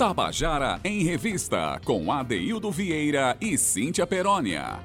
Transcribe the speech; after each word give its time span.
Tabajara 0.00 0.80
em 0.82 1.04
Revista, 1.04 1.78
com 1.84 2.10
Adeildo 2.10 2.70
Vieira 2.70 3.36
e 3.38 3.58
Cíntia 3.58 4.06
Perónia. 4.06 4.80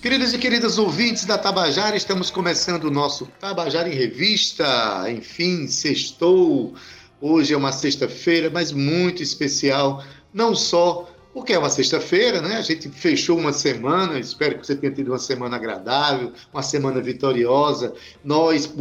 Queridos 0.00 0.32
e 0.32 0.38
queridas 0.38 0.78
ouvintes 0.78 1.24
da 1.24 1.36
Tabajara, 1.36 1.96
estamos 1.96 2.30
começando 2.30 2.84
o 2.84 2.92
nosso 2.92 3.26
Tabajara 3.40 3.88
em 3.88 3.92
Revista. 3.92 5.10
Enfim, 5.10 5.66
sextou. 5.66 6.74
Hoje 7.20 7.54
é 7.54 7.56
uma 7.56 7.72
sexta-feira, 7.72 8.48
mas 8.50 8.70
muito 8.70 9.20
especial, 9.20 10.04
não 10.32 10.54
só 10.54 11.08
porque 11.34 11.52
é 11.52 11.58
uma 11.58 11.68
sexta-feira, 11.68 12.40
né? 12.40 12.58
A 12.58 12.62
gente 12.62 12.88
fechou 12.88 13.36
uma 13.36 13.52
semana, 13.52 14.16
espero 14.16 14.60
que 14.60 14.64
você 14.64 14.76
tenha 14.76 14.92
tido 14.92 15.08
uma 15.08 15.18
semana 15.18 15.56
agradável, 15.56 16.32
uma 16.52 16.62
semana 16.62 17.00
vitoriosa. 17.00 17.92
Nós 18.22 18.72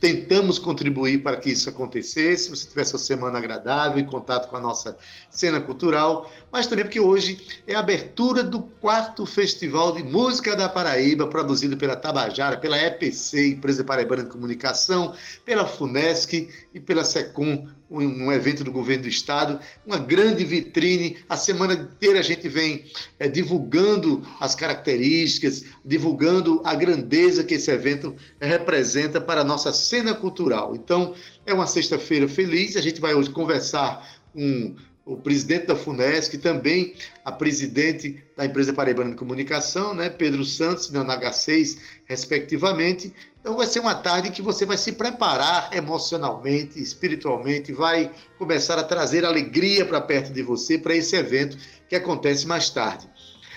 tentamos 0.00 0.58
contribuir 0.58 1.22
para 1.22 1.36
que 1.36 1.50
isso 1.50 1.68
acontecesse, 1.68 2.50
você 2.50 2.68
tivesse 2.68 2.92
uma 2.92 2.98
semana 2.98 3.38
agradável, 3.38 3.98
em 3.98 4.06
contato 4.06 4.48
com 4.48 4.56
a 4.56 4.60
nossa 4.60 4.96
cena 5.30 5.60
cultural, 5.60 6.30
mas 6.52 6.66
também 6.66 6.84
porque 6.84 7.00
hoje 7.00 7.62
é 7.66 7.74
a 7.74 7.80
abertura 7.80 8.42
do 8.42 8.60
quarto 8.60 9.26
Festival 9.26 9.92
de 9.92 10.02
Música 10.02 10.54
da 10.54 10.68
Paraíba, 10.68 11.26
produzido 11.26 11.76
pela 11.76 11.96
Tabajara, 11.96 12.56
pela 12.56 12.78
EPC, 12.78 13.54
Empresa 13.54 13.84
Paraibana 13.84 14.24
de 14.24 14.30
Comunicação, 14.30 15.14
pela 15.44 15.66
FUNESC 15.66 16.48
e 16.72 16.80
pela 16.80 17.04
SECOM, 17.04 17.66
um, 17.90 18.30
evento 18.32 18.62
do 18.62 18.70
governo 18.70 19.04
do 19.04 19.08
estado, 19.08 19.58
uma 19.86 19.98
grande 19.98 20.44
vitrine. 20.44 21.16
A 21.28 21.36
semana 21.36 21.74
inteira 21.74 22.18
a 22.18 22.22
gente 22.22 22.48
vem 22.48 22.84
é, 23.18 23.28
divulgando 23.28 24.26
as 24.40 24.54
características, 24.54 25.64
divulgando 25.84 26.60
a 26.64 26.74
grandeza 26.74 27.44
que 27.44 27.54
esse 27.54 27.70
evento 27.70 28.14
representa 28.40 29.20
para 29.20 29.40
a 29.40 29.44
nossa 29.44 29.72
cena 29.72 30.14
cultural. 30.14 30.74
Então, 30.74 31.14
é 31.46 31.54
uma 31.54 31.66
sexta-feira 31.66 32.28
feliz. 32.28 32.76
A 32.76 32.80
gente 32.80 33.00
vai 33.00 33.14
hoje 33.14 33.30
conversar 33.30 34.06
com 34.32 34.76
o 35.08 35.16
presidente 35.16 35.66
da 35.66 35.74
FUNESC, 35.74 36.36
também 36.36 36.94
a 37.24 37.32
presidente 37.32 38.22
da 38.36 38.44
empresa 38.44 38.74
Paraibana 38.74 39.10
de 39.10 39.16
Comunicação, 39.16 39.94
né, 39.94 40.10
Pedro 40.10 40.44
Santos, 40.44 40.90
na 40.90 41.02
H6, 41.02 41.78
respectivamente. 42.04 43.14
Então 43.48 43.56
vai 43.56 43.66
ser 43.66 43.80
uma 43.80 43.94
tarde 43.94 44.30
que 44.30 44.42
você 44.42 44.66
vai 44.66 44.76
se 44.76 44.92
preparar 44.92 45.70
emocionalmente, 45.72 46.78
espiritualmente, 46.78 47.72
vai 47.72 48.12
começar 48.36 48.78
a 48.78 48.84
trazer 48.84 49.24
alegria 49.24 49.86
para 49.86 50.02
perto 50.02 50.30
de 50.30 50.42
você 50.42 50.76
para 50.76 50.94
esse 50.94 51.16
evento 51.16 51.56
que 51.88 51.96
acontece 51.96 52.46
mais 52.46 52.68
tarde. 52.68 53.08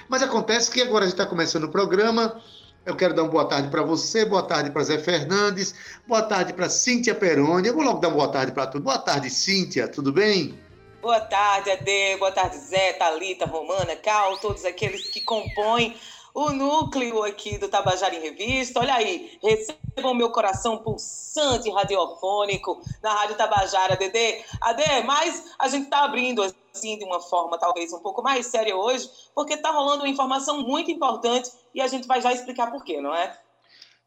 Mas 0.07 0.23
acontece 0.23 0.71
que 0.71 0.81
agora 0.81 1.03
a 1.03 1.07
gente 1.07 1.15
está 1.15 1.25
começando 1.25 1.65
o 1.65 1.69
programa. 1.69 2.41
Eu 2.85 2.95
quero 2.95 3.13
dar 3.13 3.23
uma 3.23 3.31
boa 3.31 3.43
tarde 3.43 3.67
para 3.67 3.83
você, 3.83 4.23
boa 4.23 4.43
tarde 4.43 4.71
para 4.71 4.81
Zé 4.81 4.97
Fernandes, 4.97 5.75
boa 6.07 6.21
tarde 6.21 6.53
para 6.53 6.69
Cíntia 6.69 7.13
Peroni. 7.13 7.67
Eu 7.67 7.73
vou 7.73 7.83
logo 7.83 7.99
dar 7.99 8.07
uma 8.07 8.15
boa 8.15 8.29
tarde 8.29 8.53
para 8.53 8.67
todos. 8.67 8.85
Boa 8.85 8.97
tarde, 8.97 9.29
Cíntia, 9.29 9.89
tudo 9.89 10.13
bem? 10.13 10.57
Boa 11.01 11.19
tarde, 11.19 11.69
Ade. 11.69 12.15
Boa 12.17 12.31
tarde, 12.31 12.57
Zé, 12.59 12.93
Talita, 12.93 13.45
Romana, 13.45 13.97
Cal, 13.97 14.37
todos 14.37 14.63
aqueles 14.63 15.09
que 15.09 15.19
compõem 15.19 15.97
o 16.33 16.51
núcleo 16.51 17.23
aqui 17.23 17.57
do 17.57 17.67
Tabajara 17.67 18.15
em 18.15 18.21
Revista. 18.21 18.79
Olha 18.79 18.93
aí, 18.95 19.37
recebam 19.95 20.13
meu 20.13 20.29
coração 20.29 20.77
pulsante 20.77 21.69
radiofônico 21.69 22.81
na 23.03 23.13
Rádio 23.13 23.35
Tabajara, 23.35 23.95
Dedê. 23.95 24.43
Ade, 24.61 25.03
mas 25.05 25.51
a 25.59 25.67
gente 25.67 25.85
está 25.85 26.05
abrindo 26.05 26.41
assim 26.73 26.97
de 26.97 27.03
uma 27.03 27.19
forma 27.19 27.57
talvez 27.57 27.91
um 27.91 27.99
pouco 27.99 28.21
mais 28.21 28.45
séria 28.47 28.75
hoje, 28.75 29.09
porque 29.35 29.53
está 29.53 29.71
rolando 29.71 30.03
uma 30.03 30.09
informação 30.09 30.61
muito 30.61 30.89
importante 30.89 31.49
e 31.73 31.81
a 31.81 31.87
gente 31.87 32.07
vai 32.07 32.21
já 32.21 32.31
explicar 32.31 32.71
por 32.71 32.83
quê, 32.83 33.01
não 33.01 33.13
é? 33.13 33.37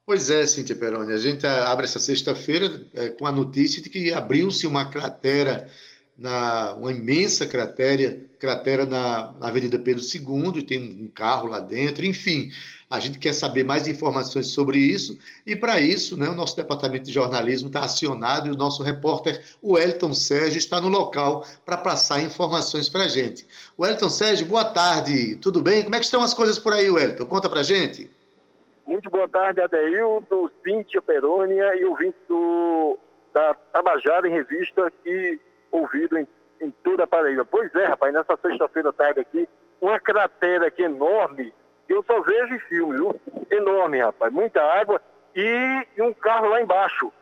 Pois 0.06 0.28
é, 0.28 0.46
Cíntia 0.46 0.76
Peroni. 0.76 1.12
A 1.12 1.18
gente 1.18 1.46
abre 1.46 1.86
essa 1.86 1.98
sexta-feira 1.98 2.86
é, 2.92 3.08
com 3.10 3.26
a 3.26 3.32
notícia 3.32 3.82
de 3.82 3.88
que 3.88 4.12
abriu-se 4.12 4.66
uma 4.66 4.90
cratera 4.90 5.70
na 6.16 6.74
uma 6.74 6.92
imensa 6.92 7.46
cratera, 7.46 8.20
cratera 8.38 8.86
na, 8.86 9.32
na 9.38 9.48
Avenida 9.48 9.78
Pedro 9.78 10.02
II, 10.02 10.60
e 10.60 10.62
tem 10.62 10.80
um 10.80 11.08
carro 11.08 11.48
lá 11.48 11.60
dentro, 11.60 12.04
enfim. 12.04 12.50
A 12.88 13.00
gente 13.00 13.18
quer 13.18 13.32
saber 13.32 13.64
mais 13.64 13.88
informações 13.88 14.48
sobre 14.48 14.78
isso, 14.78 15.18
e 15.44 15.56
para 15.56 15.80
isso, 15.80 16.16
né, 16.16 16.28
o 16.28 16.34
nosso 16.34 16.54
departamento 16.56 17.06
de 17.06 17.12
jornalismo 17.12 17.66
está 17.66 17.80
acionado 17.80 18.46
e 18.46 18.52
o 18.52 18.56
nosso 18.56 18.82
repórter, 18.82 19.42
o 19.60 19.76
Elton 19.76 20.14
Sérgio, 20.14 20.58
está 20.58 20.80
no 20.80 20.88
local 20.88 21.44
para 21.64 21.76
passar 21.76 22.22
informações 22.22 22.88
para 22.88 23.04
a 23.04 23.08
gente. 23.08 23.46
O 23.76 23.84
Elton 23.84 24.08
Sérgio, 24.08 24.46
boa 24.46 24.64
tarde, 24.64 25.36
tudo 25.36 25.60
bem? 25.60 25.82
Como 25.82 25.94
é 25.96 25.98
que 25.98 26.04
estão 26.04 26.22
as 26.22 26.34
coisas 26.34 26.58
por 26.58 26.72
aí, 26.72 26.86
Elton? 26.86 27.26
Conta 27.26 27.48
para 27.48 27.64
gente. 27.64 28.08
Muito 28.86 29.10
boa 29.10 29.28
tarde, 29.28 29.60
Adeildo, 29.60 30.52
Cíntia 30.62 31.00
Perônia 31.00 31.74
e 31.76 31.84
ouvintes 31.86 32.20
do, 32.28 32.98
da 33.32 33.54
Tabajara 33.72 34.28
em 34.28 34.32
Revista, 34.32 34.92
que 35.02 35.40
ouvido 35.74 36.16
em, 36.18 36.26
em 36.60 36.70
toda 36.70 37.04
a 37.04 37.06
Paraíba. 37.06 37.44
Pois 37.44 37.74
é, 37.74 37.86
rapaz, 37.86 38.12
nessa 38.12 38.36
sexta-feira 38.36 38.92
tarde 38.92 39.20
aqui, 39.20 39.48
uma 39.80 39.98
cratera 39.98 40.68
aqui 40.68 40.82
enorme, 40.82 41.52
eu 41.88 42.02
só 42.04 42.20
vejo 42.20 42.54
em 42.54 42.60
filme, 42.60 42.96
viu? 42.96 43.20
Enorme, 43.50 44.00
rapaz, 44.00 44.32
muita 44.32 44.62
água 44.62 45.00
e, 45.34 45.86
e 45.96 46.02
um 46.02 46.14
carro 46.14 46.48
lá 46.48 46.62
embaixo. 46.62 47.12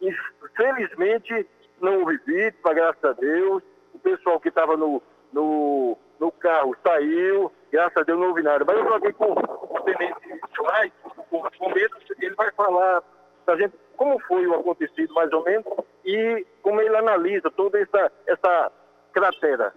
Infelizmente, 0.00 1.46
não 1.80 2.00
houve 2.00 2.18
vítima, 2.26 2.74
graças 2.74 3.04
a 3.04 3.12
Deus. 3.12 3.62
O 3.94 3.98
pessoal 3.98 4.40
que 4.40 4.48
estava 4.48 4.76
no, 4.76 5.00
no, 5.32 5.96
no 6.18 6.32
carro 6.32 6.74
saiu, 6.82 7.52
graças 7.70 7.98
a 7.98 8.02
Deus 8.02 8.18
não 8.18 8.28
houve 8.28 8.42
nada. 8.42 8.64
Mas 8.64 8.76
eu 8.76 8.84
falei 8.84 9.12
com 9.12 9.32
o 9.32 9.80
tenente 9.82 10.40
Schweitz, 10.54 10.96
o 11.30 11.42
bombeiro, 11.58 11.96
ele 12.20 12.34
vai 12.34 12.50
falar 12.52 13.02
para 13.44 13.58
gente 13.58 13.74
como 13.96 14.18
foi 14.20 14.46
o 14.46 14.54
acontecido 14.54 15.14
mais 15.14 15.32
ou 15.32 15.44
menos 15.44 15.64
e 16.04 16.46
como 16.62 16.80
ele 16.80 16.96
analisa 16.96 17.50
toda 17.50 17.78
essa, 17.78 18.10
essa 18.26 18.72
cratera. 19.12 19.72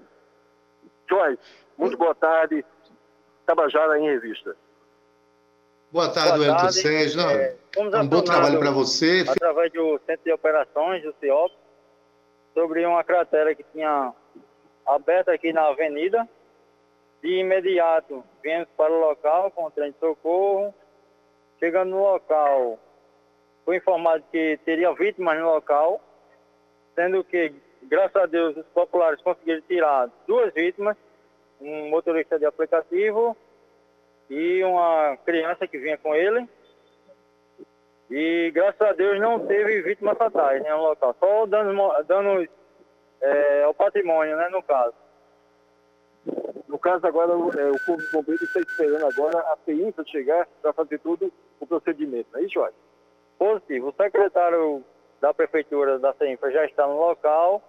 Joyce, 1.07 1.41
muito 1.77 1.97
boa 1.97 2.15
tarde. 2.15 2.65
Tabajara 3.45 3.99
em 3.99 4.05
revista. 4.05 4.55
Boa 5.91 6.11
tarde, 6.11 6.45
boa 6.45 6.57
tarde. 6.57 6.73
Sérgio. 6.73 7.21
É, 7.21 7.55
um 7.77 8.07
bom 8.07 8.21
trabalho 8.23 8.59
para 8.59 8.71
você. 8.71 9.23
Através 9.29 9.71
do 9.71 9.99
Centro 10.05 10.25
de 10.25 10.31
Operações, 10.33 11.03
do 11.03 11.13
CIOP, 11.19 11.53
sobre 12.53 12.85
uma 12.85 13.03
cratera 13.03 13.53
que 13.53 13.63
tinha 13.71 14.11
aberta 14.85 15.31
aqui 15.31 15.53
na 15.53 15.67
avenida. 15.67 16.27
De 17.21 17.39
imediato, 17.39 18.23
viemos 18.43 18.67
para 18.75 18.91
o 18.91 18.99
local 18.99 19.51
com 19.51 19.65
o 19.65 19.71
trem 19.71 19.91
de 19.91 19.99
socorro. 19.99 20.73
Chegando 21.59 21.91
no 21.91 22.01
local, 22.01 22.79
foi 23.65 23.77
informado 23.77 24.23
que 24.31 24.59
teria 24.63 24.93
vítimas 24.93 25.39
no 25.39 25.45
local, 25.45 25.99
sendo 26.93 27.23
que, 27.23 27.51
graças 27.83 28.15
a 28.15 28.27
Deus, 28.27 28.55
os 28.55 28.65
populares 28.67 29.19
conseguiram 29.21 29.61
tirar 29.61 30.09
duas 30.27 30.53
vítimas, 30.53 30.95
um 31.59 31.89
motorista 31.89 32.37
de 32.37 32.45
aplicativo 32.45 33.35
e 34.29 34.63
uma 34.63 35.17
criança 35.25 35.67
que 35.67 35.79
vinha 35.79 35.97
com 35.97 36.13
ele. 36.13 36.47
E 38.09 38.51
graças 38.53 38.81
a 38.81 38.93
Deus 38.93 39.19
não 39.19 39.47
teve 39.47 39.81
vítimas 39.81 40.15
fatais 40.15 40.61
né, 40.61 40.69
no 40.69 40.83
local, 40.83 41.15
só 41.19 41.47
danos, 41.47 42.05
danos 42.05 42.47
é, 43.19 43.63
ao 43.63 43.73
patrimônio, 43.73 44.37
né, 44.37 44.47
no 44.49 44.61
caso. 44.61 44.93
No 46.67 46.77
caso 46.77 47.07
agora, 47.07 47.31
é, 47.31 47.71
o 47.71 47.79
Corpo 47.83 48.01
de 48.03 48.11
Bombeiros 48.11 48.43
está 48.43 48.59
esperando 48.59 49.07
agora 49.07 49.39
a 49.51 49.57
PINFA 49.57 50.03
chegar 50.05 50.47
para 50.61 50.71
fazer 50.73 50.99
todo 50.99 51.33
o 51.59 51.65
procedimento, 51.65 52.27
não 52.31 52.43
é 52.43 52.47
Jorge? 52.47 52.75
Positivo. 53.37 53.89
O 53.89 54.03
secretário 54.03 54.83
da 55.21 55.33
Prefeitura 55.33 55.99
da 55.99 56.13
CEINFRA 56.13 56.51
já 56.51 56.65
está 56.65 56.87
no 56.87 56.97
local. 56.97 57.61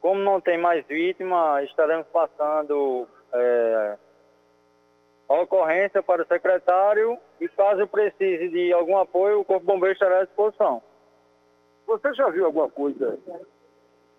Como 0.00 0.20
não 0.20 0.40
tem 0.40 0.58
mais 0.58 0.84
vítima, 0.86 1.62
estaremos 1.62 2.06
passando 2.08 3.06
é, 3.32 3.96
a 5.28 5.40
ocorrência 5.40 6.02
para 6.02 6.22
o 6.22 6.26
secretário 6.26 7.18
e 7.40 7.48
caso 7.48 7.86
precise 7.86 8.48
de 8.48 8.72
algum 8.72 8.98
apoio, 8.98 9.40
o 9.40 9.44
Corpo 9.44 9.64
Bombeiro 9.64 9.94
estará 9.94 10.20
à 10.20 10.24
disposição. 10.24 10.82
Você 11.86 12.12
já 12.14 12.28
viu 12.30 12.46
alguma 12.46 12.68
coisa 12.68 13.18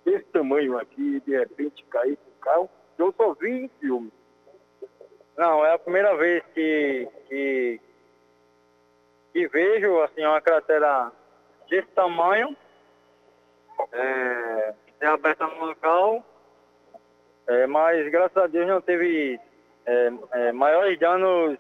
desse 0.06 0.26
tamanho 0.26 0.78
aqui, 0.78 1.20
de 1.22 1.38
repente 1.38 1.84
cair 1.86 2.18
com 2.18 2.30
o 2.30 2.42
carro? 2.42 2.70
Eu 2.98 3.14
só 3.18 3.34
vi 3.34 3.66
em 3.66 3.68
filme. 3.80 4.12
Não, 5.38 5.66
é 5.66 5.74
a 5.74 5.80
primeira 5.80 6.16
vez 6.16 6.44
que, 6.54 7.08
que, 7.28 7.80
e 9.34 9.48
vejo 9.48 10.02
assim 10.02 10.26
uma 10.26 10.42
cratera 10.42 11.12
desse 11.70 11.88
tamanho 11.90 12.56
é, 13.92 14.74
é 15.02 15.08
aberta 15.08 15.48
no 15.48 15.66
local, 15.66 16.24
é, 17.48 17.68
mas 17.68 18.10
graças 18.10 18.38
a 18.38 18.48
Deus 18.48 18.68
não 18.68 18.82
teve 18.82 19.40
é, 19.86 20.12
é, 20.34 20.52
maiores 20.52 20.98
danos 21.00 21.58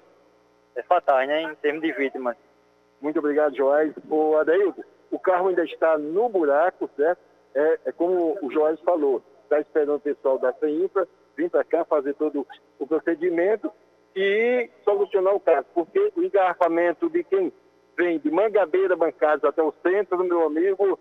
é, 0.75 0.83
fatais, 0.83 1.27
né, 1.27 1.43
em 1.43 1.55
termos 1.55 1.81
de 1.81 1.91
vítimas. 1.91 2.37
Muito 3.01 3.19
obrigado, 3.19 3.55
Joás. 3.55 3.93
O 4.09 4.37
Adeildo, 4.37 4.83
o 5.11 5.19
carro 5.19 5.49
ainda 5.49 5.63
está 5.65 5.97
no 5.97 6.29
buraco, 6.29 6.89
certo? 6.95 7.19
É, 7.53 7.79
é 7.85 7.91
como 7.91 8.37
o 8.41 8.51
Joás 8.51 8.79
falou, 8.81 9.21
está 9.43 9.59
esperando 9.59 9.95
o 9.95 9.99
pessoal 9.99 10.39
da 10.39 10.53
CEINFRA 10.53 11.07
vir 11.35 11.49
para 11.49 11.63
cá 11.63 11.83
fazer 11.83 12.13
todo 12.13 12.47
o 12.79 12.87
procedimento 12.87 13.71
e 14.15 14.69
solucionar 14.83 15.35
o 15.35 15.39
caso, 15.39 15.67
porque 15.73 16.11
o 16.15 16.23
engarrafamento 16.23 17.09
de 17.09 17.23
quem 17.23 17.51
vem 17.95 18.19
de 18.19 18.29
Mangabeira 18.31 18.95
Bancados 18.95 19.43
até 19.43 19.61
o 19.61 19.73
centro, 19.83 20.23
meu 20.23 20.45
amigo, 20.45 20.99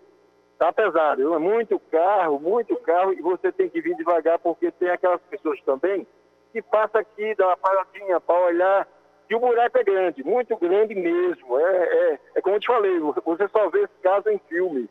Tá 0.57 0.71
pesado, 0.71 1.33
é 1.33 1.39
muito 1.39 1.79
carro, 1.91 2.39
muito 2.39 2.75
carro, 2.77 3.11
e 3.11 3.21
você 3.21 3.51
tem 3.51 3.67
que 3.67 3.81
vir 3.81 3.97
devagar, 3.97 4.39
porque 4.39 4.71
tem 4.71 4.89
aquelas 4.89 5.19
pessoas 5.23 5.59
também 5.63 6.07
que 6.53 6.61
passam 6.61 7.01
aqui, 7.01 7.35
dá 7.35 7.47
uma 7.47 7.57
paradinha 7.57 8.19
para 8.21 8.45
olhar, 8.45 8.87
e 9.29 9.35
o 9.35 9.39
buraco 9.39 9.77
é 9.77 9.83
grande, 9.83 10.23
muito 10.23 10.55
grande 10.55 10.93
mesmo. 10.95 11.59
É, 11.59 11.83
é, 11.83 12.19
é 12.35 12.41
como 12.41 12.55
eu 12.55 12.59
te 12.59 12.67
falei, 12.67 12.97
você 12.99 13.47
só 13.49 13.69
vê 13.69 13.81
esse 13.81 13.95
caso 14.01 14.29
em 14.29 14.39
filme. 14.47 14.89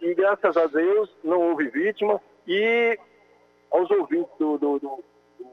E 0.00 0.14
graças 0.14 0.56
a 0.56 0.66
Deus 0.66 1.14
não 1.22 1.50
houve 1.50 1.68
vítima, 1.68 2.20
e 2.48 2.98
aos 3.70 3.90
ouvintes 3.90 4.32
do, 4.38 4.58
do, 4.58 4.78
do, 4.78 5.04
do 5.38 5.44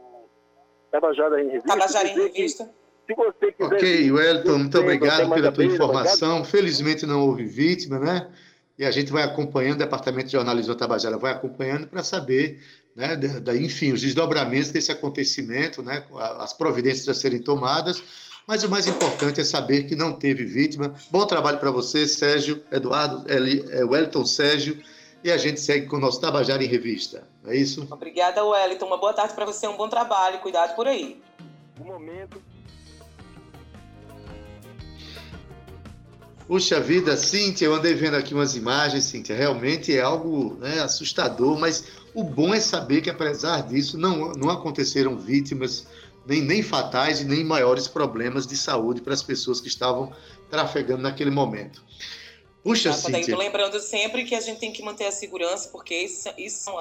Tabajara 0.89 1.39
em 1.39 1.47
Revista. 1.49 1.67
Tabajara 1.67 2.07
em 2.07 2.13
Revista. 2.15 2.73
Se 3.09 3.15
você 3.15 3.51
quiser. 3.51 3.75
Ok, 3.75 4.11
Wellington, 4.11 4.57
muito 4.59 4.79
obrigado 4.79 5.33
pela 5.33 5.51
tua 5.51 5.65
informação. 5.65 6.45
Felizmente 6.45 7.07
não 7.07 7.25
houve 7.25 7.43
vítima, 7.43 7.97
né? 7.97 8.27
E 8.77 8.85
a 8.85 8.91
gente 8.91 9.11
vai 9.11 9.23
acompanhando, 9.23 9.75
o 9.75 9.79
Departamento 9.79 10.27
de 10.27 10.33
Jornalismo 10.33 10.73
da 10.73 10.79
Tabajara 10.79 11.17
vai 11.17 11.31
acompanhando 11.31 11.87
para 11.87 12.03
saber, 12.03 12.61
né, 12.95 13.15
da, 13.15 13.55
enfim, 13.55 13.91
os 13.91 14.01
desdobramentos 14.01 14.69
desse 14.69 14.91
acontecimento, 14.91 15.81
né, 15.81 16.05
as 16.37 16.53
providências 16.53 17.09
a 17.09 17.13
serem 17.13 17.39
tomadas. 17.39 18.01
Mas 18.47 18.63
o 18.63 18.69
mais 18.69 18.87
importante 18.87 19.41
é 19.41 19.43
saber 19.43 19.83
que 19.83 19.95
não 19.95 20.13
teve 20.13 20.45
vítima. 20.45 20.93
Bom 21.11 21.25
trabalho 21.25 21.57
para 21.57 21.71
você, 21.71 22.07
Sérgio, 22.07 22.63
Eduardo, 22.71 23.29
Eli, 23.31 23.65
é, 23.69 23.83
Wellington, 23.83 24.25
Sérgio. 24.25 24.77
E 25.23 25.31
a 25.31 25.37
gente 25.37 25.59
segue 25.59 25.87
com 25.87 25.97
o 25.97 25.99
nosso 25.99 26.21
Tabajara 26.21 26.63
em 26.63 26.67
Revista. 26.67 27.27
É 27.45 27.55
isso? 27.55 27.85
Obrigada, 27.91 28.43
Wellington. 28.45 28.85
Uma 28.85 28.97
boa 28.97 29.13
tarde 29.13 29.33
para 29.33 29.45
você, 29.45 29.67
um 29.67 29.75
bom 29.75 29.89
trabalho. 29.89 30.39
Cuidado 30.39 30.75
por 30.75 30.87
aí. 30.87 31.21
Um 31.79 31.85
momento. 31.85 32.41
Puxa 36.49 36.79
vida, 36.79 37.15
Cíntia, 37.15 37.65
eu 37.65 37.75
andei 37.75 37.93
vendo 37.93 38.15
aqui 38.15 38.33
umas 38.33 38.55
imagens, 38.55 39.03
Cíntia, 39.03 39.35
realmente 39.35 39.95
é 39.95 40.01
algo 40.01 40.55
né, 40.55 40.79
assustador, 40.79 41.59
mas 41.59 41.83
o 42.11 42.23
bom 42.23 42.51
é 42.55 42.59
saber 42.59 43.01
que, 43.01 43.09
apesar 43.11 43.61
disso, 43.67 43.99
não, 43.99 44.31
não 44.31 44.49
aconteceram 44.49 45.15
vítimas, 45.15 45.85
nem, 46.25 46.41
nem 46.41 46.63
fatais 46.63 47.21
e 47.21 47.23
nem 47.23 47.43
maiores 47.43 47.87
problemas 47.87 48.47
de 48.47 48.57
saúde 48.57 48.99
para 48.99 49.13
as 49.13 49.21
pessoas 49.21 49.61
que 49.61 49.67
estavam 49.67 50.11
trafegando 50.49 51.03
naquele 51.03 51.29
momento. 51.29 51.83
Puxa, 52.63 52.89
tá, 52.89 52.95
Cíntia. 52.95 53.37
Lembrando 53.37 53.79
sempre 53.79 54.23
que 54.23 54.33
a 54.33 54.41
gente 54.41 54.59
tem 54.59 54.73
que 54.73 54.81
manter 54.81 55.05
a 55.05 55.11
segurança, 55.11 55.69
porque 55.69 55.95
isso, 55.95 56.29
isso 56.35 56.63
são 56.63 56.75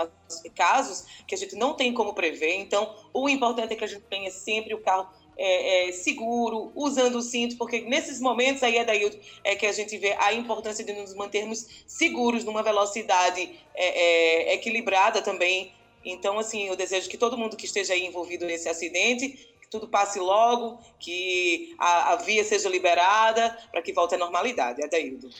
casos 0.56 1.04
que 1.26 1.34
a 1.34 1.38
gente 1.38 1.54
não 1.56 1.74
tem 1.74 1.92
como 1.92 2.14
prever. 2.14 2.54
Então, 2.56 2.96
o 3.12 3.28
importante 3.28 3.74
é 3.74 3.76
que 3.76 3.84
a 3.84 3.88
gente 3.88 4.04
tenha 4.08 4.30
sempre 4.30 4.72
o 4.72 4.78
carro 4.78 5.10
é, 5.38 5.88
é, 5.88 5.92
seguro, 5.92 6.72
usando 6.74 7.18
o 7.18 7.22
cinto, 7.22 7.56
porque 7.56 7.82
nesses 7.82 8.20
momentos 8.20 8.60
aí, 8.64 8.76
Adaildo, 8.76 9.16
é 9.44 9.54
que 9.54 9.66
a 9.66 9.72
gente 9.72 9.96
vê 9.96 10.12
a 10.18 10.34
importância 10.34 10.84
de 10.84 10.92
nos 10.92 11.14
mantermos 11.14 11.84
seguros 11.86 12.42
numa 12.44 12.62
velocidade 12.62 13.48
é, 13.72 14.50
é, 14.50 14.54
equilibrada 14.54 15.22
também. 15.22 15.72
Então, 16.04 16.38
assim, 16.38 16.66
eu 16.66 16.74
desejo 16.74 17.08
que 17.08 17.16
todo 17.16 17.38
mundo 17.38 17.56
que 17.56 17.66
esteja 17.66 17.94
aí 17.94 18.04
envolvido 18.04 18.44
nesse 18.44 18.68
acidente, 18.68 19.28
que 19.60 19.68
tudo 19.70 19.86
passe 19.86 20.18
logo, 20.18 20.80
que 20.98 21.74
a, 21.78 22.14
a 22.14 22.16
via 22.16 22.42
seja 22.42 22.68
liberada, 22.68 23.56
para 23.70 23.80
que 23.80 23.92
volte 23.92 24.16
à 24.16 24.18
normalidade. 24.18 24.82
Adaildo. 24.82 25.30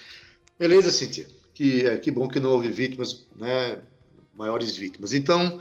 Beleza, 0.56 0.92
Cíntia. 0.92 1.26
Que, 1.52 1.84
é, 1.86 1.98
que 1.98 2.12
bom 2.12 2.28
que 2.28 2.38
não 2.38 2.50
houve 2.52 2.68
vítimas, 2.68 3.26
né? 3.34 3.82
Maiores 4.32 4.76
vítimas. 4.76 5.12
Então, 5.12 5.58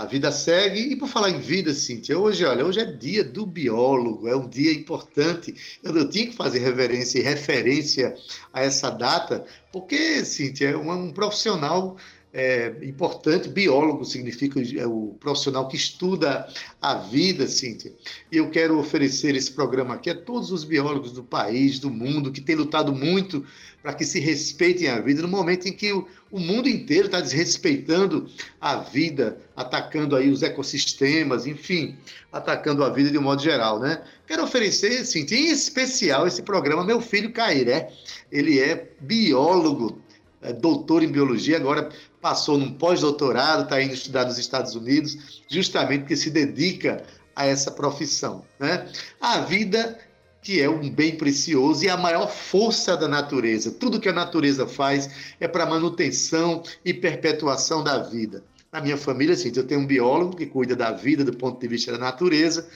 a 0.00 0.06
vida 0.06 0.32
segue. 0.32 0.80
E 0.80 0.96
por 0.96 1.08
falar 1.08 1.28
em 1.28 1.38
vida, 1.38 1.74
Cíntia, 1.74 2.18
hoje, 2.18 2.42
olha, 2.42 2.64
hoje 2.64 2.80
é 2.80 2.86
dia 2.86 3.22
do 3.22 3.44
biólogo, 3.44 4.26
é 4.26 4.34
um 4.34 4.48
dia 4.48 4.72
importante. 4.72 5.54
Eu, 5.84 5.94
eu 5.94 6.08
tinha 6.08 6.26
que 6.26 6.34
fazer 6.34 6.60
reverência 6.60 7.18
e 7.18 7.22
referência 7.22 8.14
a 8.50 8.62
essa 8.62 8.88
data, 8.88 9.44
porque, 9.70 10.24
Cíntia, 10.24 10.70
é 10.70 10.76
um, 10.76 10.90
um 10.90 11.12
profissional 11.12 11.98
é, 12.32 12.72
importante, 12.82 13.48
biólogo 13.48 14.04
significa 14.04 14.60
é 14.78 14.86
o 14.86 15.16
profissional 15.18 15.66
que 15.66 15.76
estuda 15.76 16.46
a 16.80 16.94
vida, 16.94 17.46
Cíntia. 17.48 17.92
E 18.30 18.36
eu 18.36 18.50
quero 18.50 18.78
oferecer 18.78 19.34
esse 19.34 19.50
programa 19.50 19.94
aqui 19.94 20.10
a 20.10 20.14
todos 20.14 20.52
os 20.52 20.62
biólogos 20.62 21.12
do 21.12 21.24
país, 21.24 21.80
do 21.80 21.90
mundo, 21.90 22.30
que 22.30 22.40
têm 22.40 22.54
lutado 22.54 22.92
muito 22.92 23.44
para 23.82 23.94
que 23.94 24.04
se 24.04 24.20
respeitem 24.20 24.88
a 24.88 25.00
vida, 25.00 25.22
no 25.22 25.28
momento 25.28 25.66
em 25.66 25.72
que 25.72 25.92
o, 25.92 26.06
o 26.30 26.38
mundo 26.38 26.68
inteiro 26.68 27.06
está 27.06 27.20
desrespeitando 27.20 28.28
a 28.60 28.76
vida, 28.76 29.38
atacando 29.56 30.14
aí 30.14 30.30
os 30.30 30.42
ecossistemas, 30.42 31.46
enfim, 31.46 31.96
atacando 32.30 32.84
a 32.84 32.90
vida 32.90 33.10
de 33.10 33.18
um 33.18 33.22
modo 33.22 33.42
geral, 33.42 33.80
né? 33.80 34.02
Quero 34.26 34.44
oferecer, 34.44 35.04
Cíntia, 35.04 35.36
em 35.36 35.50
especial 35.50 36.26
esse 36.26 36.42
programa, 36.42 36.84
meu 36.84 37.00
filho 37.00 37.32
Cairé, 37.32 37.90
ele 38.30 38.60
é 38.60 38.92
biólogo, 39.00 40.00
é 40.42 40.52
doutor 40.52 41.02
em 41.02 41.08
biologia, 41.08 41.56
agora 41.56 41.90
passou 42.20 42.56
num 42.58 42.72
pós-doutorado, 42.72 43.64
está 43.64 43.80
indo 43.82 43.94
estudar 43.94 44.24
nos 44.24 44.38
Estados 44.38 44.74
Unidos, 44.74 45.42
justamente 45.48 46.00
porque 46.00 46.16
se 46.16 46.30
dedica 46.30 47.04
a 47.36 47.46
essa 47.46 47.70
profissão. 47.70 48.44
Né? 48.58 48.86
A 49.20 49.40
vida 49.40 49.98
que 50.42 50.60
é 50.60 50.68
um 50.68 50.88
bem 50.88 51.16
precioso 51.16 51.84
e 51.84 51.88
a 51.88 51.96
maior 51.96 52.26
força 52.26 52.96
da 52.96 53.06
natureza. 53.06 53.70
Tudo 53.72 54.00
que 54.00 54.08
a 54.08 54.12
natureza 54.12 54.66
faz 54.66 55.34
é 55.38 55.46
para 55.46 55.66
manutenção 55.66 56.62
e 56.84 56.94
perpetuação 56.94 57.84
da 57.84 57.98
vida. 57.98 58.42
Na 58.72 58.80
minha 58.80 58.96
família, 58.96 59.34
assim, 59.34 59.52
eu 59.54 59.66
tenho 59.66 59.80
um 59.80 59.86
biólogo 59.86 60.36
que 60.36 60.46
cuida 60.46 60.74
da 60.74 60.92
vida 60.92 61.24
do 61.24 61.36
ponto 61.36 61.60
de 61.60 61.68
vista 61.68 61.92
da 61.92 61.98
natureza, 61.98 62.66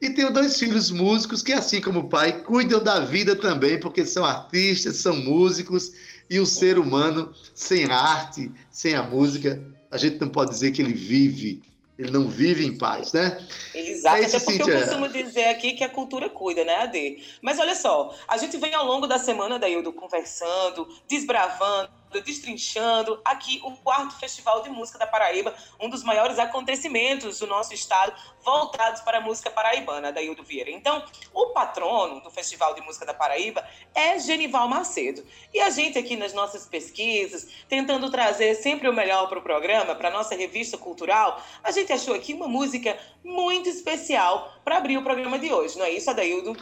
e 0.00 0.10
tenho 0.10 0.32
dois 0.32 0.58
filhos 0.58 0.90
músicos 0.90 1.42
que, 1.42 1.52
assim 1.52 1.80
como 1.80 2.00
o 2.00 2.08
pai, 2.08 2.42
cuidam 2.42 2.82
da 2.82 3.00
vida 3.00 3.36
também, 3.36 3.78
porque 3.78 4.04
são 4.04 4.24
artistas, 4.24 4.96
são 4.96 5.16
músicos, 5.16 5.92
e 6.32 6.40
o 6.40 6.46
ser 6.46 6.78
humano, 6.78 7.34
sem 7.54 7.84
a 7.84 7.94
arte, 7.94 8.50
sem 8.70 8.94
a 8.94 9.02
música, 9.02 9.62
a 9.90 9.98
gente 9.98 10.18
não 10.18 10.30
pode 10.30 10.50
dizer 10.50 10.70
que 10.70 10.80
ele 10.80 10.94
vive 10.94 11.62
ele 11.98 12.10
não 12.10 12.26
vive 12.26 12.66
em 12.66 12.76
paz, 12.76 13.12
né? 13.12 13.38
Exato, 13.74 14.16
é 14.16 14.24
até 14.24 14.40
porque 14.40 14.52
Cíntia... 14.52 14.72
eu 14.72 14.80
costumo 14.80 15.08
dizer 15.08 15.44
aqui 15.44 15.72
que 15.72 15.84
a 15.84 15.88
cultura 15.88 16.28
cuida, 16.28 16.64
né, 16.64 16.76
Ade? 16.76 17.22
Mas 17.40 17.58
olha 17.58 17.74
só, 17.74 18.16
a 18.26 18.36
gente 18.38 18.56
vem 18.56 18.74
ao 18.74 18.86
longo 18.86 19.06
da 19.06 19.18
semana, 19.18 19.58
Daildo, 19.58 19.92
conversando, 19.92 20.88
desbravando, 21.06 21.90
destrinchando 22.20 23.20
aqui 23.24 23.60
o 23.64 23.72
quarto 23.72 24.18
Festival 24.18 24.62
de 24.62 24.70
Música 24.70 24.98
da 24.98 25.06
Paraíba, 25.06 25.54
um 25.80 25.88
dos 25.88 26.02
maiores 26.02 26.38
acontecimentos 26.38 27.38
do 27.38 27.46
nosso 27.46 27.72
estado 27.72 28.12
voltados 28.44 29.00
para 29.02 29.18
a 29.18 29.20
música 29.20 29.50
paraibana, 29.50 30.12
Daildo 30.12 30.42
Vieira. 30.42 30.70
Então, 30.70 31.04
o 31.32 31.46
patrono 31.48 32.20
do 32.20 32.30
Festival 32.30 32.74
de 32.74 32.80
Música 32.80 33.06
da 33.06 33.14
Paraíba 33.14 33.66
é 33.94 34.18
Genival 34.18 34.68
Macedo. 34.68 35.24
E 35.54 35.60
a 35.60 35.70
gente 35.70 35.98
aqui 35.98 36.16
nas 36.16 36.32
nossas 36.32 36.66
pesquisas, 36.66 37.48
tentando 37.68 38.10
trazer 38.10 38.54
sempre 38.56 38.88
o 38.88 38.92
melhor 38.92 39.28
para 39.28 39.38
o 39.38 39.42
programa, 39.42 39.94
para 39.94 40.08
a 40.08 40.12
nossa 40.12 40.34
revista 40.34 40.76
cultural, 40.76 41.42
a 41.62 41.70
gente 41.70 41.92
achou 41.92 42.14
aqui 42.14 42.34
uma 42.34 42.48
música 42.48 42.98
muito 43.24 43.68
especial 43.68 44.52
para 44.64 44.76
abrir 44.76 44.98
o 44.98 45.02
programa 45.02 45.38
de 45.38 45.52
hoje, 45.52 45.78
não 45.78 45.84
é 45.84 45.90
isso, 45.90 46.10
Adaildo? 46.10 46.56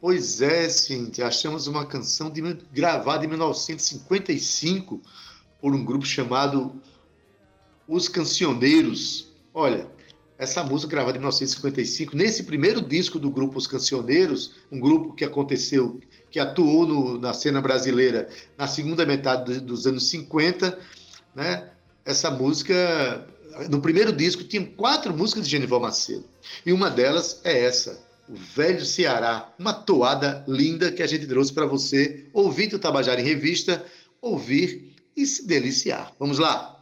Pois 0.00 0.40
é, 0.40 0.66
Cintia, 0.70 1.26
achamos 1.26 1.66
uma 1.66 1.84
canção 1.84 2.30
de, 2.30 2.40
gravada 2.72 3.26
em 3.26 3.28
1955 3.28 4.98
por 5.60 5.74
um 5.74 5.84
grupo 5.84 6.06
chamado 6.06 6.80
Os 7.86 8.08
Cancioneiros. 8.08 9.28
Olha, 9.52 9.86
essa 10.38 10.64
música 10.64 10.90
gravada 10.90 11.18
em 11.18 11.20
1955, 11.20 12.16
nesse 12.16 12.44
primeiro 12.44 12.80
disco 12.80 13.18
do 13.18 13.30
grupo 13.30 13.58
Os 13.58 13.66
Cancioneiros, 13.66 14.54
um 14.72 14.80
grupo 14.80 15.12
que 15.12 15.22
aconteceu, 15.22 16.00
que 16.30 16.40
atuou 16.40 16.86
no, 16.86 17.18
na 17.18 17.34
cena 17.34 17.60
brasileira 17.60 18.26
na 18.56 18.66
segunda 18.66 19.04
metade 19.04 19.60
dos 19.60 19.86
anos 19.86 20.08
50, 20.08 20.78
né? 21.34 21.68
Essa 22.06 22.30
música, 22.30 23.28
no 23.68 23.82
primeiro 23.82 24.14
disco, 24.14 24.44
tinha 24.44 24.64
quatro 24.64 25.14
músicas 25.14 25.44
de 25.44 25.50
Genival 25.50 25.80
Macedo. 25.80 26.24
E 26.64 26.72
uma 26.72 26.88
delas 26.88 27.42
é 27.44 27.64
essa, 27.66 28.02
Velho 28.32 28.84
Ceará, 28.84 29.52
uma 29.58 29.72
toada 29.72 30.44
linda 30.46 30.92
que 30.92 31.02
a 31.02 31.06
gente 31.06 31.26
trouxe 31.26 31.52
para 31.52 31.66
você, 31.66 32.26
ouvir 32.32 32.72
o 32.72 32.78
Tabajara 32.78 33.20
em 33.20 33.24
Revista, 33.24 33.84
ouvir 34.22 34.94
e 35.16 35.26
se 35.26 35.46
deliciar. 35.46 36.12
Vamos 36.18 36.38
lá! 36.38 36.80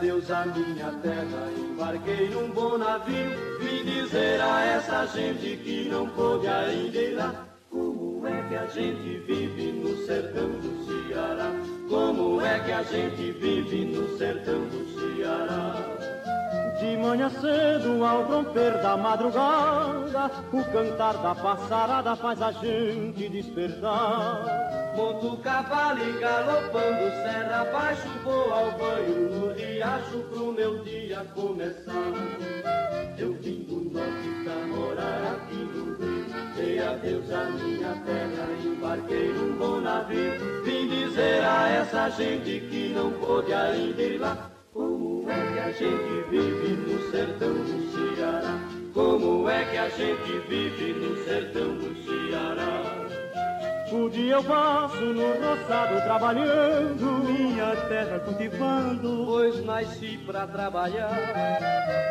Adeus 0.00 0.30
à 0.30 0.46
minha 0.46 0.90
terra, 1.02 1.50
embarquei 1.58 2.30
num 2.30 2.48
bom 2.52 2.78
navio, 2.78 3.58
vim 3.60 3.84
dizer 3.84 4.40
a 4.40 4.64
essa 4.64 5.06
gente 5.08 5.58
que 5.58 5.90
não 5.90 6.08
pôde 6.08 6.46
ainda 6.48 6.98
ir 6.98 7.14
lá. 7.16 7.46
Como 7.70 8.26
é 8.26 8.42
que 8.48 8.56
a 8.56 8.66
gente 8.66 9.18
vive 9.26 9.72
no 9.72 10.06
sertão 10.06 10.48
do 10.52 10.86
Ceará? 10.86 11.50
Como 11.86 12.40
é 12.40 12.58
que 12.60 12.72
a 12.72 12.82
gente 12.82 13.32
vive 13.32 13.84
no 13.84 14.16
sertão 14.16 14.60
do 14.68 15.16
Ceará? 15.16 15.76
De 16.80 16.96
manhã 16.96 17.28
cedo, 17.28 18.02
ao 18.02 18.22
romper 18.22 18.80
da 18.80 18.96
madrugada, 18.96 20.30
o 20.50 20.64
cantar 20.72 21.18
da 21.18 21.34
passarada 21.34 22.16
faz 22.16 22.40
a 22.40 22.52
gente 22.52 23.28
despertar. 23.28 24.69
Monto 25.00 25.28
o 25.28 25.36
cavalo 25.38 25.98
e 25.98 26.20
galopando 26.20 27.10
serra 27.22 27.62
abaixo, 27.62 28.06
vou 28.22 28.52
ao 28.52 28.70
banho 28.72 29.30
no 29.30 29.52
riacho 29.54 30.18
pro 30.30 30.52
meu 30.52 30.84
dia 30.84 31.24
começar. 31.34 32.12
Eu 33.16 33.32
vim 33.32 33.62
do 33.62 33.80
norte 33.90 34.28
pra 34.44 34.54
morar 34.66 35.36
aqui 35.36 35.56
no 35.56 35.96
Rio, 35.96 36.26
dei 36.54 36.78
adeus 36.80 37.32
à 37.32 37.44
minha 37.44 37.94
terra, 38.04 38.46
embarquei 38.62 39.32
num 39.32 39.56
bom 39.56 39.80
navio, 39.80 40.62
vim 40.64 40.86
dizer 40.88 41.44
a 41.44 41.68
essa 41.70 42.10
gente 42.10 42.60
que 42.68 42.92
não 42.94 43.10
pôde 43.12 43.54
ainda 43.54 44.02
ir 44.02 44.18
lá. 44.18 44.50
Como 44.74 45.30
é 45.30 45.52
que 45.52 45.58
a 45.60 45.72
gente 45.72 46.28
vive 46.28 46.76
no 46.76 47.10
sertão 47.10 47.54
do 47.54 48.16
Ceará? 48.16 48.58
Como 48.92 49.48
é 49.48 49.64
que 49.64 49.78
a 49.78 49.88
gente 49.88 50.38
vive 50.46 50.92
no 50.92 51.24
sertão 51.24 51.74
do 51.78 51.94
Ceará? 52.04 52.89
O 53.92 54.08
dia 54.08 54.34
eu 54.34 54.44
passo 54.44 55.00
no 55.02 55.32
roçado 55.32 56.00
trabalhando, 56.04 57.04
minha 57.24 57.74
terra 57.88 58.20
cultivando, 58.20 59.24
pois 59.26 59.64
nasci 59.64 60.16
pra 60.24 60.46
trabalhar. 60.46 61.10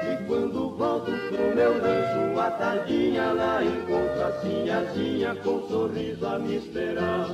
E 0.04 0.26
quando 0.26 0.76
volto 0.76 1.06
pro 1.06 1.56
meu 1.56 1.74
rancho, 1.82 2.38
a 2.38 2.52
tardinha 2.52 3.32
lá 3.32 3.64
encontro 3.64 4.26
a 4.26 4.32
sinhazinha 4.42 5.36
com 5.36 5.52
um 5.52 5.68
sorriso 5.70 6.28
a 6.28 6.38
me 6.38 6.58
esperar. 6.58 7.28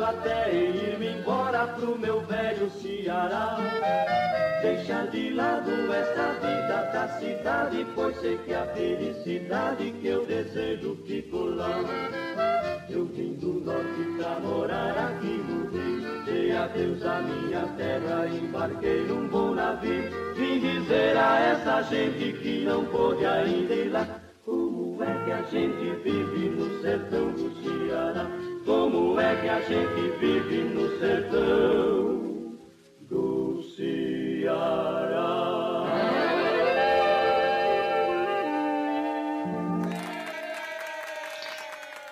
Até 0.00 0.54
em 0.54 0.76
ir-me 0.76 1.18
embora 1.18 1.66
pro 1.66 1.98
meu 1.98 2.20
velho 2.20 2.70
Ceará. 2.70 3.58
Deixa 4.62 5.06
de 5.06 5.30
lado 5.30 5.70
essa 5.92 6.32
vida 6.40 6.90
da 6.92 7.08
cidade 7.18 7.86
Pois 7.94 8.16
sei 8.20 8.38
que 8.38 8.54
a 8.54 8.64
felicidade 8.66 9.90
que 10.00 10.06
eu 10.06 10.24
desejo 10.24 10.96
ficou 11.04 11.54
lá. 11.54 11.80
Eu 12.88 13.06
vim 13.06 13.34
do 13.34 13.60
norte 13.60 14.04
pra 14.16 14.38
morar 14.40 14.96
aqui 14.96 15.44
no 15.48 15.68
Rio. 15.70 16.24
Dei 16.24 16.52
adeus 16.52 17.04
à 17.04 17.20
minha 17.20 17.66
terra, 17.76 18.26
embarquei 18.28 19.04
num 19.04 19.28
bom 19.28 19.54
navio. 19.54 20.10
Vim 20.36 20.60
dizer 20.60 21.16
a 21.16 21.40
essa 21.40 21.82
gente 21.82 22.32
que 22.38 22.64
não 22.64 22.84
pôde 22.86 23.26
ainda 23.26 23.74
ir 23.74 23.90
lá. 23.90 24.06
Como 24.44 25.02
é 25.02 25.24
que 25.24 25.32
a 25.32 25.42
gente 25.42 26.02
vive 26.02 26.48
no 26.50 26.80
sertão 26.80 27.30
do 27.32 27.50
Ceará? 27.62 28.47
Como 28.68 29.18
é 29.18 29.34
que 29.40 29.48
a 29.48 29.60
gente 29.62 30.18
vive 30.20 30.62
no 30.62 30.98
sertão 30.98 32.58
do 33.00 33.62
Ceará? 33.74 35.08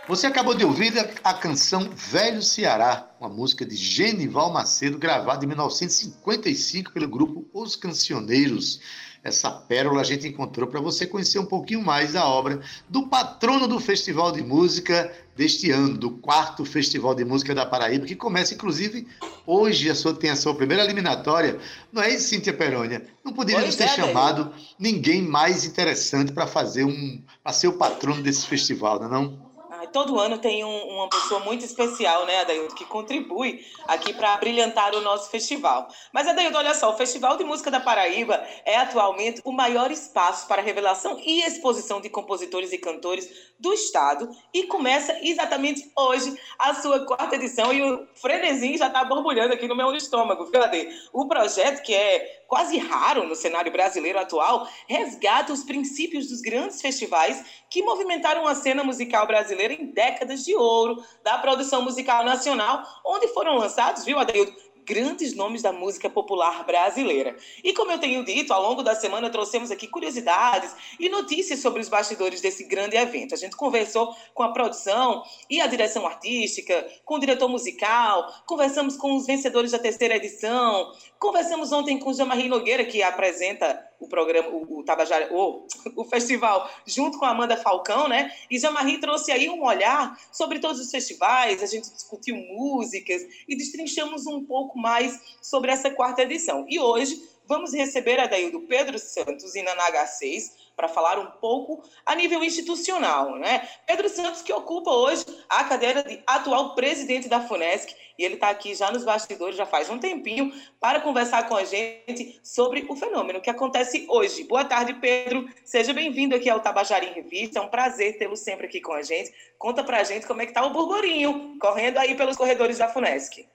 Você 0.09 0.27
acabou 0.27 0.55
de 0.55 0.65
ouvir 0.65 0.95
a 1.23 1.35
canção 1.35 1.91
Velho 1.95 2.41
Ceará, 2.41 3.07
uma 3.21 3.29
música 3.29 3.67
de 3.67 3.77
Genival 3.77 4.51
Macedo, 4.51 4.97
gravada 4.97 5.45
em 5.45 5.49
1955 5.49 6.91
pelo 6.91 7.07
grupo 7.07 7.47
Os 7.53 7.77
Cancioneiros 7.77 8.81
essa 9.27 9.51
pérola 9.51 10.01
a 10.01 10.05
gente 10.05 10.29
encontrou 10.29 10.69
para 10.69 10.81
você 10.81 11.07
conhecer 11.07 11.39
um 11.39 11.45
pouquinho 11.47 11.83
mais 11.83 12.13
da 12.13 12.27
obra 12.27 12.61
do 12.89 13.09
patrono 13.09 13.67
do 13.67 13.81
Festival 13.81 14.31
de 14.31 14.43
Música 14.43 15.13
deste 15.35 15.71
ano, 15.71 15.99
do 15.99 16.11
quarto 16.11 16.65
Festival 16.65 17.15
de 17.15 17.25
Música 17.25 17.55
da 17.55 17.67
Paraíba, 17.67 18.07
que 18.07 18.17
começa, 18.17 18.55
inclusive, 18.55 19.07
hoje 19.45 19.91
a 19.91 19.95
sua, 19.95 20.15
tem 20.15 20.31
a 20.31 20.37
sua 20.37 20.55
primeira 20.55 20.85
eliminatória. 20.85 21.59
Não 21.93 22.03
é 22.03 22.11
isso, 22.15 22.29
Cíntia 22.29 22.55
Perônia? 22.55 23.05
Não 23.25 23.33
poderíamos 23.33 23.77
ter 23.77 23.85
é, 23.85 23.89
chamado 23.89 24.53
ninguém 24.79 25.21
mais 25.23 25.65
interessante 25.65 26.33
para 26.33 26.47
fazer 26.47 26.85
um. 26.85 27.21
para 27.43 27.53
ser 27.53 27.69
o 27.69 27.75
patrono 27.75 28.23
desse 28.23 28.47
festival, 28.47 29.01
não 29.01 29.07
é? 29.07 29.11
Não? 29.11 29.46
Todo 29.93 30.19
ano 30.19 30.39
tem 30.39 30.65
um, 30.65 30.89
uma 30.95 31.09
pessoa 31.09 31.41
muito 31.41 31.65
especial, 31.65 32.27
né, 32.27 32.41
Adaildo, 32.41 32.75
que 32.75 32.85
contribui 32.85 33.65
aqui 33.87 34.13
para 34.13 34.37
brilhantar 34.37 34.95
o 34.95 35.01
nosso 35.01 35.31
festival. 35.31 35.89
Mas, 36.13 36.27
Adaildo, 36.27 36.59
olha 36.59 36.75
só, 36.75 36.91
o 36.91 36.97
Festival 36.97 37.37
de 37.37 37.45
Música 37.45 37.71
da 37.71 37.81
Paraíba 37.81 38.45
é 38.65 38.77
atualmente 38.77 39.41
o 39.45 39.53
maior 39.53 39.91
espaço 39.91 40.47
para 40.47 40.63
revelação 40.63 41.21
e 41.25 41.43
exposição 41.43 42.01
de 42.01 42.09
compositores 42.09 42.73
e 42.73 42.79
cantores 42.79 43.29
do 43.59 43.73
Estado 43.73 44.29
e 44.53 44.65
começa 44.65 45.17
exatamente 45.23 45.91
hoje 45.97 46.39
a 46.59 46.75
sua 46.75 47.07
quarta 47.07 47.37
edição 47.37 47.73
e 47.73 47.83
o 47.83 48.07
frenesim 48.15 48.77
já 48.77 48.89
está 48.89 49.05
borbulhando 49.05 49.55
aqui 49.55 49.67
no 49.67 49.75
meu 49.75 49.95
estômago, 49.95 50.51
Cadê? 50.51 50.91
O 51.13 51.27
projeto, 51.27 51.83
que 51.83 51.95
é 51.95 52.45
quase 52.47 52.79
raro 52.79 53.27
no 53.27 53.35
cenário 53.35 53.73
brasileiro 53.73 54.19
atual, 54.19 54.69
resgata 54.87 55.53
os 55.53 55.65
princípios 55.65 56.29
dos 56.29 56.41
grandes 56.41 56.81
festivais 56.81 57.45
que 57.69 57.83
movimentaram 57.83 58.47
a 58.47 58.55
cena 58.55 58.85
musical 58.85 59.27
brasileira 59.27 59.73
em 59.81 59.87
décadas 59.87 60.45
de 60.45 60.55
ouro 60.55 61.03
da 61.23 61.39
produção 61.39 61.83
musical 61.83 62.25
nacional, 62.25 62.85
onde 63.05 63.29
foram 63.29 63.57
lançados, 63.57 64.05
viu, 64.05 64.19
Adeildo, 64.19 64.55
grandes 64.87 65.35
nomes 65.35 65.63
da 65.63 65.73
música 65.73 66.09
popular 66.09 66.65
brasileira. 66.65 67.37
E 67.63 67.73
como 67.75 67.91
eu 67.91 67.99
tenho 67.99 68.25
dito, 68.25 68.53
ao 68.53 68.63
longo 68.63 68.83
da 68.83 68.95
semana 68.95 69.29
trouxemos 69.29 69.71
aqui 69.73 69.89
curiosidades 69.89 70.75
e 70.99 71.09
notícias 71.09 71.59
sobre 71.59 71.81
os 71.81 71.89
bastidores 71.89 72.41
desse 72.41 72.65
grande 72.65 72.97
evento. 72.97 73.35
A 73.35 73.39
gente 73.39 73.57
conversou 73.57 74.15
com 74.33 74.45
a 74.45 74.53
produção 74.53 75.25
e 75.51 75.61
a 75.61 75.67
direção 75.67 76.07
artística, 76.07 76.89
com 77.05 77.17
o 77.17 77.19
diretor 77.19 77.49
musical, 77.49 78.33
conversamos 78.47 78.97
com 78.97 79.17
os 79.17 79.27
vencedores 79.27 79.73
da 79.73 79.79
terceira 79.79 80.17
edição, 80.17 80.93
conversamos 81.19 81.73
ontem 81.73 81.99
com 81.99 82.13
Jamarri 82.13 82.49
Nogueira, 82.49 82.85
que 82.85 83.03
apresenta 83.03 83.85
o 83.99 84.09
programa, 84.09 84.49
o, 84.49 84.79
o 84.81 84.85
Tabajara, 84.85 85.29
o, 85.33 85.67
o 85.97 86.05
festival, 86.05 86.71
junto 86.87 87.19
com 87.19 87.25
a 87.25 87.31
Amanda 87.31 87.57
Falcão, 87.57 88.09
né? 88.09 88.33
E 88.51 88.59
Jamarri 88.59 88.99
trouxe 88.99 89.33
aí 89.33 89.49
um 89.49 89.65
olhar 89.65 90.19
sobre 90.33 90.59
todos 90.59 90.81
os 90.81 90.91
festivais, 90.91 91.63
a 91.63 91.67
gente 91.67 91.91
discutiu 91.93 92.37
músicas 92.37 93.23
e 93.49 93.57
destrinchamos 93.57 94.27
um 94.27 94.45
pouco 94.45 94.79
mais 94.79 95.19
sobre 95.41 95.71
essa 95.71 95.91
quarta 95.91 96.23
edição. 96.23 96.67
E 96.69 96.79
hoje 96.79 97.21
vamos 97.47 97.73
receber 97.73 98.19
a 98.19 98.27
do 98.27 98.61
Pedro 98.63 98.99
Santos 98.99 99.55
e 99.55 99.63
Nanaga 99.63 100.07
6 100.07 100.66
para 100.77 100.89
falar 100.89 101.19
um 101.19 101.27
pouco 101.41 101.83
a 102.05 102.15
nível 102.15 102.45
institucional, 102.45 103.37
né? 103.39 103.67
Pedro 103.87 104.11
Santos 104.11 104.43
que 104.43 104.53
ocupa 104.53 104.91
hoje 104.91 105.25
a 105.49 105.65
cadeira 105.65 106.03
de 106.03 106.23
atual 106.27 106.75
presidente 106.75 107.29
da 107.29 107.41
FUNESC 107.41 107.95
e 108.19 108.25
ele 108.25 108.35
está 108.35 108.51
aqui 108.51 108.75
já 108.75 108.91
nos 108.91 109.03
bastidores 109.03 109.57
já 109.57 109.65
faz 109.65 109.89
um 109.89 109.99
tempinho 109.99 110.53
para 110.79 111.01
conversar 111.01 111.49
com 111.49 111.57
a 111.57 111.65
gente 111.65 112.39
sobre 112.43 112.87
o 112.89 112.95
fenômeno 112.95 113.41
que 113.41 113.49
acontece 113.49 114.07
hoje. 114.09 114.45
Boa 114.45 114.65
tarde, 114.65 114.93
Pedro. 114.95 115.47
Seja 115.65 115.95
bem-vindo 115.95 116.35
aqui 116.35 116.51
ao 116.51 116.61
Tabajara 116.61 117.05
em 117.05 117.15
Revista. 117.15 117.59
É 117.59 117.63
um 117.63 117.69
prazer 117.69 118.19
tê-lo 118.19 118.37
sempre 118.37 118.67
aqui 118.67 118.81
com 118.81 118.93
a 118.93 119.03
gente. 119.03 119.33
Conta 119.59 119.83
para 119.83 120.01
a 120.01 120.05
gente 120.05 120.27
como 120.27 120.43
é 120.43 120.45
que 120.45 120.51
está 120.51 120.65
o 120.65 120.73
burburinho 120.73 121.59
correndo 121.59 121.99
aí 121.99 122.15
pelos 122.15 122.37
corredores 122.37 122.79
da 122.79 122.89
FUNESC. 122.89 123.49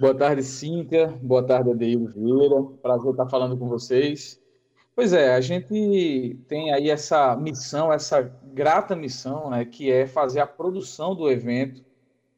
Boa 0.00 0.16
tarde, 0.16 0.42
Cíntia. 0.42 1.08
Boa 1.22 1.46
tarde, 1.46 1.70
Adeildo 1.70 2.12
Vieira. 2.12 2.62
Prazer 2.82 3.10
estar 3.10 3.28
falando 3.28 3.58
com 3.58 3.68
vocês. 3.68 4.41
Pois 4.94 5.12
é, 5.12 5.34
a 5.34 5.40
gente 5.40 6.38
tem 6.46 6.72
aí 6.72 6.90
essa 6.90 7.34
missão, 7.36 7.92
essa 7.92 8.20
grata 8.52 8.94
missão, 8.94 9.50
né, 9.50 9.64
que 9.64 9.90
é 9.90 10.06
fazer 10.06 10.40
a 10.40 10.46
produção 10.46 11.14
do 11.14 11.30
evento 11.30 11.82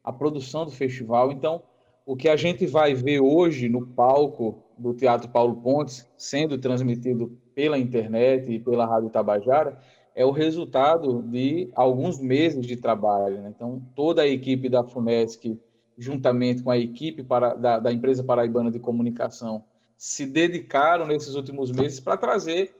a 0.05 0.13
produção 0.13 0.63
do 0.65 0.71
festival. 0.71 1.31
Então, 1.31 1.63
o 2.05 2.15
que 2.15 2.29
a 2.29 2.35
gente 2.35 2.67
vai 2.67 2.93
ver 2.93 3.19
hoje 3.19 3.67
no 3.67 3.87
palco 3.87 4.63
do 4.77 4.93
Teatro 4.93 5.27
Paulo 5.29 5.55
Pontes, 5.55 6.07
sendo 6.15 6.59
transmitido 6.59 7.35
pela 7.55 7.79
internet 7.79 8.51
e 8.51 8.59
pela 8.59 8.85
Rádio 8.85 9.09
Tabajara, 9.09 9.79
é 10.13 10.23
o 10.23 10.31
resultado 10.31 11.23
de 11.23 11.69
alguns 11.73 12.19
meses 12.19 12.65
de 12.65 12.77
trabalho. 12.77 13.41
Né? 13.41 13.51
Então, 13.53 13.81
toda 13.95 14.21
a 14.21 14.27
equipe 14.27 14.69
da 14.69 14.83
FUNESC, 14.83 15.59
juntamente 15.97 16.61
com 16.61 16.69
a 16.69 16.77
equipe 16.77 17.23
para, 17.23 17.55
da, 17.55 17.79
da 17.79 17.91
empresa 17.91 18.23
paraibana 18.23 18.69
de 18.69 18.79
comunicação, 18.79 19.63
se 19.97 20.25
dedicaram 20.25 21.05
nesses 21.07 21.35
últimos 21.35 21.71
meses 21.71 21.99
para 21.99 22.17
trazer 22.17 22.75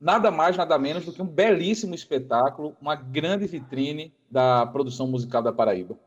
nada 0.00 0.30
mais, 0.30 0.56
nada 0.56 0.78
menos 0.78 1.04
do 1.04 1.12
que 1.12 1.22
um 1.22 1.26
belíssimo 1.26 1.94
espetáculo, 1.94 2.76
uma 2.80 2.96
grande 2.96 3.46
vitrine 3.46 4.12
da 4.30 4.66
produção 4.66 5.06
musical 5.06 5.42
da 5.42 5.52
Paraíba. 5.52 5.98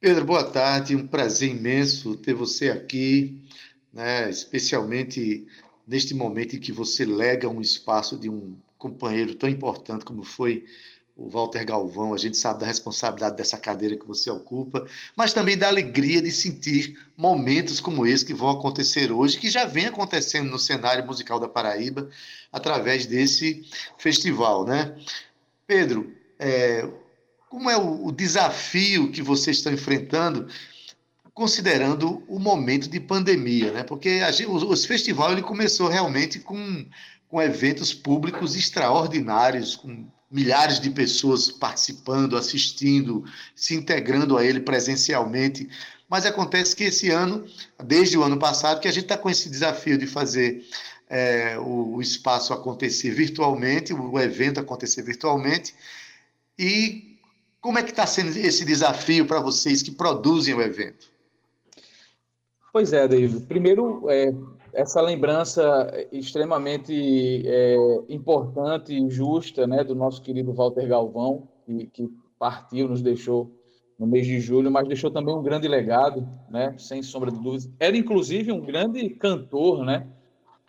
Pedro, 0.00 0.24
boa 0.24 0.42
tarde. 0.42 0.96
Um 0.96 1.06
prazer 1.06 1.50
imenso 1.50 2.16
ter 2.16 2.34
você 2.34 2.70
aqui, 2.70 3.40
né? 3.92 4.28
especialmente 4.28 5.46
neste 5.86 6.14
momento 6.14 6.56
em 6.56 6.60
que 6.60 6.72
você 6.72 7.04
lega 7.04 7.48
um 7.48 7.60
espaço 7.60 8.18
de 8.18 8.28
um 8.28 8.56
companheiro 8.76 9.36
tão 9.36 9.48
importante 9.48 10.04
como 10.04 10.24
foi 10.24 10.64
o 11.16 11.28
Walter 11.28 11.64
Galvão, 11.64 12.14
a 12.14 12.18
gente 12.18 12.36
sabe 12.36 12.60
da 12.60 12.66
responsabilidade 12.66 13.36
dessa 13.36 13.58
cadeira 13.58 13.96
que 13.96 14.06
você 14.06 14.30
ocupa, 14.30 14.86
mas 15.14 15.32
também 15.32 15.58
da 15.58 15.68
alegria 15.68 16.22
de 16.22 16.30
sentir 16.30 16.98
momentos 17.16 17.80
como 17.80 18.06
esse 18.06 18.24
que 18.24 18.32
vão 18.32 18.48
acontecer 18.48 19.12
hoje, 19.12 19.38
que 19.38 19.50
já 19.50 19.64
vem 19.64 19.86
acontecendo 19.86 20.50
no 20.50 20.58
cenário 20.58 21.06
musical 21.06 21.38
da 21.38 21.48
Paraíba, 21.48 22.08
através 22.50 23.04
desse 23.06 23.62
festival, 23.98 24.64
né? 24.64 24.96
Pedro, 25.66 26.14
é, 26.38 26.88
como 27.48 27.68
é 27.68 27.76
o, 27.76 28.06
o 28.06 28.12
desafio 28.12 29.10
que 29.10 29.20
vocês 29.20 29.58
estão 29.58 29.72
enfrentando, 29.72 30.48
considerando 31.34 32.22
o 32.26 32.38
momento 32.38 32.88
de 32.88 32.98
pandemia, 32.98 33.70
né? 33.72 33.82
Porque 33.84 34.20
gente, 34.32 34.46
o, 34.46 34.54
o 34.54 34.76
festival 34.76 35.32
ele 35.32 35.42
começou 35.42 35.88
realmente 35.88 36.38
com, 36.38 36.86
com 37.32 37.40
eventos 37.40 37.94
públicos 37.94 38.54
extraordinários, 38.54 39.74
com 39.74 40.04
milhares 40.30 40.78
de 40.78 40.90
pessoas 40.90 41.50
participando, 41.50 42.36
assistindo, 42.36 43.24
se 43.56 43.74
integrando 43.74 44.36
a 44.36 44.44
ele 44.44 44.60
presencialmente. 44.60 45.66
Mas 46.10 46.26
acontece 46.26 46.76
que 46.76 46.84
esse 46.84 47.08
ano, 47.08 47.46
desde 47.82 48.18
o 48.18 48.22
ano 48.22 48.38
passado, 48.38 48.80
que 48.80 48.86
a 48.86 48.92
gente 48.92 49.04
está 49.04 49.16
com 49.16 49.30
esse 49.30 49.48
desafio 49.48 49.96
de 49.96 50.06
fazer 50.06 50.62
é, 51.08 51.56
o, 51.58 51.94
o, 51.94 52.02
espaço 52.02 52.52
acontecer 52.52 53.12
virtualmente, 53.12 53.94
o, 53.94 54.20
evento 54.20 54.60
acontecer 54.60 55.00
virtualmente. 55.00 55.74
E 56.58 57.16
como 57.62 57.78
é 57.78 57.82
que 57.82 57.92
está 57.92 58.06
sendo 58.06 58.28
esse 58.36 58.62
desafio 58.66 59.24
para 59.24 59.40
vocês 59.40 59.82
que 59.82 59.90
produzem 59.90 60.52
o 60.52 60.60
evento? 60.60 61.10
Pois 62.70 62.92
é, 62.92 63.08
David. 63.08 63.46
Primeiro, 63.46 64.04
é, 64.10 64.34
essa 64.72 65.00
lembrança 65.00 65.90
extremamente 66.10 67.42
é, 67.46 67.76
importante 68.08 68.94
e 68.94 69.10
justa 69.10 69.66
né, 69.66 69.84
do 69.84 69.94
nosso 69.94 70.22
querido 70.22 70.52
Walter 70.52 70.86
Galvão, 70.88 71.48
que, 71.64 71.86
que, 71.86 72.10
partiu, 72.38 72.88
nos 72.88 73.02
deixou 73.02 73.52
no 73.98 74.06
mês 74.06 74.26
de 74.26 74.40
julho, 74.40 74.70
mas 74.70 74.88
deixou 74.88 75.10
também 75.10 75.34
um 75.34 75.42
grande 75.42 75.68
legado, 75.68 76.28
né, 76.50 76.74
sem 76.78 77.02
sombra 77.02 77.30
de 77.30 77.38
dúvidas. 77.38 77.70
Era, 77.78 77.96
inclusive, 77.96 78.50
um 78.50 78.60
grande 78.60 79.10
cantor, 79.10 79.84
né? 79.84 80.06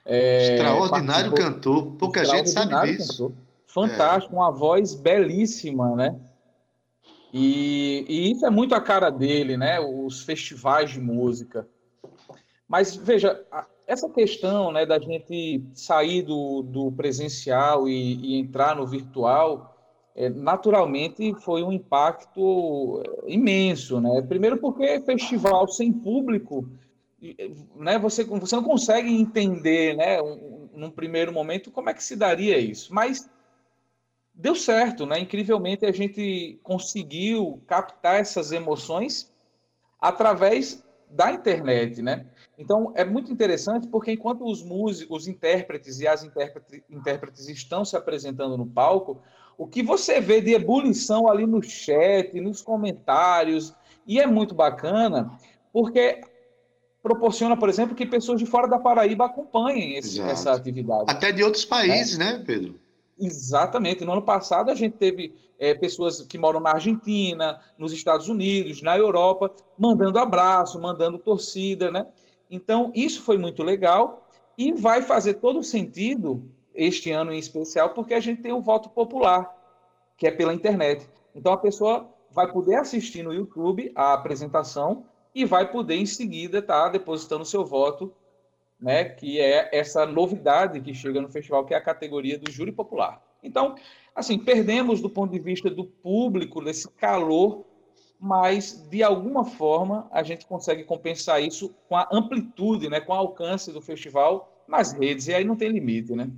É, 0.05 0.55
extraordinário 0.55 1.33
cantor, 1.33 1.93
pouca 1.97 2.23
gente 2.25 2.49
sabe 2.49 2.97
disso. 2.97 3.29
Cantor. 3.29 3.43
Fantástico, 3.65 4.35
é. 4.35 4.37
uma 4.37 4.51
voz 4.51 4.93
belíssima, 4.93 5.95
né? 5.95 6.15
E, 7.33 8.05
e 8.07 8.31
isso 8.31 8.45
é 8.45 8.49
muito 8.51 8.75
a 8.75 8.81
cara 8.81 9.09
dele, 9.09 9.57
né? 9.57 9.79
Os 9.79 10.21
festivais 10.21 10.91
de 10.91 10.99
música. 10.99 11.67
Mas 12.67 12.95
veja, 12.95 13.43
essa 13.85 14.09
questão 14.09 14.71
né, 14.71 14.85
da 14.85 14.99
gente 14.99 15.63
sair 15.73 16.21
do, 16.21 16.61
do 16.61 16.91
presencial 16.91 17.87
e, 17.87 18.15
e, 18.15 18.39
entrar 18.39 18.75
no 18.75 18.87
virtual, 18.87 19.77
é, 20.15 20.29
naturalmente 20.29 21.33
foi 21.41 21.63
um 21.63 21.71
impacto 21.71 23.01
é, 23.05 23.31
imenso. 23.33 23.99
Né? 23.99 24.21
Primeiro 24.21 24.57
porque 24.57 25.01
festival 25.01 25.67
sem 25.67 25.91
público, 25.91 26.69
né, 27.75 27.97
você, 27.97 28.23
você 28.23 28.55
não 28.55 28.63
consegue 28.63 29.09
entender 29.09 29.95
né, 29.95 30.21
um, 30.21 30.69
num 30.73 30.91
primeiro 30.91 31.31
momento 31.31 31.71
como 31.71 31.89
é 31.89 31.93
que 31.93 32.03
se 32.03 32.15
daria 32.15 32.57
isso. 32.57 32.93
Mas 32.93 33.29
deu 34.33 34.55
certo, 34.55 35.05
né? 35.05 35.19
incrivelmente 35.19 35.85
a 35.85 35.91
gente 35.91 36.59
conseguiu 36.63 37.61
captar 37.67 38.19
essas 38.19 38.51
emoções 38.51 39.31
através 40.01 40.83
da 41.09 41.31
internet, 41.31 42.01
né? 42.01 42.25
Então, 42.57 42.91
é 42.95 43.03
muito 43.03 43.31
interessante 43.31 43.87
porque 43.87 44.11
enquanto 44.11 44.45
os 44.45 44.61
músicos, 44.61 45.21
os 45.21 45.27
intérpretes 45.27 45.99
e 45.99 46.07
as 46.07 46.23
intérpretes 46.23 47.47
estão 47.47 47.83
se 47.83 47.95
apresentando 47.95 48.57
no 48.57 48.65
palco, 48.65 49.19
o 49.57 49.67
que 49.67 49.81
você 49.81 50.19
vê 50.19 50.41
de 50.41 50.53
ebulição 50.53 51.27
ali 51.27 51.45
no 51.45 51.61
chat, 51.61 52.39
nos 52.39 52.61
comentários, 52.61 53.73
e 54.05 54.19
é 54.19 54.27
muito 54.27 54.53
bacana, 54.53 55.31
porque 55.71 56.21
proporciona, 57.01 57.57
por 57.57 57.69
exemplo, 57.69 57.95
que 57.95 58.05
pessoas 58.05 58.39
de 58.39 58.45
fora 58.45 58.67
da 58.67 58.79
Paraíba 58.79 59.25
acompanhem 59.25 59.97
esse, 59.97 60.21
essa 60.21 60.53
atividade. 60.53 61.05
Até 61.07 61.31
de 61.31 61.43
outros 61.43 61.65
países, 61.65 62.17
né, 62.17 62.33
né 62.37 62.43
Pedro? 62.45 62.79
Exatamente. 63.19 64.03
No 64.05 64.13
ano 64.13 64.21
passado, 64.21 64.71
a 64.71 64.75
gente 64.75 64.95
teve 64.97 65.35
é, 65.59 65.73
pessoas 65.73 66.21
que 66.21 66.37
moram 66.37 66.59
na 66.59 66.71
Argentina, 66.71 67.59
nos 67.77 67.91
Estados 67.93 68.27
Unidos, 68.27 68.81
na 68.81 68.97
Europa, 68.97 69.51
mandando 69.77 70.17
abraço, 70.17 70.79
mandando 70.79 71.17
torcida, 71.17 71.91
né? 71.91 72.07
Então, 72.53 72.91
isso 72.93 73.23
foi 73.23 73.35
muito 73.35 73.63
legal 73.63 74.27
e 74.55 74.71
vai 74.71 75.01
fazer 75.01 75.35
todo 75.35 75.63
sentido 75.63 76.47
este 76.75 77.09
ano 77.09 77.33
em 77.33 77.39
especial, 77.39 77.89
porque 77.95 78.13
a 78.13 78.19
gente 78.19 78.43
tem 78.43 78.53
o 78.53 78.61
voto 78.61 78.89
popular, 78.89 79.51
que 80.15 80.27
é 80.27 80.31
pela 80.31 80.53
internet. 80.53 81.09
Então, 81.33 81.51
a 81.51 81.57
pessoa 81.57 82.07
vai 82.29 82.51
poder 82.51 82.75
assistir 82.75 83.23
no 83.23 83.33
YouTube 83.33 83.91
a 83.95 84.13
apresentação 84.13 85.03
e 85.33 85.45
vai 85.45 85.71
poder, 85.71 85.95
em 85.95 86.05
seguida, 86.05 86.59
estar 86.59 86.83
tá 86.83 86.89
depositando 86.89 87.43
seu 87.43 87.65
voto, 87.65 88.13
né, 88.79 89.03
que 89.05 89.41
é 89.41 89.75
essa 89.75 90.05
novidade 90.05 90.79
que 90.79 90.93
chega 90.93 91.19
no 91.19 91.29
festival, 91.29 91.65
que 91.65 91.73
é 91.73 91.77
a 91.77 91.81
categoria 91.81 92.37
do 92.37 92.51
júri 92.51 92.71
popular. 92.71 93.19
Então, 93.41 93.73
assim, 94.15 94.37
perdemos 94.37 95.01
do 95.01 95.09
ponto 95.09 95.31
de 95.31 95.39
vista 95.39 95.71
do 95.71 95.85
público, 95.85 96.63
desse 96.63 96.87
calor 96.91 97.65
mas 98.23 98.87
de 98.89 99.03
alguma 99.03 99.43
forma 99.43 100.07
a 100.09 100.23
gente 100.23 100.45
consegue 100.45 100.85
compensar 100.85 101.43
isso 101.43 101.75
com 101.89 101.97
a 101.97 102.07
amplitude, 102.09 102.87
né, 102.87 103.01
com 103.01 103.11
o 103.11 103.15
alcance 103.15 103.69
do 103.69 103.81
festival 103.81 104.63
nas 104.65 104.93
redes, 104.93 105.27
e 105.27 105.33
aí 105.33 105.43
não 105.43 105.57
tem 105.57 105.69
limite, 105.69 106.13
né? 106.13 106.31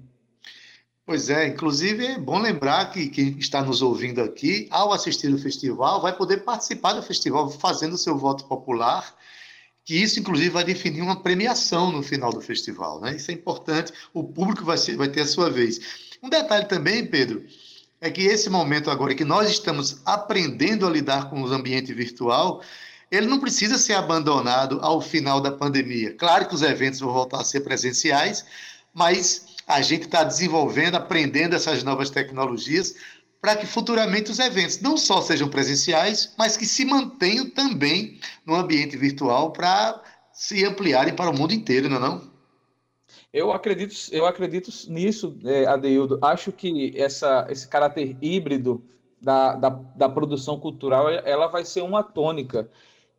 Pois 1.05 1.29
é, 1.29 1.47
inclusive 1.47 2.03
é 2.03 2.17
bom 2.17 2.39
lembrar 2.39 2.89
que 2.89 3.07
quem 3.07 3.37
está 3.37 3.61
nos 3.61 3.83
ouvindo 3.83 4.19
aqui, 4.19 4.67
ao 4.71 4.91
assistir 4.91 5.31
o 5.31 5.37
festival, 5.37 6.01
vai 6.01 6.17
poder 6.17 6.37
participar 6.37 6.93
do 6.93 7.03
festival 7.03 7.51
fazendo 7.51 7.93
o 7.93 7.99
seu 7.99 8.17
voto 8.17 8.45
popular, 8.47 9.15
que 9.83 9.93
isso, 9.93 10.19
inclusive, 10.19 10.49
vai 10.49 10.63
definir 10.63 11.03
uma 11.03 11.21
premiação 11.21 11.91
no 11.91 12.01
final 12.01 12.31
do 12.31 12.41
festival. 12.41 12.99
Né? 12.99 13.15
Isso 13.17 13.29
é 13.29 13.35
importante, 13.35 13.93
o 14.11 14.23
público 14.23 14.65
vai, 14.65 14.79
ser, 14.79 14.97
vai 14.97 15.07
ter 15.07 15.21
a 15.21 15.27
sua 15.27 15.51
vez. 15.51 15.79
Um 16.23 16.29
detalhe 16.29 16.65
também, 16.65 17.05
Pedro, 17.05 17.45
é 18.05 18.11
que 18.11 18.21
esse 18.21 18.49
momento 18.51 18.91
agora 18.91 19.15
que 19.15 19.25
nós 19.25 19.49
estamos 19.49 20.01
aprendendo 20.05 20.85
a 20.85 20.89
lidar 20.89 21.27
com 21.29 21.41
o 21.41 21.51
ambiente 21.51 21.91
virtual, 21.91 22.61
ele 23.09 23.25
não 23.25 23.39
precisa 23.39 23.79
ser 23.79 23.93
abandonado 23.93 24.79
ao 24.81 25.01
final 25.01 25.41
da 25.41 25.51
pandemia. 25.51 26.13
Claro 26.13 26.47
que 26.47 26.53
os 26.53 26.61
eventos 26.61 26.99
vão 26.99 27.11
voltar 27.11 27.41
a 27.41 27.43
ser 27.43 27.61
presenciais, 27.61 28.45
mas 28.93 29.47
a 29.67 29.81
gente 29.81 30.03
está 30.03 30.23
desenvolvendo, 30.23 30.95
aprendendo 30.95 31.55
essas 31.55 31.83
novas 31.83 32.11
tecnologias 32.11 32.95
para 33.41 33.55
que 33.55 33.65
futuramente 33.65 34.29
os 34.29 34.37
eventos 34.37 34.79
não 34.81 34.97
só 34.97 35.21
sejam 35.21 35.47
presenciais, 35.47 36.31
mas 36.37 36.55
que 36.55 36.65
se 36.65 36.85
mantenham 36.85 37.49
também 37.49 38.19
no 38.45 38.53
ambiente 38.53 38.95
virtual 38.97 39.51
para 39.51 39.99
se 40.31 40.63
ampliarem 40.63 41.15
para 41.15 41.31
o 41.31 41.37
mundo 41.37 41.53
inteiro, 41.53 41.89
não 41.89 41.97
é 41.97 41.99
não? 41.99 42.34
Eu 43.35 43.51
acredito, 43.51 43.93
eu 44.13 44.25
acredito 44.25 44.71
nisso, 44.87 45.37
é, 45.43 45.65
Adeildo. 45.65 46.17
Acho 46.21 46.53
que 46.53 46.93
essa, 46.95 47.45
esse 47.49 47.67
caráter 47.67 48.15
híbrido 48.21 48.81
da, 49.21 49.55
da, 49.55 49.69
da, 49.69 50.07
produção 50.07 50.57
cultural 50.57 51.09
ela 51.09 51.47
vai 51.47 51.65
ser 51.65 51.81
uma 51.81 52.01
tônica. 52.01 52.69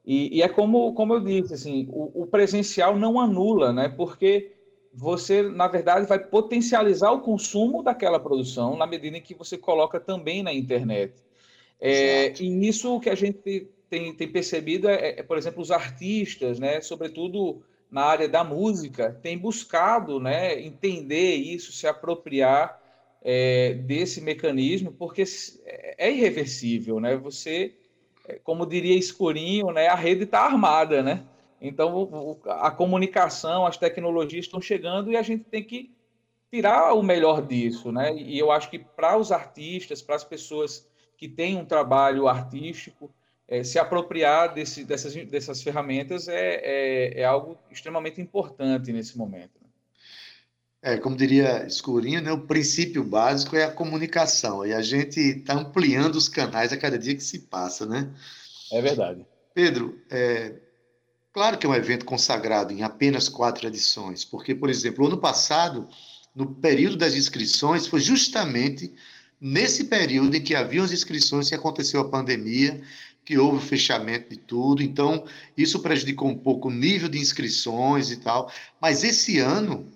E, 0.03 0.39
e 0.39 0.41
é 0.41 0.49
como, 0.49 0.95
como 0.95 1.13
eu 1.13 1.21
disse, 1.21 1.53
assim, 1.53 1.87
o, 1.91 2.23
o, 2.23 2.27
presencial 2.27 2.97
não 2.97 3.21
anula, 3.21 3.75
né? 3.75 3.91
porque 3.91 4.53
você, 4.91 5.43
na 5.43 5.69
verdade, 5.69 6.07
vai 6.07 6.19
potencializar 6.19 7.11
o 7.13 7.21
consumo 7.21 7.83
daquela 7.83 8.19
produção 8.19 8.75
na 8.75 8.87
medida 8.87 9.19
em 9.19 9.21
que 9.21 9.35
você 9.35 9.59
coloca 9.59 10.01
também 10.01 10.43
na 10.43 10.51
internet. 10.51 11.13
É, 11.79 12.33
e 12.41 12.67
isso 12.67 12.99
que 13.01 13.11
a 13.11 13.15
gente 13.15 13.69
tem, 13.91 14.15
tem 14.15 14.33
percebido 14.33 14.89
é, 14.89 15.19
é, 15.19 15.23
por 15.23 15.37
exemplo, 15.37 15.61
os 15.61 15.71
artistas, 15.71 16.59
né? 16.59 16.81
sobretudo 16.81 17.63
na 17.97 18.05
área 18.05 18.29
da 18.29 18.45
música 18.45 19.19
tem 19.23 19.39
buscado 19.39 20.21
né, 20.21 20.61
entender 20.61 21.37
isso, 21.37 21.73
se 21.73 21.87
apropriar 21.87 22.79
é, 23.23 23.73
desse 23.73 24.21
mecanismo, 24.21 24.93
porque 24.93 25.25
é 25.65 26.13
irreversível, 26.13 27.01
né? 27.01 27.17
Você, 27.17 27.75
é, 28.29 28.39
como 28.45 28.67
diria 28.67 28.95
Escurinho, 28.95 29.71
né, 29.73 29.89
a 29.89 29.95
rede 29.95 30.25
está 30.25 30.41
armada, 30.41 31.03
né? 31.03 31.25
Então 31.59 32.39
a 32.45 32.71
comunicação, 32.71 33.67
as 33.67 33.79
tecnologias 33.79 34.45
estão 34.45 34.61
chegando 34.61 35.11
e 35.11 35.17
a 35.17 35.23
gente 35.23 35.45
tem 35.45 35.65
que 35.65 35.91
tirar 36.53 36.93
o 36.93 37.03
melhor 37.03 37.41
disso, 37.41 37.91
né? 37.91 38.15
E 38.15 38.39
eu 38.39 38.53
acho 38.53 38.69
que 38.69 38.79
para 38.79 39.17
os 39.17 39.33
artistas, 39.33 40.03
para 40.03 40.17
as 40.17 40.23
pessoas 40.23 40.87
que 41.17 41.27
têm 41.27 41.57
um 41.57 41.65
trabalho 41.65 42.29
artístico, 42.29 43.11
é, 43.49 43.63
se 43.63 43.79
apropriar 43.79 44.53
desse, 44.53 44.85
dessas, 44.85 45.15
dessas 45.27 45.63
ferramentas 45.63 46.29
é, 46.29 46.61
é, 46.63 47.21
é, 47.21 47.25
algo 47.25 47.57
extremamente 47.71 48.21
importante 48.21 48.93
nesse 48.93 49.17
momento. 49.17 49.53
Né? 49.61 49.69
É, 50.83 50.97
como 50.99 51.17
diria 51.17 51.67
Escurinho, 51.67 52.21
né, 52.21 52.33
o 52.33 52.47
princípio 52.47 53.05
básico 53.05 53.57
é 53.57 53.65
a 53.65 53.71
comunicação, 53.71 54.67
e 54.67 54.73
a 54.73 54.83
gente 54.83 55.21
está 55.21 55.55
ampliando 55.55 56.17
os 56.17 56.29
canais 56.29 56.73
a 56.73 56.77
cada 56.77 56.99
dia 56.99 57.15
que 57.15 57.23
se 57.23 57.41
passa, 57.41 57.87
né? 57.87 58.13
É 58.73 58.81
verdade. 58.83 59.25
Pedro, 59.55 60.01
é, 60.11 60.55
claro 61.33 61.57
que 61.57 61.67
é 61.67 61.69
um 61.69 61.75
evento 61.75 62.05
consagrado 62.05 62.73
em 62.73 62.83
apenas 62.83 63.29
quatro 63.29 63.67
edições, 63.67 64.25
porque, 64.25 64.55
por 64.55 64.69
exemplo, 64.69 65.07
ano 65.07 65.19
passado, 65.19 65.89
no 66.35 66.55
período 66.55 66.97
das 66.97 67.15
inscrições, 67.15 67.87
foi 67.87 68.01
justamente 68.01 68.93
nesse 69.41 69.85
período 69.85 70.37
em 70.37 70.43
que 70.43 70.55
haviam 70.55 70.85
as 70.85 70.93
inscrições, 70.93 71.49
que 71.49 71.55
aconteceu 71.55 72.01
a 72.01 72.09
pandemia, 72.09 72.81
que 73.27 73.37
houve 73.37 73.59
o 73.59 73.61
fechamento 73.61 74.31
de 74.31 74.37
tudo, 74.37 74.85
então 74.85 75.27
isso 75.57 75.81
prejudicou 75.81 76.29
um 76.29 76.39
pouco 76.39 76.69
o 76.69 76.73
nível 76.73 77.09
de 77.09 77.19
inscrições 77.19 78.13
e 78.13 78.19
tal. 78.19 78.53
Mas 78.81 79.03
esse 79.03 79.41
ano, 79.41 79.91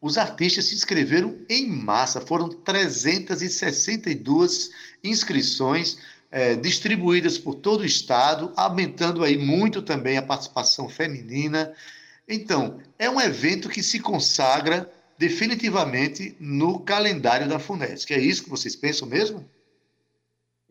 os 0.00 0.18
artistas 0.18 0.64
se 0.64 0.74
inscreveram 0.74 1.38
em 1.48 1.68
massa, 1.68 2.20
foram 2.20 2.48
362 2.48 4.70
inscrições 5.04 5.96
é, 6.32 6.56
distribuídas 6.56 7.38
por 7.38 7.54
todo 7.54 7.82
o 7.82 7.86
estado, 7.86 8.52
aumentando 8.56 9.22
aí 9.22 9.38
muito 9.38 9.80
também 9.80 10.18
a 10.18 10.22
participação 10.22 10.88
feminina. 10.88 11.72
Então, 12.28 12.80
é 12.98 13.08
um 13.08 13.20
evento 13.20 13.68
que 13.68 13.80
se 13.80 14.00
consagra 14.00 14.90
definitivamente 15.16 16.34
no 16.40 16.80
calendário 16.80 17.48
da 17.48 17.60
FUNESC. 17.60 18.12
É 18.12 18.18
isso 18.18 18.42
que 18.42 18.50
vocês 18.50 18.74
pensam 18.74 19.06
mesmo? 19.06 19.48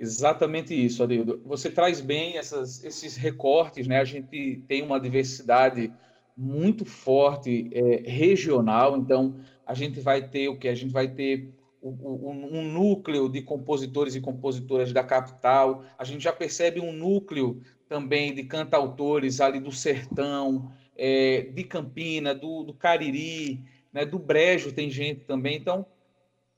Exatamente 0.02 0.74
isso, 0.74 1.04
Adildo. 1.04 1.40
Você 1.46 1.70
traz 1.70 2.02
bem 2.02 2.36
essas, 2.36 2.84
esses 2.84 3.16
recortes, 3.16 3.86
né? 3.88 4.00
A 4.00 4.04
gente 4.04 4.64
tem 4.68 4.82
uma 4.82 5.00
diversidade 5.00 5.94
muito 6.36 6.84
forte 6.86 7.70
é, 7.72 8.10
regional, 8.10 8.98
então 8.98 9.40
a 9.64 9.76
gente 9.76 10.00
vai 10.00 10.28
ter 10.28 10.48
o 10.48 10.58
que? 10.58 10.68
A 10.68 10.74
gente 10.74 10.92
vai 10.92 11.08
ter 11.08 11.54
um 11.84 12.64
núcleo 12.64 13.30
de 13.30 13.44
compositores 13.44 14.16
e 14.16 14.22
compositoras 14.22 14.92
da 14.92 15.04
capital, 15.04 15.84
a 15.98 16.04
gente 16.04 16.24
já 16.24 16.34
percebe 16.34 16.80
um 16.80 16.92
núcleo 16.92 17.62
também 17.88 18.34
de 18.34 18.44
cantautores 18.44 19.40
ali 19.40 19.60
do 19.60 19.72
sertão, 19.72 20.72
é, 20.96 21.42
de 21.42 21.64
Campina, 21.64 22.34
do, 22.34 22.64
do 22.64 22.74
Cariri, 22.74 23.64
né, 23.94 24.04
do 24.04 24.18
Brejo 24.18 24.72
tem 24.72 24.90
gente 24.90 25.26
também. 25.26 25.58
Então, 25.58 25.86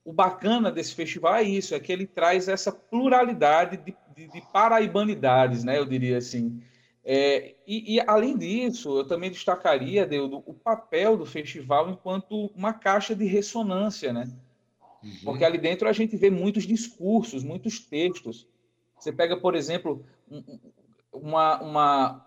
o 0.06 0.12
bacana 0.12 0.72
desse 0.72 0.94
festival 0.94 1.36
é 1.36 1.44
isso, 1.44 1.74
é 1.74 1.80
que 1.80 1.92
ele 1.92 2.06
traz 2.06 2.48
essa 2.48 2.72
pluralidade 2.72 3.78
de, 3.78 3.96
de, 4.16 4.28
de 4.28 4.42
paraibanidades, 4.52 5.64
né, 5.64 5.78
eu 5.78 5.86
diria 5.86 6.18
assim. 6.18 6.62
É, 7.06 7.56
e, 7.68 7.96
e, 7.96 8.00
além 8.08 8.38
disso, 8.38 8.98
eu 8.98 9.06
também 9.06 9.30
destacaria, 9.30 10.06
Deudo, 10.06 10.42
o 10.46 10.54
papel 10.54 11.18
do 11.18 11.26
festival 11.26 11.90
enquanto 11.90 12.46
uma 12.56 12.74
caixa 12.74 13.14
de 13.14 13.26
ressonância, 13.26 14.14
né? 14.14 14.32
Uhum. 15.04 15.12
Porque 15.26 15.44
ali 15.44 15.58
dentro 15.58 15.88
a 15.90 15.92
gente 15.92 16.16
vê 16.16 16.30
muitos 16.30 16.66
discursos, 16.66 17.44
muitos 17.44 17.80
textos. 17.80 18.48
Você 18.98 19.12
pega, 19.12 19.36
por 19.36 19.54
exemplo, 19.54 20.06
uma, 21.12 21.62
uma, 21.62 22.26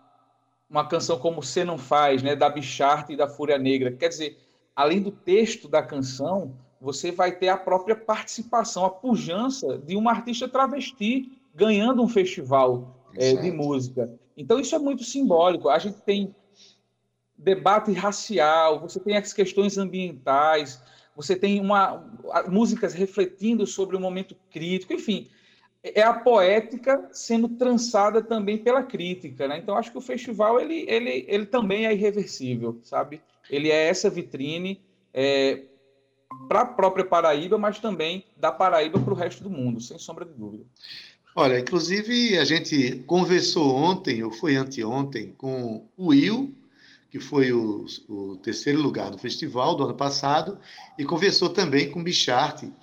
uma 0.69 0.87
canção 0.87 1.17
como 1.17 1.41
Você 1.41 1.65
Não 1.65 1.79
Faz, 1.79 2.21
né, 2.21 2.35
da 2.35 2.47
Bicharte 2.47 3.13
e 3.13 3.17
da 3.17 3.27
Fúria 3.27 3.57
Negra. 3.57 3.91
Quer 3.91 4.09
dizer, 4.09 4.37
além 4.75 5.01
do 5.01 5.11
texto 5.11 5.67
da 5.67 5.81
canção, 5.81 6.55
você 6.79 7.11
vai 7.11 7.31
ter 7.35 7.49
a 7.49 7.57
própria 7.57 7.95
participação, 7.95 8.85
a 8.85 8.89
pujança 8.89 9.77
de 9.77 9.95
uma 9.95 10.11
artista 10.11 10.47
travesti 10.47 11.31
ganhando 11.53 12.03
um 12.03 12.07
festival 12.07 13.03
é, 13.15 13.35
de 13.35 13.51
música. 13.51 14.11
Então, 14.35 14.59
isso 14.59 14.75
é 14.75 14.79
muito 14.79 15.03
simbólico. 15.03 15.69
A 15.69 15.79
gente 15.79 15.99
tem 16.01 16.35
debate 17.37 17.91
racial, 17.93 18.79
você 18.79 18.99
tem 18.99 19.17
as 19.17 19.33
questões 19.33 19.77
ambientais, 19.77 20.81
você 21.15 21.35
tem 21.35 21.59
uma, 21.59 22.03
músicas 22.47 22.93
refletindo 22.93 23.65
sobre 23.65 23.95
o 23.95 23.99
momento 23.99 24.35
crítico, 24.51 24.93
enfim, 24.93 25.27
é 25.83 26.01
a 26.01 26.13
poética 26.13 27.09
sendo 27.11 27.49
trançada 27.49 28.21
também 28.21 28.57
pela 28.57 28.83
crítica, 28.83 29.47
né? 29.47 29.57
Então 29.57 29.77
acho 29.77 29.91
que 29.91 29.97
o 29.97 30.01
festival 30.01 30.59
ele, 30.59 30.85
ele, 30.87 31.25
ele 31.27 31.45
também 31.45 31.85
é 31.85 31.93
irreversível, 31.93 32.79
sabe? 32.83 33.21
Ele 33.49 33.69
é 33.69 33.87
essa 33.87 34.09
vitrine 34.09 34.81
é, 35.13 35.63
para 36.47 36.61
a 36.61 36.65
própria 36.65 37.05
Paraíba, 37.05 37.57
mas 37.57 37.79
também 37.79 38.25
da 38.35 38.51
Paraíba 38.51 38.99
para 38.99 39.13
o 39.13 39.15
resto 39.15 39.43
do 39.43 39.49
mundo, 39.49 39.79
sem 39.81 39.97
sombra 39.97 40.25
de 40.25 40.33
dúvida. 40.33 40.65
Olha, 41.35 41.59
inclusive 41.59 42.37
a 42.37 42.45
gente 42.45 43.03
conversou 43.05 43.75
ontem, 43.75 44.23
ou 44.23 44.31
foi 44.31 44.55
anteontem, 44.55 45.33
com 45.37 45.87
o 45.95 46.07
Will, 46.07 46.53
que 47.11 47.19
foi 47.19 47.53
o, 47.53 47.85
o 48.09 48.37
terceiro 48.37 48.81
lugar 48.81 49.11
do 49.11 49.17
festival 49.17 49.75
do 49.75 49.83
ano 49.83 49.93
passado, 49.93 50.57
e 50.97 51.05
conversou 51.05 51.49
também 51.49 51.91
com 51.91 51.99
o 51.99 52.03
Bicharte. 52.03 52.73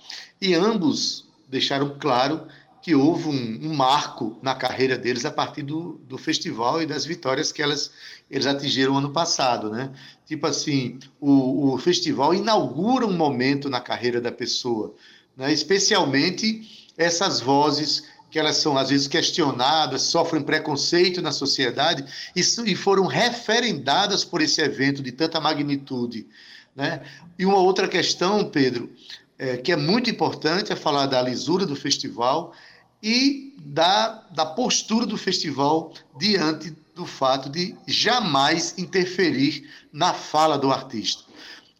E 0.41 0.53
ambos 0.53 1.27
deixaram 1.47 1.97
claro 1.99 2.47
que 2.85 2.93
houve 2.93 3.29
um, 3.29 3.59
um, 3.63 3.73
marco 3.73 4.37
na 4.43 4.53
carreira 4.53 4.95
deles 4.95 5.25
a 5.25 5.31
partir 5.31 5.63
do, 5.63 5.99
do 6.07 6.19
festival 6.19 6.83
e 6.83 6.85
das 6.85 7.03
vitórias 7.03 7.51
que 7.51 7.59
elas, 7.59 7.89
eles 8.29 8.45
atingiram 8.45 8.95
ano 8.95 9.09
passado, 9.09 9.71
né? 9.71 9.91
Tipo 10.23 10.45
assim, 10.45 10.99
o, 11.19 11.73
o 11.73 11.77
festival 11.79 12.31
inaugura 12.31 13.07
um 13.07 13.17
momento 13.17 13.71
na 13.71 13.81
carreira 13.81 14.21
da 14.21 14.31
pessoa, 14.31 14.93
né? 15.35 15.51
especialmente 15.51 16.91
essas 16.95 17.41
vozes 17.41 18.03
que 18.29 18.37
elas 18.37 18.57
são 18.57 18.77
às 18.77 18.91
vezes 18.91 19.07
questionadas, 19.07 20.03
sofrem 20.03 20.43
preconceito 20.43 21.23
na 21.23 21.31
sociedade 21.31 22.05
e, 22.35 22.41
e 22.71 22.75
foram 22.75 23.07
referendadas 23.07 24.23
por 24.23 24.43
esse 24.43 24.61
evento 24.61 25.01
de 25.01 25.11
tanta 25.11 25.39
magnitude, 25.39 26.27
né? 26.75 27.01
E 27.39 27.47
uma 27.47 27.57
outra 27.57 27.87
questão, 27.87 28.47
Pedro, 28.47 28.91
é, 29.39 29.57
que 29.57 29.71
é 29.71 29.75
muito 29.75 30.07
importante 30.07 30.71
é 30.71 30.75
falar 30.75 31.07
da 31.07 31.19
lisura 31.19 31.65
do 31.65 31.75
festival 31.75 32.53
e 33.01 33.53
da, 33.59 34.23
da 34.31 34.45
postura 34.45 35.05
do 35.05 35.17
festival 35.17 35.93
diante 36.17 36.75
do 36.95 37.05
fato 37.05 37.49
de 37.49 37.75
jamais 37.85 38.75
interferir 38.77 39.69
na 39.91 40.13
fala 40.13 40.57
do 40.57 40.71
artista. 40.71 41.23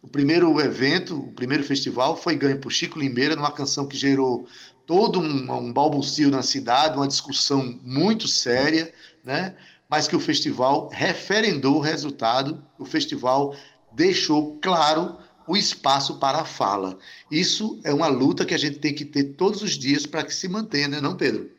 O 0.02 0.08
primeiro 0.08 0.60
evento, 0.60 1.18
o 1.18 1.32
primeiro 1.32 1.64
festival, 1.64 2.16
foi 2.16 2.36
ganho 2.36 2.60
por 2.60 2.70
Chico 2.70 2.98
Limeira, 2.98 3.34
numa 3.34 3.50
canção 3.50 3.88
que 3.88 3.96
gerou 3.96 4.46
todo 4.86 5.18
um, 5.18 5.52
um 5.52 5.72
balbucio 5.72 6.30
na 6.30 6.42
cidade, 6.42 6.96
uma 6.96 7.08
discussão 7.08 7.78
muito 7.82 8.28
séria, 8.28 8.92
né? 9.24 9.56
mas 9.88 10.06
que 10.06 10.14
o 10.14 10.20
festival 10.20 10.88
referendou 10.92 11.76
o 11.76 11.80
resultado, 11.80 12.62
o 12.78 12.84
festival 12.84 13.56
deixou 13.92 14.58
claro 14.60 15.16
o 15.46 15.56
espaço 15.56 16.18
para 16.18 16.38
a 16.38 16.44
fala. 16.44 16.98
Isso 17.30 17.80
é 17.84 17.92
uma 17.92 18.08
luta 18.08 18.44
que 18.44 18.54
a 18.54 18.58
gente 18.58 18.78
tem 18.78 18.94
que 18.94 19.04
ter 19.04 19.34
todos 19.34 19.62
os 19.62 19.72
dias 19.72 20.06
para 20.06 20.24
que 20.24 20.34
se 20.34 20.48
mantenha, 20.48 20.88
né, 20.88 21.00
não, 21.00 21.16
Pedro? 21.16 21.50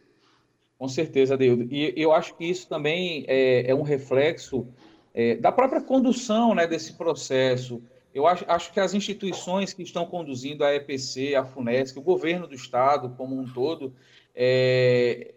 Com 0.78 0.88
certeza, 0.88 1.36
Deildo. 1.36 1.67
E 1.73 1.93
eu 1.95 2.12
acho 2.12 2.36
que 2.36 2.45
isso 2.45 2.67
também 2.67 3.26
é, 3.28 3.71
é 3.71 3.76
um 3.76 3.82
reflexo 3.82 4.67
é, 5.13 5.36
da 5.36 5.52
própria 5.52 5.82
condução 5.82 6.54
né, 6.54 6.67
desse 6.67 6.93
processo. 6.93 7.82
Eu 8.13 8.28
acho, 8.28 8.45
acho, 8.47 8.71
que 8.71 8.80
as 8.80 8.93
instituições 8.93 9.73
que 9.73 9.82
estão 9.82 10.06
conduzindo 10.06 10.63
a 10.63 10.73
EPC, 10.76 11.36
a 11.36 11.43
FUNESC, 11.43 11.97
o 11.97 12.02
governo 12.02 12.47
do 12.47 12.54
Estado 12.54 13.10
como 13.17 13.39
um 13.39 13.52
todo, 13.52 13.93
é, 14.36 15.34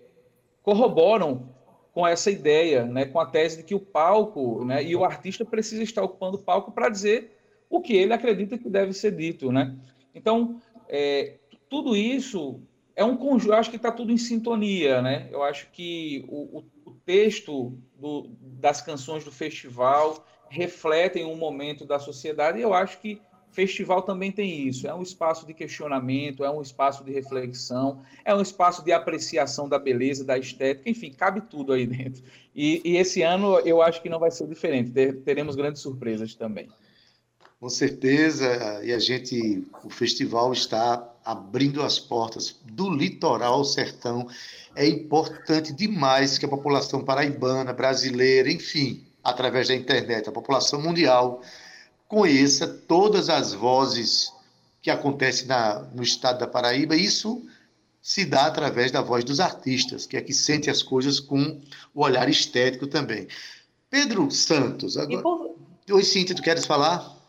corroboram 0.63 1.49
com 1.93 2.07
essa 2.07 2.31
ideia, 2.31 2.85
né, 2.85 3.07
com 3.07 3.19
a 3.19 3.27
tese 3.27 3.59
de 3.59 3.63
que 3.63 3.75
o 3.75 3.81
palco 3.81 4.65
né, 4.65 4.85
e 4.85 4.95
o 4.95 5.05
artista 5.05 5.45
precisa 5.45 5.83
estar 5.83 6.03
ocupando 6.03 6.37
o 6.37 6.41
palco 6.41 6.71
para 6.71 6.89
dizer 6.89 7.37
o 7.71 7.81
que 7.81 7.95
ele 7.95 8.13
acredita 8.13 8.59
que 8.59 8.69
deve 8.69 8.93
ser 8.93 9.17
dito, 9.17 9.53
né? 9.53 9.75
Então, 10.13 10.61
é, 10.89 11.39
tudo 11.69 11.97
isso 11.97 12.61
é 12.97 13.05
um 13.05 13.17
conjunto, 13.17 13.55
acho 13.55 13.71
que 13.71 13.77
está 13.77 13.93
tudo 13.93 14.13
em 14.13 14.19
sintonia, 14.19 15.01
né? 15.01 15.29
Eu 15.31 15.43
acho 15.43 15.71
que 15.71 16.25
o, 16.29 16.59
o, 16.59 16.65
o 16.85 16.91
texto 17.07 17.79
do, 17.97 18.29
das 18.41 18.83
canções 18.83 19.25
do 19.25 19.31
festival 19.31 20.27
refletem 20.49 21.25
um 21.25 21.37
momento 21.37 21.87
da 21.87 22.01
sociedade 22.01 22.59
e 22.59 22.63
eu 22.63 22.75
acho 22.75 23.01
que 23.01 23.23
festival 23.53 24.03
também 24.03 24.33
tem 24.33 24.67
isso. 24.67 24.87
É 24.87 24.95
um 24.95 25.03
espaço 25.03 25.47
de 25.47 25.55
questionamento, 25.55 26.45
é 26.45 26.51
um 26.51 26.61
espaço 26.61 27.05
de 27.05 27.13
reflexão, 27.13 28.03
é 28.25 28.35
um 28.35 28.41
espaço 28.41 28.85
de 28.85 28.93
apreciação 28.93 29.69
da 29.69 29.79
beleza, 29.79 30.25
da 30.25 30.37
estética, 30.37 30.91
enfim, 30.91 31.13
cabe 31.13 31.41
tudo 31.43 31.73
aí 31.73 31.87
dentro. 31.87 32.23
E, 32.55 32.81
e 32.85 32.97
esse 32.97 33.23
ano 33.23 33.61
eu 33.61 33.81
acho 33.81 34.03
que 34.03 34.09
não 34.09 34.19
vai 34.19 34.31
ser 34.31 34.47
diferente, 34.47 34.91
teremos 35.25 35.55
grandes 35.55 35.83
surpresas 35.83 36.35
também. 36.35 36.69
Com 37.61 37.69
certeza, 37.69 38.81
e 38.83 38.91
a 38.91 38.99
gente, 38.99 39.69
o 39.85 39.91
festival 39.91 40.51
está 40.51 41.07
abrindo 41.23 41.83
as 41.83 41.99
portas 41.99 42.57
do 42.65 42.89
litoral 42.89 43.53
ao 43.53 43.65
sertão. 43.67 44.27
É 44.75 44.89
importante 44.89 45.71
demais 45.71 46.39
que 46.39 46.47
a 46.47 46.49
população 46.49 47.05
paraibana, 47.05 47.75
brasileira, 47.75 48.51
enfim, 48.51 49.05
através 49.23 49.69
da 49.69 49.75
internet, 49.75 50.27
a 50.27 50.33
população 50.33 50.81
mundial, 50.81 51.43
conheça 52.09 52.67
todas 52.67 53.29
as 53.29 53.53
vozes 53.53 54.33
que 54.81 54.91
acontecem 54.91 55.47
na, 55.47 55.81
no 55.95 56.03
estado 56.03 56.39
da 56.39 56.47
Paraíba. 56.47 56.97
Isso 56.97 57.47
se 58.01 58.25
dá 58.25 58.47
através 58.47 58.91
da 58.91 59.03
voz 59.03 59.23
dos 59.23 59.39
artistas, 59.39 60.07
que 60.07 60.17
é 60.17 60.23
que 60.23 60.33
sente 60.33 60.71
as 60.71 60.83
coisas 60.83 61.21
com 61.21 61.61
o 61.95 62.03
olhar 62.03 62.27
estético 62.27 62.87
também. 62.87 63.29
Pedro 63.91 64.31
Santos, 64.31 64.97
agora. 64.97 65.23
Oi, 65.91 66.05
Cíntia, 66.05 66.35
tu 66.35 66.41
queres 66.41 66.65
falar? 66.65 67.20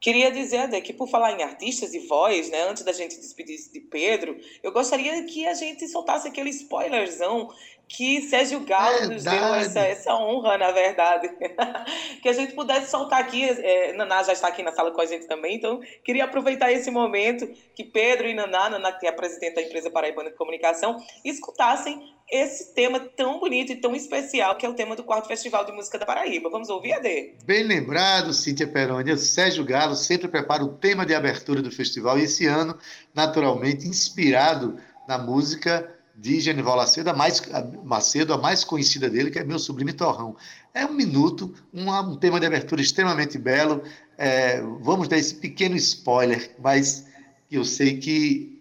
Queria 0.00 0.30
dizer, 0.30 0.58
Ade, 0.58 0.80
que 0.80 0.92
por 0.92 1.08
falar 1.08 1.32
em 1.32 1.42
artistas 1.42 1.92
e 1.92 1.98
voz, 1.98 2.48
né, 2.50 2.62
antes 2.68 2.84
da 2.84 2.92
gente 2.92 3.18
despedir 3.18 3.58
de 3.72 3.80
Pedro, 3.80 4.38
eu 4.62 4.70
gostaria 4.70 5.24
que 5.24 5.46
a 5.46 5.54
gente 5.54 5.88
soltasse 5.88 6.28
aquele 6.28 6.50
spoilerzão 6.50 7.48
que 7.88 8.20
Sérgio 8.28 8.60
Galo 8.60 9.08
nos 9.08 9.24
deu 9.24 9.54
essa, 9.54 9.80
essa 9.80 10.14
honra, 10.14 10.58
na 10.58 10.70
verdade. 10.70 11.30
que 12.22 12.28
a 12.28 12.32
gente 12.32 12.52
pudesse 12.52 12.90
soltar 12.90 13.20
aqui. 13.20 13.44
É, 13.44 13.94
Naná 13.94 14.22
já 14.22 14.34
está 14.34 14.48
aqui 14.48 14.62
na 14.62 14.72
sala 14.72 14.90
com 14.90 15.00
a 15.00 15.06
gente 15.06 15.26
também, 15.26 15.56
então 15.56 15.80
queria 16.04 16.24
aproveitar 16.24 16.70
esse 16.70 16.90
momento 16.90 17.48
que 17.74 17.82
Pedro 17.82 18.28
e 18.28 18.34
Naná, 18.34 18.68
Naná 18.68 18.92
que 18.92 19.06
é 19.06 19.08
a 19.08 19.12
presidente 19.12 19.54
da 19.54 19.62
empresa 19.62 19.90
Paraibana 19.90 20.30
de 20.30 20.36
Comunicação, 20.36 21.02
escutassem 21.24 22.16
esse 22.30 22.74
tema 22.74 23.00
tão 23.00 23.40
bonito 23.40 23.72
e 23.72 23.76
tão 23.76 23.94
especial 23.94 24.54
que 24.56 24.66
é 24.66 24.68
o 24.68 24.74
tema 24.74 24.94
do 24.94 25.02
quarto 25.02 25.26
Festival 25.26 25.64
de 25.64 25.72
Música 25.72 25.98
da 25.98 26.04
Paraíba. 26.04 26.50
Vamos 26.50 26.68
ouvir, 26.68 26.92
Ade? 26.92 27.34
Bem 27.44 27.62
lembrado, 27.62 28.34
Cíntia 28.34 28.66
Peroni. 28.66 29.12
O 29.12 29.16
Sérgio 29.16 29.64
Galo 29.64 29.94
sempre 29.94 30.28
prepara 30.28 30.62
o 30.62 30.74
tema 30.74 31.06
de 31.06 31.14
abertura 31.14 31.62
do 31.62 31.70
festival 31.70 32.18
e 32.18 32.24
esse 32.24 32.46
ano, 32.46 32.76
naturalmente, 33.14 33.88
inspirado 33.88 34.78
na 35.08 35.16
música 35.16 35.97
de 36.20 36.40
Genival 36.40 36.80
a 36.80 37.12
mais, 37.14 37.42
a 37.52 37.64
Macedo, 37.84 38.34
a 38.34 38.38
mais 38.38 38.64
conhecida 38.64 39.08
dele, 39.08 39.30
que 39.30 39.38
é 39.38 39.44
Meu 39.44 39.58
Sublime 39.58 39.92
Torrão. 39.92 40.36
É 40.74 40.84
um 40.84 40.92
minuto, 40.92 41.54
um, 41.72 41.88
um 41.88 42.16
tema 42.16 42.40
de 42.40 42.46
abertura 42.46 42.82
extremamente 42.82 43.38
belo. 43.38 43.82
É, 44.16 44.60
vamos 44.80 45.06
dar 45.06 45.16
esse 45.16 45.36
pequeno 45.36 45.76
spoiler, 45.76 46.56
mas 46.58 47.06
eu 47.48 47.64
sei 47.64 47.98
que 47.98 48.60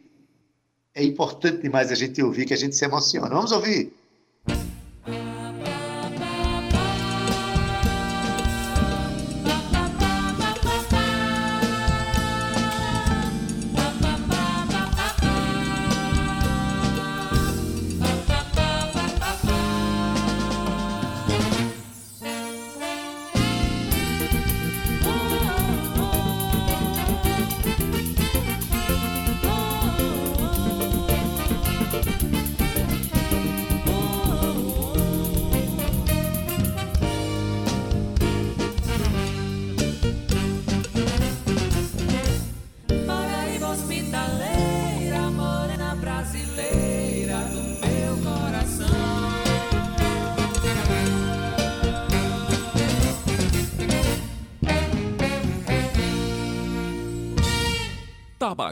é 0.94 1.04
importante 1.04 1.64
demais 1.64 1.92
a 1.92 1.96
gente 1.96 2.22
ouvir, 2.22 2.46
que 2.46 2.54
a 2.54 2.58
gente 2.58 2.76
se 2.76 2.86
emociona. 2.86 3.30
Vamos 3.30 3.52
ouvir? 3.52 3.92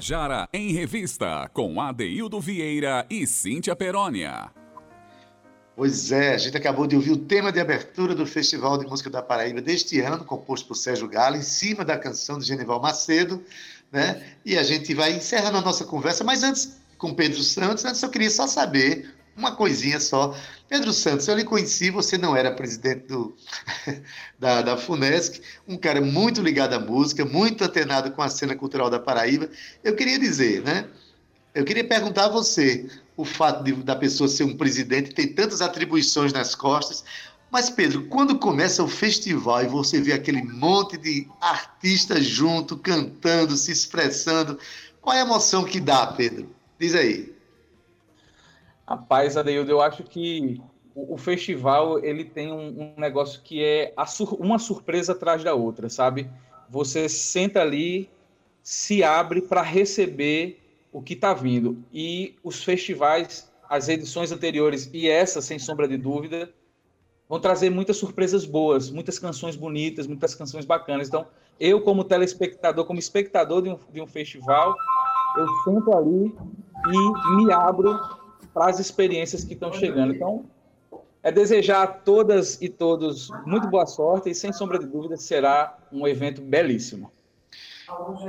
Tabajara 0.05 0.47
em 0.53 0.71
Revista, 0.71 1.49
com 1.51 1.81
Adeildo 1.81 2.39
Vieira 2.39 3.07
e 3.09 3.25
Cíntia 3.25 3.75
Perónia. 3.75 4.51
Pois 5.75 6.11
é, 6.11 6.35
a 6.35 6.37
gente 6.37 6.55
acabou 6.55 6.85
de 6.85 6.95
ouvir 6.95 7.11
o 7.11 7.17
tema 7.17 7.51
de 7.51 7.59
abertura 7.59 8.13
do 8.13 8.23
Festival 8.23 8.77
de 8.77 8.85
Música 8.85 9.09
da 9.09 9.23
Paraíba 9.23 9.61
deste 9.61 9.99
ano, 10.01 10.23
composto 10.23 10.67
por 10.67 10.75
Sérgio 10.75 11.07
Galo, 11.07 11.37
em 11.37 11.41
cima 11.41 11.83
da 11.83 11.97
canção 11.97 12.37
de 12.37 12.45
Genival 12.45 12.79
Macedo, 12.79 13.43
né? 13.91 14.23
E 14.45 14.55
a 14.55 14.61
gente 14.61 14.93
vai 14.93 15.11
encerrando 15.11 15.57
a 15.57 15.61
nossa 15.61 15.85
conversa, 15.85 16.23
mas 16.23 16.43
antes, 16.43 16.77
com 16.99 17.15
Pedro 17.15 17.41
Santos, 17.41 17.83
antes 17.83 18.03
eu 18.03 18.09
queria 18.09 18.29
só 18.29 18.45
saber 18.45 19.11
uma 19.36 19.56
coisinha 19.56 20.00
só. 20.00 20.36
Pedro 20.67 20.93
Santos, 20.93 21.28
eu 21.28 21.36
lhe 21.36 21.43
conheci, 21.43 21.89
você 21.89 22.17
não 22.17 22.36
era 22.36 22.52
presidente 22.52 23.08
do, 23.08 23.36
da, 24.39 24.62
da 24.62 24.78
FUNESC, 24.78 25.41
um 25.67 25.78
cara 25.78 26.02
muito 26.02 26.41
ligado 26.41 26.74
à 26.74 26.80
música, 26.80 27.26
muito 27.26 27.63
antenado 27.63 28.12
com 28.12 28.21
a 28.21 28.30
cena 28.30 28.56
cultural 28.56 28.89
da 28.89 29.00
Paraíba. 29.00 29.50
Eu 29.84 29.95
queria 29.95 30.17
dizer, 30.17 30.62
né? 30.63 30.88
Eu 31.54 31.63
queria 31.63 31.84
perguntar 31.84 32.26
a 32.26 32.30
você 32.30 32.89
o 33.15 33.24
fato 33.24 33.63
de, 33.63 33.74
da 33.74 33.95
pessoa 33.95 34.28
ser 34.28 34.43
um 34.43 34.58
presidente, 34.58 35.13
tem 35.13 35.34
tantas 35.34 35.62
atribuições 35.62 36.34
nas 36.34 36.54
costas, 36.54 37.04
mas, 37.52 37.69
Pedro, 37.69 38.08
quando 38.08 38.38
começa 38.38 38.84
o 38.84 38.88
festival 38.88 39.63
e 39.63 39.67
você 39.67 40.02
vê 40.02 40.12
aquele 40.12 40.43
monte 40.43 40.98
de 40.98 41.28
artistas 41.39 42.26
junto, 42.26 42.76
cantando, 42.76 43.56
se 43.56 43.71
expressando, 43.71 44.60
qual 45.00 45.15
é 45.15 45.21
a 45.21 45.26
emoção 45.26 45.63
que 45.63 45.80
dá, 45.80 46.08
Pedro? 46.08 46.50
Diz 46.78 46.93
aí. 46.95 47.35
Rapaz, 48.88 49.36
Adeildo, 49.36 49.71
eu 49.71 49.82
acho 49.82 50.04
que 50.04 50.62
o, 50.93 51.17
festival 51.17 52.00
ele 52.04 52.24
tem 52.24 52.52
um, 52.52 52.93
negócio 52.98 53.41
que 53.41 53.63
é 53.63 53.93
uma 54.39 54.60
surpresa 54.60 55.13
atrás 55.13 55.43
da 55.43 55.56
outra, 55.56 55.89
sabe? 55.89 56.30
Você 56.69 57.10
senta 57.10 57.62
ali, 57.62 58.10
se 58.62 59.04
abre 59.04 59.41
para 59.41 59.62
receber 59.62 60.62
o 60.91 61.02
que 61.02 61.13
está 61.13 61.34
vindo. 61.34 61.84
E 61.91 62.36
os 62.43 62.63
festivais, 62.63 63.52
as 63.67 63.89
edições 63.89 64.32
anteriores 64.32 64.89
e 64.93 65.10
essa, 65.10 65.41
sem 65.41 65.58
sombra 65.58 65.88
de 65.88 65.98
dúvida, 65.98 66.54
vão 67.28 67.39
trazer 67.39 67.71
muitas 67.71 67.98
surpresas 67.98 68.45
boas, 68.45 68.91
muitas 68.91 69.17
canções 69.17 69.56
bonitas, 69.56 70.06
muitas 70.06 70.36
canções 70.36 70.63
bacanas. 70.63 71.08
Então, 71.08 71.26
eu, 71.60 71.82
como 71.82 72.04
telespectador, 72.04 72.86
como 72.86 73.00
espectador 73.00 73.63
de 73.63 73.69
um, 73.69 73.80
de 73.91 74.00
um 74.00 74.08
festival, 74.08 74.76
eu 75.38 75.48
sento 75.63 75.98
ali 75.98 76.34
e 76.88 77.36
me 77.36 77.52
abro 77.52 78.00
para 78.55 78.71
as 78.71 78.79
experiências 78.79 79.43
que 79.43 79.53
estão 79.53 79.73
chegando. 79.73 80.15
Então, 80.15 80.45
é 81.21 81.29
desejar 81.29 81.83
a 81.83 81.87
todas 81.87 82.57
e 82.61 82.69
todos 82.69 83.29
muito 83.45 83.67
boa 83.67 83.85
sorte 83.85 84.29
e, 84.29 84.35
sem 84.35 84.53
sombra 84.53 84.79
de 84.79 84.85
dúvida, 84.85 85.17
será 85.17 85.77
um 85.91 86.07
evento 86.07 86.41
belíssimo. 86.41 87.11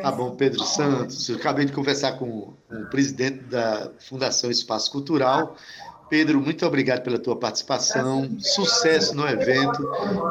Tá 0.02 0.10
bom, 0.10 0.32
Pedro 0.32 0.64
Santos. 0.64 1.28
Eu 1.28 1.36
acabei 1.36 1.64
de 1.64 1.72
conversar 1.72 2.18
com 2.18 2.52
o 2.70 2.86
presidente 2.90 3.44
da 3.44 3.92
Fundação 4.00 4.50
Espaço 4.50 4.90
Cultural 4.90 5.56
Pedro, 6.08 6.40
muito 6.40 6.64
obrigado 6.64 7.02
pela 7.02 7.18
tua 7.18 7.36
participação, 7.36 8.30
sucesso 8.38 9.14
no 9.14 9.26
evento 9.26 9.88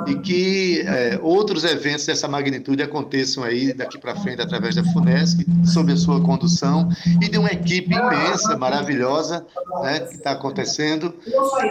e 0.07 0.15
que 0.15 0.81
é, 0.81 1.19
outros 1.21 1.65
eventos 1.65 2.05
dessa 2.05 2.27
magnitude 2.27 2.81
aconteçam 2.81 3.43
aí 3.43 3.73
daqui 3.73 3.97
para 3.97 4.15
frente 4.15 4.41
através 4.41 4.75
da 4.75 4.83
FUNESC, 4.83 5.45
sob 5.65 5.91
a 5.91 5.97
sua 5.97 6.21
condução 6.21 6.89
e 7.21 7.27
de 7.27 7.37
uma 7.37 7.49
equipe 7.49 7.93
imensa, 7.93 8.57
maravilhosa, 8.57 9.45
né, 9.81 9.99
que 9.99 10.15
está 10.15 10.31
acontecendo, 10.31 11.13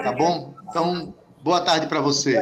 tá 0.03 0.13
bom? 0.13 0.55
Então, 0.69 1.15
boa 1.43 1.61
tarde 1.63 1.87
para 1.87 2.01
você. 2.01 2.39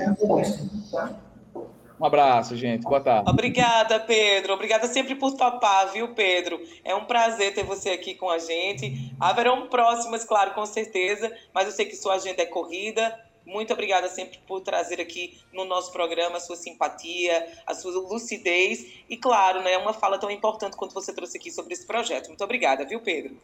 Um 2.02 2.06
abraço, 2.06 2.56
gente. 2.56 2.82
Boa 2.82 3.00
tarde. 3.00 3.30
Obrigada, 3.30 4.00
Pedro. 4.00 4.54
Obrigada 4.54 4.88
sempre 4.88 5.14
por 5.14 5.36
topar, 5.36 5.92
viu, 5.92 6.12
Pedro? 6.12 6.60
É 6.82 6.92
um 6.96 7.04
prazer 7.04 7.54
ter 7.54 7.62
você 7.62 7.90
aqui 7.90 8.16
com 8.16 8.28
a 8.28 8.38
gente. 8.38 9.14
Haverão 9.20 9.68
próximas, 9.68 10.24
claro, 10.24 10.52
com 10.52 10.66
certeza, 10.66 11.32
mas 11.54 11.66
eu 11.66 11.72
sei 11.72 11.86
que 11.86 11.94
sua 11.94 12.14
agenda 12.14 12.42
é 12.42 12.46
corrida. 12.46 13.16
Muito 13.46 13.72
obrigada 13.72 14.08
sempre 14.08 14.40
por 14.48 14.60
trazer 14.62 15.00
aqui 15.00 15.38
no 15.52 15.64
nosso 15.64 15.92
programa 15.92 16.38
a 16.38 16.40
sua 16.40 16.56
simpatia, 16.56 17.46
a 17.64 17.72
sua 17.72 17.92
lucidez 17.92 18.84
e, 19.08 19.16
claro, 19.16 19.62
né, 19.62 19.78
uma 19.78 19.92
fala 19.92 20.18
tão 20.18 20.28
importante 20.28 20.76
quanto 20.76 20.94
você 20.94 21.14
trouxe 21.14 21.38
aqui 21.38 21.52
sobre 21.52 21.72
esse 21.72 21.86
projeto. 21.86 22.26
Muito 22.26 22.42
obrigada, 22.42 22.84
viu, 22.84 22.98
Pedro? 22.98 23.36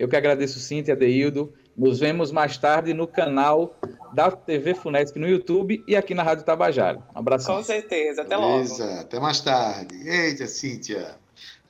Eu 0.00 0.08
que 0.08 0.16
agradeço, 0.16 0.58
Cíntia, 0.58 0.96
Deildo. 0.96 1.52
Nos 1.76 2.00
vemos 2.00 2.32
mais 2.32 2.56
tarde 2.56 2.94
no 2.94 3.06
canal 3.06 3.76
da 4.14 4.30
TV 4.30 4.74
Funesc 4.74 5.18
no 5.18 5.28
YouTube 5.28 5.84
e 5.86 5.94
aqui 5.94 6.14
na 6.14 6.22
Rádio 6.22 6.42
Tabajara. 6.42 7.02
Um 7.14 7.18
abraço. 7.18 7.46
Com 7.46 7.62
certeza. 7.62 8.22
Até 8.22 8.34
Beleza. 8.34 8.82
logo. 8.82 9.00
Até 9.00 9.20
mais 9.20 9.40
tarde. 9.42 9.94
Eita, 10.08 10.46
Cíntia. 10.46 11.16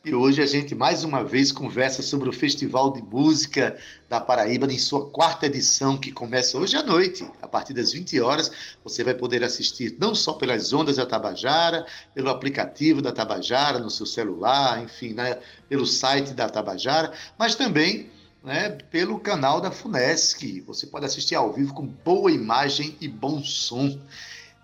E 0.04 0.14
hoje 0.14 0.40
a 0.40 0.46
gente 0.46 0.76
mais 0.76 1.02
uma 1.02 1.24
vez 1.24 1.50
conversa 1.50 2.02
sobre 2.02 2.28
o 2.28 2.32
Festival 2.32 2.92
de 2.92 3.02
Música 3.02 3.76
da 4.08 4.20
Paraíba 4.20 4.72
em 4.72 4.78
sua 4.78 5.10
quarta 5.10 5.46
edição, 5.46 5.98
que 5.98 6.12
começa 6.12 6.56
hoje 6.56 6.76
à 6.76 6.84
noite, 6.84 7.28
a 7.42 7.48
partir 7.48 7.74
das 7.74 7.92
20 7.92 8.20
horas. 8.20 8.78
Você 8.84 9.02
vai 9.02 9.12
poder 9.12 9.42
assistir 9.42 9.96
não 9.98 10.14
só 10.14 10.34
pelas 10.34 10.72
ondas 10.72 10.96
da 10.96 11.04
Tabajara, 11.04 11.84
pelo 12.14 12.30
aplicativo 12.30 13.02
da 13.02 13.10
Tabajara 13.10 13.80
no 13.80 13.90
seu 13.90 14.06
celular, 14.06 14.80
enfim, 14.84 15.14
né, 15.14 15.36
pelo 15.68 15.84
site 15.84 16.32
da 16.32 16.48
Tabajara, 16.48 17.12
mas 17.36 17.56
também 17.56 18.08
né, 18.42 18.70
pelo 18.70 19.18
canal 19.18 19.60
da 19.60 19.70
Funesc. 19.70 20.60
Você 20.62 20.86
pode 20.86 21.06
assistir 21.06 21.34
ao 21.34 21.52
vivo 21.52 21.74
com 21.74 21.86
boa 21.86 22.30
imagem 22.30 22.96
e 23.00 23.08
bom 23.08 23.42
som. 23.42 23.98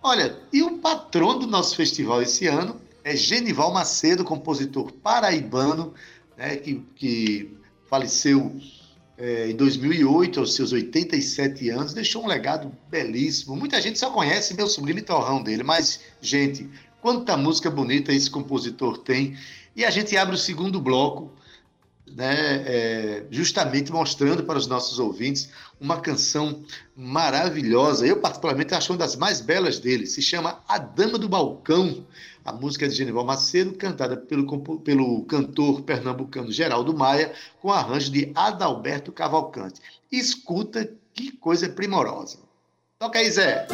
Olha, 0.03 0.37
e 0.53 0.63
o 0.63 0.79
patrão 0.79 1.39
do 1.39 1.47
nosso 1.47 1.77
festival 1.77 2.23
esse 2.23 2.47
ano 2.47 2.81
é 3.05 3.15
Genival 3.15 3.73
Macedo, 3.73 4.25
compositor 4.25 4.93
paraibano, 4.93 5.95
né, 6.37 6.57
que, 6.57 6.83
que 6.95 7.57
faleceu 7.89 8.55
é, 9.19 9.51
em 9.51 9.57
2008, 9.57 10.41
aos 10.41 10.55
seus 10.55 10.73
87 10.73 11.71
anos, 11.71 11.95
deixou 11.95 12.25
um 12.25 12.27
legado 12.27 12.73
belíssimo. 12.91 13.57
Muita 13.57 13.81
gente 13.81 13.99
só 13.99 14.11
conhece 14.11 14.55
meu 14.55 14.67
sublime 14.67 15.03
torrão 15.03 15.43
dele, 15.43 15.63
mas, 15.63 16.01
gente, 16.21 16.69
quanta 17.01 17.37
música 17.37 17.71
bonita 17.71 18.13
esse 18.13 18.31
compositor 18.31 18.99
tem. 18.99 19.37
E 19.75 19.85
a 19.85 19.91
gente 19.91 20.17
abre 20.17 20.35
o 20.35 20.39
segundo 20.39 20.81
bloco 20.81 21.31
né, 22.07 22.63
é, 22.67 23.27
justamente 23.31 23.91
mostrando 23.91 24.45
para 24.45 24.59
os 24.59 24.67
nossos 24.67 24.99
ouvintes 24.99 25.51
uma 25.81 26.01
canção 26.01 26.63
maravilhosa. 26.97 28.07
Eu, 28.07 28.21
particularmente, 28.21 28.75
acho 28.75 28.93
uma 28.93 28.99
das 28.99 29.17
mais 29.17 29.41
belas 29.41 29.79
dele. 29.79 30.07
Se 30.07 30.23
chama 30.23 30.61
A 30.69 30.79
Dama 30.79 31.19
do 31.19 31.29
Balcão. 31.29 32.07
A 32.45 32.53
música 32.53 32.87
é 32.87 32.89
de 32.89 32.95
Genival 32.95 33.25
Macedo, 33.25 33.75
cantada 33.75 34.17
pelo, 34.17 34.47
pelo 34.79 35.25
cantor 35.25 35.83
pernambucano 35.83 36.53
Geraldo 36.53 36.97
Maia, 36.97 37.33
com 37.61 37.73
arranjo 37.73 38.11
de 38.11 38.31
Adalberto 38.37 39.11
Cavalcante. 39.11 39.81
Escuta 40.13 40.89
que 41.13 41.33
coisa 41.33 41.69
primorosa. 41.69 42.39
Toca 42.99 43.19
aí, 43.19 43.31
Zé. 43.31 43.67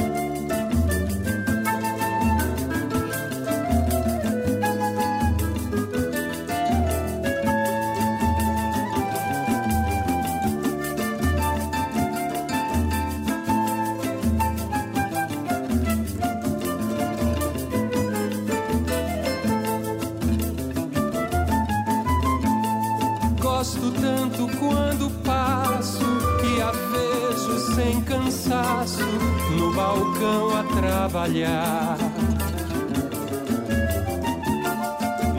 Trabalhar. 31.12 31.98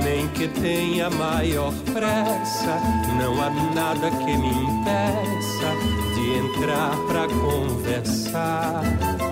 Nem 0.03 0.27
que 0.29 0.47
tenha 0.47 1.09
maior 1.09 1.73
pressa, 1.93 2.79
não 3.17 3.41
há 3.41 3.49
nada 3.73 4.09
que 4.12 4.38
me 4.38 4.49
impeça 4.49 5.69
de 6.15 6.38
entrar 6.38 6.95
pra 7.07 7.27
conversar. 7.27 9.22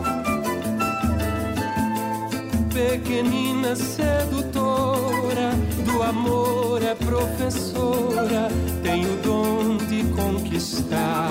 Pequenina 2.89 3.75
sedutora, 3.75 5.51
do 5.85 6.01
amor 6.01 6.81
é 6.81 6.95
professora, 6.95 8.49
tem 8.81 9.05
o 9.05 9.17
dom 9.17 9.77
de 9.77 10.03
conquistar 10.15 11.29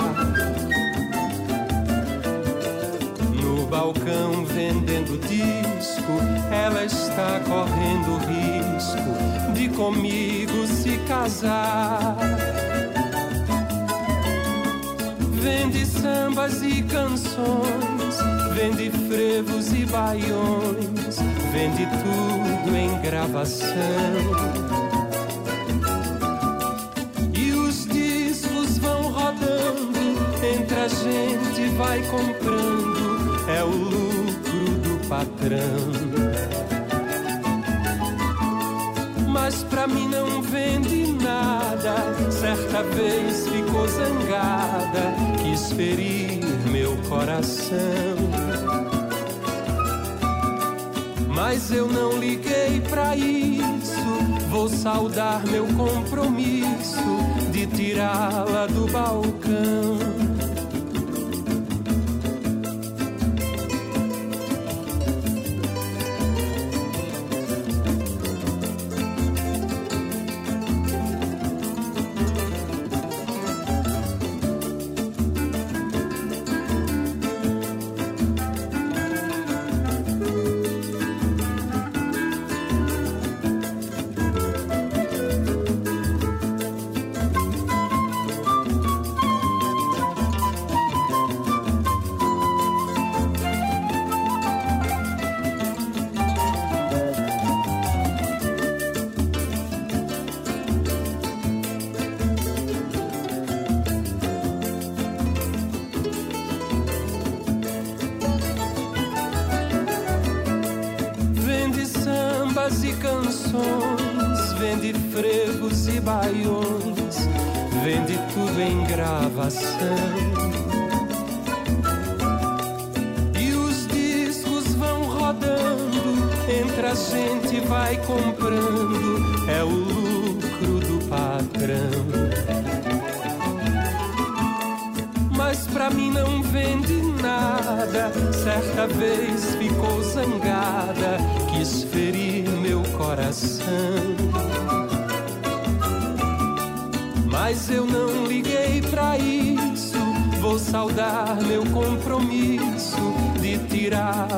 balcão 3.70 4.44
vendendo 4.44 5.16
disco, 5.20 6.12
ela 6.52 6.84
está 6.84 7.40
correndo 7.46 8.18
risco 8.26 9.54
de 9.54 9.68
comigo 9.68 10.66
se 10.66 10.98
casar. 11.06 12.16
Vende 15.40 15.86
sambas 15.86 16.62
e 16.62 16.82
canções, 16.82 17.89
vende 18.60 18.90
frevos 19.08 19.72
e 19.72 19.86
baiões, 19.86 21.16
vende 21.50 21.86
tudo 21.86 22.76
em 22.76 23.00
gravação. 23.00 23.66
E 27.34 27.52
os 27.52 27.86
discos 27.86 28.76
vão 28.76 29.12
rodando, 29.12 29.98
entre 30.44 30.76
a 30.78 30.88
gente 30.88 31.74
vai 31.76 32.02
comprando 32.02 33.48
é 33.48 33.64
o 33.64 33.70
lucro 33.70 34.68
do 34.82 35.08
patrão. 35.08 35.80
Mas 39.26 39.62
pra 39.64 39.86
mim 39.86 40.06
não 40.08 40.42
vende 40.42 41.12
nada. 41.12 41.94
Certa 42.30 42.82
vez 42.82 43.48
ficou 43.48 43.88
zangada, 43.88 45.14
quis 45.42 45.72
ferir 45.72 46.39
meu 46.68 46.96
coração. 47.08 48.16
Mas 51.28 51.70
eu 51.70 51.88
não 51.88 52.18
liguei 52.18 52.80
pra 52.88 53.16
isso. 53.16 54.00
Vou 54.50 54.68
saudar 54.68 55.42
meu 55.46 55.66
compromisso 55.66 56.98
de 57.50 57.66
tirá-la 57.66 58.66
do 58.66 58.86
balcão. 58.90 60.19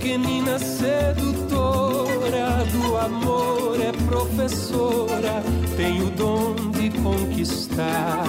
Pequenina 0.00 0.58
sedutora 0.58 2.64
do 2.72 2.96
amor 2.96 3.78
é 3.78 3.92
professora, 4.08 5.42
tem 5.76 6.02
o 6.02 6.10
dom 6.12 6.54
de 6.70 6.88
conquistar 7.02 8.24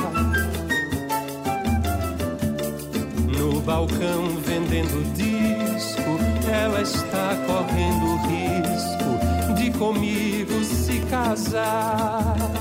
balcão 3.62 4.28
vendendo 4.46 5.02
disco, 5.14 6.20
ela 6.52 6.82
está 6.82 7.38
correndo 7.48 8.18
risco 8.28 9.56
de 9.56 9.72
comigo 9.78 10.62
se 10.64 11.00
casar. 11.10 12.61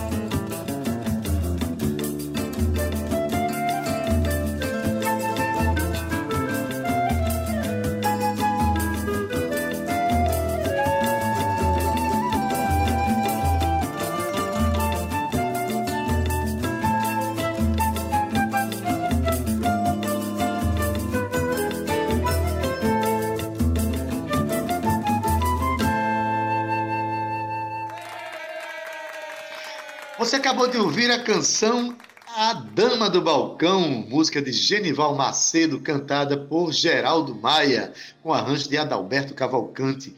Você 30.31 30.37
acabou 30.37 30.69
de 30.69 30.79
ouvir 30.79 31.11
a 31.11 31.25
canção 31.25 31.93
A 32.37 32.53
Dama 32.53 33.11
do 33.11 33.21
Balcão, 33.21 33.81
música 34.09 34.41
de 34.41 34.53
Genival 34.53 35.17
Macedo, 35.17 35.81
cantada 35.81 36.37
por 36.39 36.73
Geraldo 36.73 37.35
Maia, 37.35 37.93
com 38.23 38.33
arranjo 38.33 38.69
de 38.69 38.79
Adalberto 38.79 39.35
Cavalcante. 39.35 40.15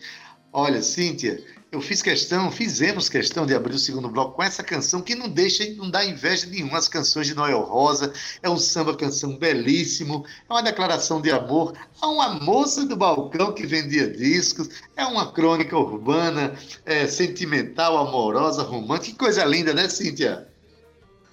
Olha, 0.53 0.83
Cíntia, 0.83 1.43
eu 1.73 1.81
fiz 1.81 2.03
questão, 2.03 2.53
fizemos 2.53 3.09
questão 3.09 3.47
de 3.47 3.55
abrir 3.55 3.75
o 3.75 3.79
segundo 3.79 4.07
bloco 4.07 4.37
com 4.37 4.43
essa 4.43 4.63
canção 4.63 5.01
que 5.01 5.15
não 5.15 5.27
deixa, 5.27 5.65
não 5.71 5.91
dá 5.91 6.05
inveja 6.05 6.47
nenhuma 6.47 6.77
as 6.77 6.87
canções 6.87 7.27
de 7.27 7.35
Noel 7.35 7.63
Rosa. 7.63 8.13
É 8.43 8.51
um 8.51 8.59
samba 8.59 8.95
canção 8.95 9.39
belíssimo, 9.39 10.27
é 10.51 10.53
uma 10.53 10.63
declaração 10.63 11.19
de 11.23 11.31
amor 11.31 11.73
a 11.99 12.09
uma 12.09 12.29
moça 12.29 12.85
do 12.85 12.95
balcão 12.95 13.55
que 13.55 13.67
vendia 13.67 14.07
discos, 14.07 14.69
é 14.95 15.07
uma 15.07 15.33
crônica 15.33 15.75
urbana, 15.75 16.55
é, 16.85 17.07
sentimental, 17.07 17.97
amorosa, 17.97 18.63
romântica. 18.63 19.13
Que 19.13 19.19
coisa 19.19 19.43
linda, 19.43 19.73
né, 19.73 19.89
Cíntia? 19.89 20.47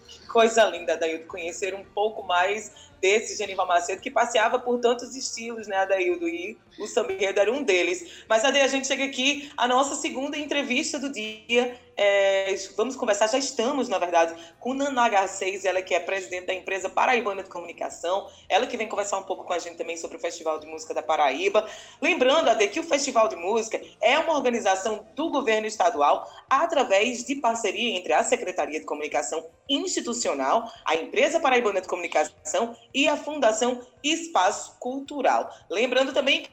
Que 0.08 0.26
coisa 0.26 0.64
linda, 0.70 0.96
Daí, 0.96 1.20
conhecer 1.20 1.76
um 1.76 1.84
pouco 1.84 2.26
mais 2.26 2.72
desse 3.02 3.38
Genival 3.38 3.68
Macedo, 3.68 4.02
que 4.02 4.12
passeava 4.12 4.60
por 4.60 4.80
tantos 4.80 5.16
estilos, 5.16 5.68
né, 5.68 5.78
Adaildo? 5.78 6.28
E 6.28 6.58
o 6.80 6.88
samba 6.88 7.14
era 7.20 7.52
um 7.52 7.64
deles. 7.64 8.24
Mas, 8.28 8.43
Ade, 8.45 8.60
a 8.60 8.68
gente 8.68 8.88
chega 8.88 9.06
aqui, 9.06 9.52
a 9.58 9.68
nossa 9.68 9.95
segunda 9.95 10.38
entrevista 10.38 11.00
do 11.00 11.12
dia. 11.12 11.76
É, 12.02 12.56
vamos 12.78 12.95
conversar, 12.95 13.28
já 13.28 13.38
estamos, 13.38 13.89
na 13.89 13.97
verdade, 13.97 14.34
com 14.58 14.74
Naná 14.74 15.10
Garcês, 15.10 15.66
ela 15.66 15.82
que 15.82 15.93
é 15.93 16.00
presidente 16.00 16.45
da 16.45 16.54
empresa 16.54 16.88
Paraibana 16.88 17.43
de 17.43 17.50
Comunicação, 17.50 18.30
ela 18.47 18.66
que 18.66 18.78
vem 18.78 18.88
conversar 18.88 19.18
um 19.18 19.24
pouco 19.24 19.43
com 19.43 19.52
a 19.52 19.60
gente 19.60 19.76
também 19.76 19.97
sobre 19.97 20.16
o 20.16 20.20
Festival 20.20 20.62
de 20.62 20.66
Música 20.66 20.93
da 20.93 21.04
Paraíba. 21.04 21.68
Lembrando, 22.02 22.50
Ade, 22.50 22.70
que 22.70 22.80
o 22.80 22.84
Festival 22.84 23.28
de 23.28 23.36
Música 23.36 23.82
é 24.00 24.18
uma 24.18 24.34
organização 24.34 25.06
do 25.14 25.30
governo 25.30 25.68
estadual 25.68 26.26
através 26.50 27.26
de 27.26 27.36
parceria 27.36 27.97
entre 27.97 28.14
a 28.14 28.24
Secretaria 28.24 28.80
de 28.80 28.86
Comunicação 28.86 29.45
Institucional, 29.68 30.72
a 30.86 30.95
empresa 30.95 31.38
Paraibana 31.38 31.82
de 31.82 31.89
Comunicação 31.89 32.78
e 32.93 33.10
a 33.10 33.18
Fundação 33.18 33.86
Espaço 34.02 34.78
Cultural. 34.80 35.54
Lembrando 35.70 36.14
também 36.14 36.47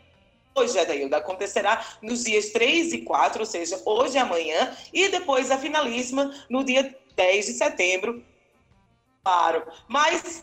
hoje, 0.57 0.78
Adailda, 0.78 1.18
acontecerá 1.18 1.84
nos 2.00 2.24
dias 2.24 2.50
3 2.50 2.94
e 2.94 2.98
4, 3.02 3.40
ou 3.40 3.46
seja, 3.46 3.80
hoje 3.84 4.16
e 4.16 4.18
amanhã, 4.18 4.74
e 4.92 5.09
depois 5.09 5.50
a 5.50 5.59
finalíssima 5.59 6.34
no 6.48 6.64
dia 6.64 6.96
10 7.14 7.46
de 7.46 7.52
setembro. 7.52 8.24
Claro. 9.22 9.66
Mas 9.86 10.42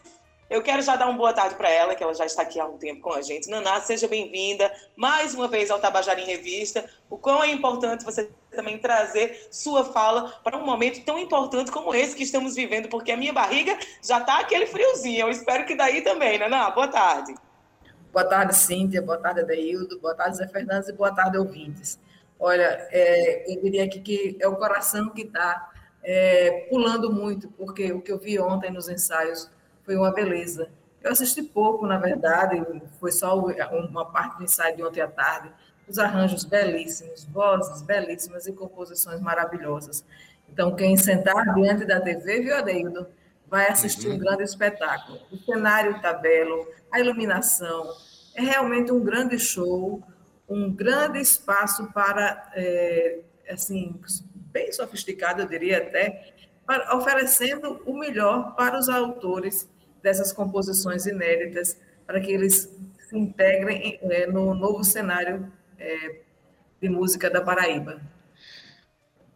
eu 0.49 0.61
quero 0.61 0.82
já 0.84 0.95
dar 0.95 1.07
uma 1.07 1.18
boa 1.18 1.34
tarde 1.34 1.55
para 1.55 1.70
ela, 1.70 1.95
que 1.95 2.03
ela 2.03 2.14
já 2.14 2.26
está 2.26 2.43
aqui 2.43 2.59
há 2.59 2.66
um 2.66 2.78
tempo 2.78 3.01
com 3.01 3.14
a 3.14 3.22
gente. 3.22 3.49
Naná, 3.49 3.82
seja 3.82 4.07
bem-vinda 4.07 4.72
mais 4.95 5.34
uma 5.34 5.47
vez 5.47 5.72
ao 5.72 5.80
Tabajara 5.80 6.22
em 6.22 6.26
Revista. 6.26 6.88
O 7.09 7.18
quão 7.18 7.43
é 7.43 7.49
importante 7.49 8.05
você 8.05 8.30
também 8.51 8.78
trazer 8.78 9.47
sua 9.49 9.84
fala 9.86 10.30
para 10.43 10.57
um 10.57 10.66
momento 10.66 11.03
tão 11.03 11.18
importante 11.18 11.72
como 11.72 11.93
esse 11.95 12.16
que 12.16 12.24
estamos 12.24 12.53
vivendo, 12.53 12.88
porque 12.88 13.11
a 13.11 13.18
minha 13.18 13.34
barriga 13.34 13.76
já 14.01 14.20
está 14.20 14.39
aquele 14.39 14.68
friozinho. 14.68 15.22
Eu 15.22 15.30
espero 15.30 15.66
que 15.66 15.76
daí 15.76 16.01
também, 16.01 16.38
Naná. 16.38 16.70
Boa 16.70 16.88
tarde. 16.88 17.34
Boa 18.14 18.26
tarde, 18.26 18.55
Cíntia. 18.55 19.01
Boa 19.01 19.18
tarde, 19.18 19.39
Adeildo. 19.39 19.99
Boa 19.99 20.14
tarde, 20.14 20.38
Zé 20.38 20.47
Fernandes. 20.47 20.88
E 20.88 20.93
boa 20.93 21.11
tarde, 21.11 21.36
ouvintes. 21.36 21.99
Olha, 22.39 22.88
é, 22.91 23.51
eu 23.51 23.59
diria 23.59 23.86
aqui 23.86 23.99
que 23.99 24.38
é 24.39 24.47
o 24.47 24.55
coração 24.55 25.09
que 25.09 25.24
está 25.24 25.72
é, 26.03 26.68
pulando 26.70 27.11
muito, 27.11 27.47
porque 27.57 27.91
o 27.91 28.01
que 28.01 28.11
eu 28.11 28.20
vi 28.20 28.39
ontem 28.39 28.72
nos 28.72 28.88
ensaios 28.88 29.49
foi 29.84 29.95
uma 29.95 30.14
beleza. 30.14 30.70
Eu 31.01 31.11
assisti 31.11 31.41
pouco, 31.41 31.88
na 31.88 31.97
verdade, 31.97 32.64
foi 32.99 33.11
só 33.11 33.36
uma 33.36 34.05
parte 34.05 34.38
do 34.38 34.43
ensaio 34.43 34.76
de 34.76 34.84
ontem 34.84 35.01
à 35.01 35.07
tarde. 35.07 35.51
Os 35.88 35.97
arranjos 35.97 36.45
belíssimos, 36.45 37.26
vozes 37.26 37.82
belíssimas 37.82 38.45
e 38.45 38.53
composições 38.53 39.22
maravilhosas. 39.22 40.05
Então, 40.47 40.76
quem 40.76 40.95
sentar 40.97 41.51
diante 41.55 41.84
da 41.84 41.99
TV, 41.99 42.41
viu, 42.41 42.55
Adeildo? 42.55 43.07
Vai 43.54 43.70
assistir 43.70 44.08
uhum. 44.08 44.16
um 44.16 44.18
grande 44.18 44.41
espetáculo. 44.41 45.20
O 45.32 45.38
cenário 45.38 45.95
está 45.95 46.12
belo, 46.12 46.68
a 46.91 46.99
iluminação, 46.99 47.88
é 48.34 48.41
realmente 48.41 48.91
um 48.91 48.99
grande 48.99 49.38
show, 49.38 50.01
um 50.49 50.74
grande 50.74 51.20
espaço 51.20 51.93
para, 51.93 52.51
é, 52.56 53.20
assim, 53.47 54.01
bem 54.51 54.72
sofisticado, 54.72 55.43
eu 55.43 55.47
diria 55.47 55.78
até, 55.78 56.34
para, 56.66 56.97
oferecendo 56.97 57.80
o 57.86 57.95
melhor 57.95 58.56
para 58.56 58.76
os 58.80 58.89
autores 58.89 59.70
dessas 60.01 60.34
composições 60.34 61.06
inéditas, 61.06 61.80
para 62.08 62.20
que 62.20 62.32
eles 62.32 62.76
se 63.08 63.16
integrem 63.16 63.99
é, 64.01 64.26
no 64.26 64.56
novo 64.56 64.84
cenário 64.84 65.54
é, 65.78 66.22
de 66.82 66.89
música 66.89 67.30
da 67.30 67.39
Paraíba. 67.39 68.01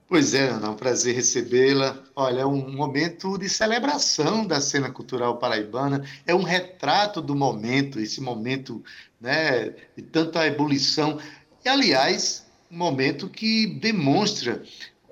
Pois 0.10 0.34
é, 0.34 0.48
Ana, 0.48 0.68
é 0.68 0.70
um 0.70 0.76
prazer 0.76 1.14
recebê-la. 1.14 2.02
Olha, 2.16 2.42
é 2.42 2.46
um 2.46 2.72
momento 2.72 3.38
de 3.38 3.50
celebração 3.50 4.48
da 4.48 4.62
cena 4.62 4.90
cultural 4.90 5.38
paraibana, 5.38 6.02
é 6.26 6.34
um 6.34 6.44
retrato 6.44 7.22
do 7.22 7.36
momento, 7.36 8.00
esse 8.00 8.22
momento 8.22 8.82
né, 9.20 9.74
de 9.98 10.04
tanta 10.04 10.48
ebulição. 10.48 11.20
E, 11.64 11.68
aliás, 11.68 12.46
um 12.72 12.78
momento 12.78 13.28
que 13.28 13.68
demonstra 13.68 14.64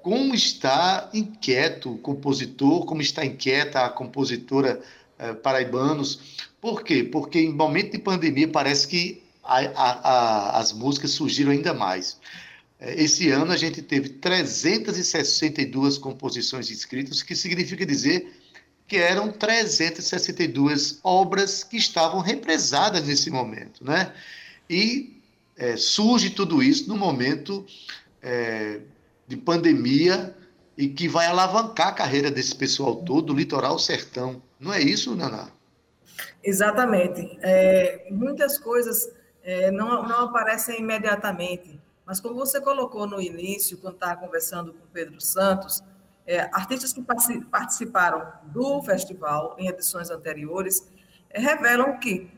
como 0.02 0.34
está 0.34 1.10
inquieto 1.14 1.91
o 1.91 1.98
compositor, 1.98 2.86
como 2.86 3.02
está 3.02 3.26
inquieta 3.26 3.82
a 3.82 3.89
compositora 3.89 4.82
eh, 5.20 5.34
paraibanos. 5.34 6.46
Por 6.62 6.84
quê? 6.84 7.04
Porque 7.04 7.39
em 7.39 7.54
momento 7.54 7.91
de 7.91 7.98
pandemia 7.98 8.48
parece 8.48 8.88
que 8.88 9.24
a, 9.43 9.60
a, 9.60 9.91
a, 9.91 10.60
as 10.60 10.72
músicas 10.72 11.12
surgiram 11.12 11.52
ainda 11.52 11.74
mais. 11.74 12.18
É, 12.80 13.02
esse 13.02 13.30
ano 13.30 13.52
a 13.52 13.58
gente 13.58 13.82
teve 13.82 14.10
362 14.10 15.98
composições 15.98 16.70
inscritas, 16.70 17.22
que 17.22 17.36
significa 17.36 17.86
dizer 17.86 18.34
que 18.88 18.98
eram 18.98 19.32
362 19.32 21.00
obras 21.04 21.64
que 21.64 21.78
estavam 21.78 22.20
represadas 22.20 23.08
nesse 23.08 23.32
momento, 23.32 23.84
né? 23.84 24.14
E 24.70 25.22
é, 25.58 25.76
surge 25.78 26.30
tudo 26.30 26.62
isso 26.62 26.88
no 26.88 26.96
momento 26.96 27.66
é, 28.22 28.82
de 29.28 29.38
pandemia 29.38 30.36
e 30.78 30.88
que 30.90 31.08
vai 31.08 31.26
alavancar 31.28 31.88
a 31.88 31.94
carreira 31.94 32.30
desse 32.30 32.54
pessoal 32.54 32.98
todo, 32.98 33.28
do 33.28 33.34
litoral 33.34 33.80
sertão. 33.80 34.42
Não 34.60 34.74
é 34.74 34.82
isso, 34.82 35.16
Naná? 35.16 35.50
Exatamente. 36.44 37.40
É, 37.42 38.08
muitas 38.12 38.58
coisas 38.58 39.10
é, 39.44 39.72
não, 39.72 40.04
não 40.08 40.26
aparecem 40.26 40.80
imediatamente. 40.80 41.80
Mas 42.06 42.20
como 42.20 42.36
você 42.36 42.62
colocou 42.62 43.08
no 43.08 43.22
início, 43.22 43.78
quando 43.78 43.95
estava 43.95 44.20
conversando 44.20 44.74
com 44.74 44.86
Pedro 44.93 45.20
Santos, 45.20 45.84
é, 46.26 46.41
artistas 46.53 46.93
que 46.93 47.01
participaram 47.01 48.32
do 48.45 48.82
festival 48.84 49.56
em 49.60 49.68
edições 49.68 50.10
anteriores 50.10 50.91
é, 51.30 51.39
revelam 51.39 51.99
que 51.99 52.32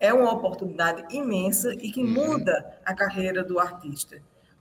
é 0.00 0.12
uma 0.12 0.32
oportunidade 0.32 1.04
imensa 1.14 1.72
e 1.74 1.90
que 1.90 2.02
uhum. 2.02 2.10
muda 2.10 2.78
a 2.84 2.94
carreira 2.94 3.42
do 3.42 3.58
artista. 3.58 4.20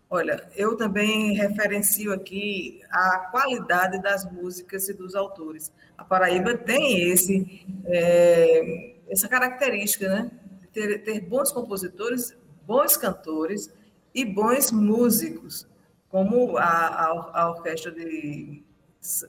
Olha, 0.09 0.47
eu 0.55 0.77
também 0.77 1.33
referencio 1.33 2.13
aqui 2.13 2.81
a 2.91 3.29
qualidade 3.31 3.99
das 4.01 4.29
músicas 4.31 4.87
e 4.87 4.93
dos 4.93 5.15
autores. 5.15 5.71
A 5.97 6.03
Paraíba 6.03 6.55
tem 6.55 7.09
esse, 7.09 7.65
é, 7.85 8.95
essa 9.09 9.27
característica, 9.27 10.07
né? 10.07 10.31
Ter, 10.71 11.03
ter 11.03 11.19
bons 11.21 11.51
compositores, 11.51 12.37
bons 12.65 12.95
cantores, 12.95 13.73
e 14.13 14.23
bons 14.23 14.71
músicos, 14.71 15.67
como 16.09 16.57
a, 16.57 16.63
a, 16.63 17.41
a 17.41 17.49
orquestra 17.51 17.91
de 17.91 18.63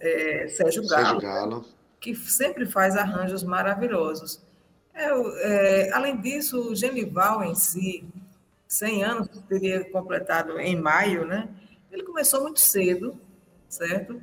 é, 0.00 0.48
Sérgio, 0.48 0.86
Galo, 0.86 1.04
Sérgio 1.04 1.20
Galo, 1.20 1.64
que 2.00 2.14
sempre 2.14 2.66
faz 2.66 2.96
arranjos 2.96 3.42
maravilhosos. 3.42 4.42
É, 4.92 5.08
é, 5.08 5.92
além 5.92 6.20
disso, 6.20 6.70
o 6.70 6.76
Genival 6.76 7.42
em 7.42 7.54
si, 7.54 8.06
100 8.68 9.04
anos, 9.04 9.28
teria 9.48 9.84
completado 9.90 10.58
em 10.60 10.76
maio, 10.76 11.26
né? 11.26 11.48
Ele 11.90 12.02
começou 12.02 12.42
muito 12.42 12.60
cedo, 12.60 13.18
certo? 13.68 14.20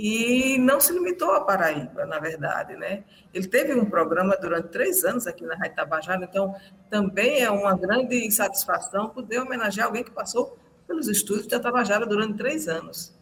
E 0.00 0.58
não 0.58 0.80
se 0.80 0.92
limitou 0.92 1.32
a 1.32 1.40
Paraíba, 1.40 2.06
na 2.06 2.20
verdade, 2.20 2.76
né? 2.76 3.02
Ele 3.34 3.48
teve 3.48 3.74
um 3.74 3.84
programa 3.84 4.36
durante 4.36 4.68
três 4.68 5.04
anos 5.04 5.26
aqui 5.26 5.44
na 5.44 5.56
Rádio 5.56 5.74
Tabajara, 5.74 6.24
então 6.24 6.54
também 6.88 7.40
é 7.42 7.50
uma 7.50 7.76
grande 7.76 8.30
satisfação 8.30 9.08
poder 9.08 9.40
homenagear 9.40 9.88
alguém 9.88 10.04
que 10.04 10.12
passou 10.12 10.56
pelos 10.86 11.08
estúdios 11.08 11.48
da 11.48 11.58
Tabajara 11.58 12.06
durante 12.06 12.38
três 12.38 12.68
anos. 12.68 13.12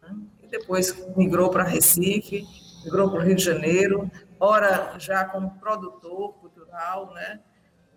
Né? 0.00 0.16
E 0.44 0.46
depois 0.46 0.94
migrou 1.16 1.50
para 1.50 1.64
Recife, 1.64 2.46
migrou 2.84 3.10
para 3.10 3.18
o 3.18 3.22
Rio 3.24 3.34
de 3.34 3.42
Janeiro, 3.42 4.08
ora 4.38 4.96
já 5.00 5.24
como 5.24 5.58
produtor 5.58 6.34
cultural, 6.34 7.12
né? 7.14 7.40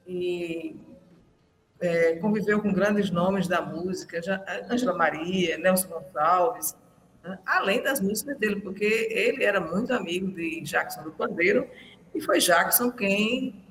E 0.07 0.80
é, 1.80 2.15
conviveu 2.15 2.59
com 2.59 2.73
grandes 2.73 3.11
nomes 3.11 3.47
da 3.47 3.61
música, 3.61 4.19
já, 4.19 4.43
Angela 4.67 4.95
Maria, 4.95 5.59
Nelson 5.59 5.89
Gonçalves, 5.89 6.76
né? 7.26 7.39
além 7.45 7.82
das 7.82 7.99
músicas 7.99 8.38
dele, 8.38 8.61
porque 8.61 8.86
ele 8.86 9.43
era 9.43 9.59
muito 9.59 9.93
amigo 9.93 10.32
de 10.32 10.61
Jackson 10.61 11.03
do 11.03 11.11
Pandeiro, 11.11 11.67
e 12.13 12.21
foi 12.21 12.39
Jackson 12.39 12.91
quem. 12.91 13.63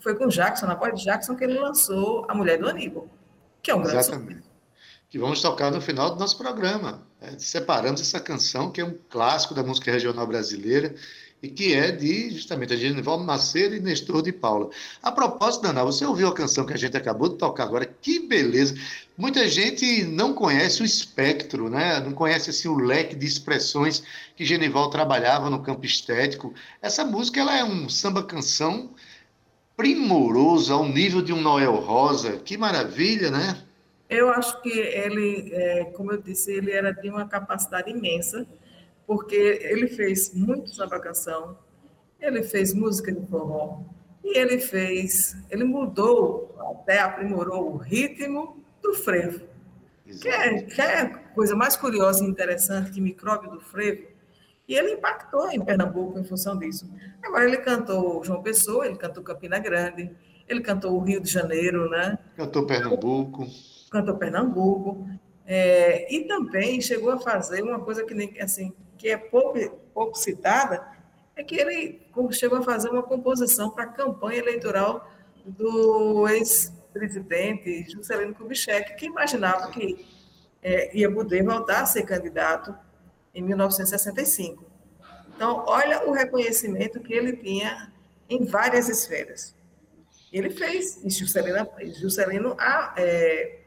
Foi 0.00 0.14
com 0.14 0.28
Jackson, 0.28 0.66
na 0.66 0.74
voz 0.74 0.98
de 0.98 1.04
Jackson, 1.04 1.36
que 1.36 1.44
ele 1.44 1.58
lançou 1.58 2.24
A 2.28 2.34
Mulher 2.34 2.58
do 2.58 2.66
Aníbal, 2.66 3.06
que 3.62 3.70
é 3.70 3.74
um 3.74 3.82
grande 3.82 3.98
Exatamente. 3.98 4.42
que 5.10 5.18
vamos 5.18 5.42
tocar 5.42 5.70
no 5.70 5.80
final 5.80 6.14
do 6.14 6.18
nosso 6.18 6.38
programa. 6.38 7.06
É, 7.20 7.38
separamos 7.38 8.00
essa 8.00 8.18
canção, 8.18 8.72
que 8.72 8.80
é 8.80 8.84
um 8.84 8.96
clássico 9.10 9.54
da 9.54 9.62
música 9.62 9.92
regional 9.92 10.26
brasileira, 10.26 10.94
e 11.42 11.48
que 11.48 11.74
é 11.74 11.90
de 11.90 12.30
justamente 12.30 12.72
a 12.72 12.76
Genival 12.76 13.18
Macedo 13.18 13.74
e 13.74 13.80
Nestor 13.80 14.22
de 14.22 14.32
Paula. 14.32 14.70
A 15.02 15.10
propósito, 15.10 15.62
Dana, 15.62 15.82
você 15.82 16.04
ouviu 16.04 16.28
a 16.28 16.34
canção 16.34 16.64
que 16.64 16.72
a 16.72 16.78
gente 16.78 16.96
acabou 16.96 17.28
de 17.28 17.36
tocar 17.36 17.64
agora? 17.64 17.84
Que 17.84 18.20
beleza! 18.20 18.74
Muita 19.18 19.48
gente 19.48 20.04
não 20.04 20.32
conhece 20.32 20.82
o 20.82 20.84
espectro, 20.84 21.68
né? 21.68 22.00
não 22.00 22.12
conhece 22.12 22.50
assim, 22.50 22.68
o 22.68 22.76
leque 22.76 23.14
de 23.14 23.26
expressões 23.26 24.02
que 24.36 24.44
Genival 24.44 24.88
trabalhava 24.88 25.50
no 25.50 25.62
campo 25.62 25.84
estético. 25.84 26.54
Essa 26.80 27.04
música 27.04 27.40
ela 27.40 27.58
é 27.58 27.64
um 27.64 27.88
samba-canção 27.88 28.90
primoroso, 29.76 30.72
ao 30.72 30.88
nível 30.88 31.20
de 31.20 31.32
um 31.32 31.40
Noel 31.40 31.74
Rosa. 31.74 32.38
Que 32.38 32.56
maravilha, 32.56 33.30
né? 33.30 33.62
Eu 34.08 34.28
acho 34.30 34.60
que 34.62 34.70
ele, 34.70 35.50
é, 35.52 35.84
como 35.96 36.12
eu 36.12 36.20
disse, 36.20 36.52
ele 36.52 36.70
era 36.70 36.92
de 36.92 37.08
uma 37.08 37.26
capacidade 37.26 37.90
imensa, 37.90 38.46
porque 39.06 39.60
ele 39.62 39.88
fez 39.88 40.32
muito 40.34 40.74
samba 40.74 41.00
canção, 41.00 41.58
ele 42.20 42.42
fez 42.42 42.72
música 42.72 43.12
de 43.12 43.26
forró, 43.26 43.80
e 44.24 44.38
ele 44.38 44.58
fez, 44.58 45.36
ele 45.50 45.64
mudou, 45.64 46.54
até 46.58 47.00
aprimorou 47.00 47.72
o 47.72 47.76
ritmo 47.76 48.62
do 48.82 48.94
frevo. 48.94 49.44
Quer, 50.20 50.66
quer 50.66 51.32
coisa 51.34 51.56
mais 51.56 51.76
curiosa 51.76 52.24
e 52.24 52.28
interessante 52.28 52.90
que 52.90 53.00
micróbio 53.00 53.50
do 53.50 53.60
frevo? 53.60 54.06
E 54.68 54.74
ele 54.74 54.92
impactou 54.92 55.50
em 55.50 55.60
Pernambuco 55.64 56.18
em 56.18 56.24
função 56.24 56.56
disso. 56.56 56.88
Agora 57.22 57.44
ele 57.44 57.58
cantou 57.58 58.22
João 58.22 58.42
Pessoa, 58.42 58.86
ele 58.86 58.96
cantou 58.96 59.22
Campina 59.22 59.58
Grande, 59.58 60.10
ele 60.48 60.60
cantou 60.60 60.94
o 60.94 61.00
Rio 61.00 61.20
de 61.20 61.30
Janeiro, 61.30 61.88
né? 61.90 62.18
Cantou 62.36 62.66
Pernambuco 62.66 63.46
cantou 63.92 64.16
Pernambuco, 64.16 65.06
é, 65.46 66.12
e 66.12 66.24
também 66.26 66.80
chegou 66.80 67.10
a 67.10 67.18
fazer 67.18 67.62
uma 67.62 67.78
coisa 67.78 68.04
que, 68.04 68.14
nem, 68.14 68.40
assim, 68.40 68.72
que 69.02 69.08
é 69.08 69.16
pouco, 69.16 69.58
pouco 69.92 70.16
citada, 70.16 70.86
é 71.34 71.42
que 71.42 71.56
ele 71.56 72.00
chegou 72.30 72.58
a 72.58 72.62
fazer 72.62 72.88
uma 72.88 73.02
composição 73.02 73.68
para 73.68 73.82
a 73.82 73.88
campanha 73.88 74.38
eleitoral 74.38 75.10
do 75.44 76.28
ex-presidente 76.28 77.90
Juscelino 77.90 78.32
Kubitschek, 78.32 78.94
que 78.94 79.06
imaginava 79.06 79.72
que 79.72 80.06
é, 80.62 80.96
ia 80.96 81.10
poder 81.10 81.42
voltar 81.42 81.80
a 81.80 81.86
ser 81.86 82.04
candidato 82.04 82.72
em 83.34 83.42
1965. 83.42 84.64
Então, 85.34 85.64
olha 85.66 86.08
o 86.08 86.12
reconhecimento 86.12 87.00
que 87.00 87.12
ele 87.12 87.36
tinha 87.36 87.92
em 88.30 88.44
várias 88.44 88.88
esferas. 88.88 89.52
Ele 90.32 90.48
fez, 90.48 91.02
e 91.02 91.10
Juscelino, 91.10 91.68
Juscelino 92.00 92.54
a, 92.56 92.94
é, 92.96 93.62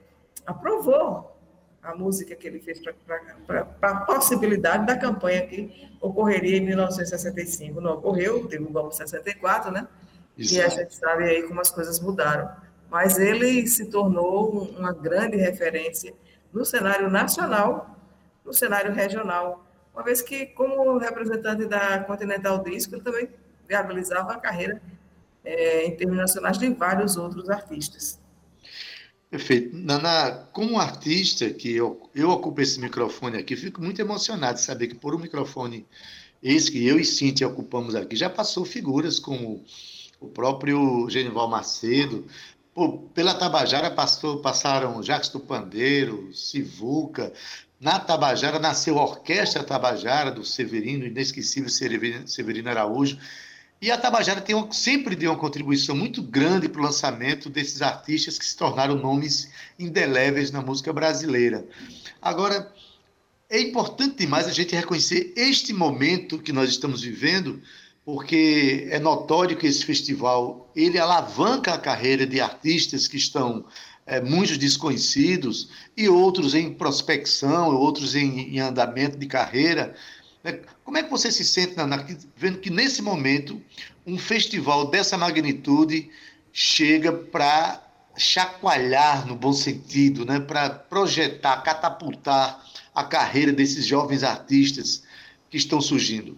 aprovou 0.46 1.35
a 1.86 1.96
música 1.96 2.36
que 2.36 2.48
ele 2.48 2.60
fez 2.60 2.82
para 2.82 3.68
a 3.82 3.96
possibilidade 4.02 4.86
da 4.86 4.98
campanha 4.98 5.46
que 5.46 5.90
ocorreria 6.02 6.58
em 6.58 6.62
1965. 6.62 7.80
Não 7.80 7.94
ocorreu, 7.94 8.48
teve 8.48 8.64
o 8.64 8.70
golpe 8.70 8.92
de 8.92 8.98
64, 8.98 9.72
né? 9.72 9.88
Exato. 10.38 10.56
E 10.56 10.62
a 10.62 10.70
gente 10.70 10.96
sabe 10.96 11.24
aí 11.24 11.44
como 11.44 11.62
as 11.62 11.72
coisas 11.72 12.00
mudaram. 12.00 12.50
Mas 12.90 13.18
ele 13.18 13.66
se 13.68 13.86
tornou 13.86 14.70
uma 14.78 14.94
grande 14.94 15.38
referência 15.38 16.14
no 16.52 16.66
cenário 16.66 17.10
nacional, 17.10 17.98
no 18.44 18.54
cenário 18.54 18.94
regional, 18.94 19.66
uma 19.96 20.04
vez 20.04 20.22
que, 20.22 20.48
como 20.48 20.98
representante 20.98 21.66
da 21.66 22.00
Continental 22.00 22.62
Disco, 22.62 22.96
ele 22.96 23.02
também 23.02 23.30
viabilizava 23.66 24.34
a 24.34 24.40
carreira 24.40 24.82
é, 25.44 25.86
em 25.86 25.96
termos 25.96 26.18
nacionais 26.18 26.58
de 26.58 26.68
vários 26.74 27.16
outros 27.16 27.50
artistas. 27.50 28.20
Perfeito. 29.30 29.76
Como 30.52 30.80
artista, 30.80 31.50
que 31.50 31.72
eu, 31.72 32.10
eu 32.14 32.30
ocupo 32.30 32.62
esse 32.62 32.80
microfone 32.80 33.38
aqui, 33.38 33.56
fico 33.56 33.82
muito 33.82 34.00
emocionado 34.02 34.56
de 34.56 34.62
saber 34.62 34.88
que 34.88 34.96
por 34.96 35.16
um 35.16 35.20
microfone 35.20 35.86
esse 36.42 36.72
que 36.72 36.86
eu 36.86 37.00
e 37.00 37.06
Cintia 37.06 37.48
ocupamos 37.48 37.96
aqui, 37.96 38.16
já 38.16 38.30
passou 38.30 38.64
figuras 38.66 39.20
como 39.20 39.64
o 40.20 40.28
próprio 40.28 41.10
Genival 41.10 41.50
Macedo, 41.50 42.26
Pô, 42.76 42.98
pela 43.14 43.34
Tabajara 43.34 43.90
passou, 43.90 44.40
passaram 44.40 45.02
Jacques 45.02 45.30
do 45.30 45.40
Pandeiro, 45.40 46.30
Sivuca, 46.34 47.32
na 47.80 48.02
Tabajara 48.02 48.60
nasceu 48.60 49.00
a 49.00 49.04
Orquestra 49.04 49.64
Tabajara, 49.64 50.30
do 50.30 50.44
Severino, 50.44 51.06
inesquecível 51.06 51.70
Severino 51.70 52.70
Araújo, 52.70 53.18
e 53.82 53.92
a 53.92 53.98
Tabajara 53.98 54.42
tem, 54.42 54.56
sempre 54.72 55.16
deu 55.16 55.32
uma 55.32 55.40
contribuição 55.40 55.96
muito 55.96 56.22
grande 56.22 56.70
para 56.70 56.82
o 56.82 56.84
lançamento 56.84 57.50
desses 57.50 57.82
artistas 57.82 58.40
que 58.40 58.46
se 58.46 58.56
tornaram 58.56 58.96
nomes 58.96 59.50
indeléveis 59.78 60.50
na 60.50 60.62
música 60.62 60.94
brasileira. 60.94 61.68
Agora, 62.22 62.74
é 63.50 63.60
importante 63.60 64.18
demais 64.18 64.48
a 64.48 64.52
gente 64.52 64.76
reconhecer 64.76 65.34
este 65.36 65.72
momento 65.74 66.40
que 66.40 66.52
nós 66.52 66.70
estamos 66.70 67.02
vivendo, 67.02 67.62
porque 68.04 68.88
é 68.90 69.00
notório 69.00 69.58
que 69.58 69.68
esse 69.68 69.86
festival 69.86 70.72
ele 70.76 70.98
alavanca 70.98 71.74
a 71.74 71.78
carreira 71.78 72.26
de 72.26 72.40
artistas 72.40 73.08
que 73.08 73.18
estão 73.18 73.66
é, 74.06 74.22
muitos 74.22 74.58
desconhecidos 74.58 75.70
e 75.98 76.08
outros 76.08 76.54
em 76.54 76.74
prospecção, 76.74 77.76
outros 77.76 78.16
em, 78.16 78.56
em 78.56 78.60
andamento 78.60 79.18
de 79.18 79.26
carreira. 79.26 79.96
Né? 80.46 80.62
Como 80.84 80.96
é 80.96 81.02
que 81.02 81.10
você 81.10 81.32
se 81.32 81.44
sente, 81.44 81.74
vendo 82.36 82.60
que 82.60 82.70
nesse 82.70 83.02
momento 83.02 83.60
um 84.06 84.16
festival 84.16 84.92
dessa 84.92 85.18
magnitude 85.18 86.12
chega 86.54 87.12
para 87.12 87.82
chacoalhar 88.16 89.28
no 89.28 89.36
bom 89.36 89.52
sentido, 89.52 90.24
né? 90.24 90.40
para 90.40 90.70
projetar, 90.70 91.64
catapultar 91.64 92.64
a 92.94 93.04
carreira 93.04 93.52
desses 93.52 93.88
jovens 93.88 94.24
artistas 94.24 95.04
que 95.50 95.58
estão 95.58 95.82
surgindo? 95.82 96.38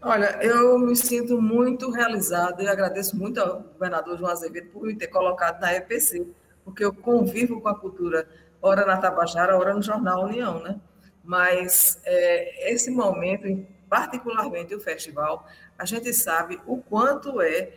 Olha, 0.00 0.38
eu 0.40 0.78
me 0.78 0.96
sinto 0.96 1.40
muito 1.40 1.90
realizada 1.90 2.62
e 2.62 2.68
agradeço 2.68 3.14
muito 3.14 3.38
ao 3.38 3.60
governador 3.60 4.16
João 4.16 4.30
Azevedo 4.30 4.70
por 4.70 4.86
me 4.86 4.96
ter 4.96 5.08
colocado 5.08 5.60
na 5.60 5.74
EPC, 5.74 6.26
porque 6.64 6.82
eu 6.82 6.94
convivo 6.94 7.60
com 7.60 7.68
a 7.68 7.78
cultura, 7.78 8.26
ora 8.62 8.86
na 8.86 8.96
Tabajara, 8.96 9.58
ora 9.58 9.74
no 9.74 9.82
Jornal 9.82 10.24
União, 10.24 10.62
né? 10.62 10.80
Mas 11.26 12.00
é, 12.04 12.72
esse 12.72 12.90
momento, 12.90 13.66
particularmente 13.88 14.74
o 14.74 14.80
festival, 14.80 15.46
a 15.76 15.84
gente 15.84 16.12
sabe 16.14 16.60
o 16.66 16.78
quanto 16.78 17.40
é, 17.40 17.72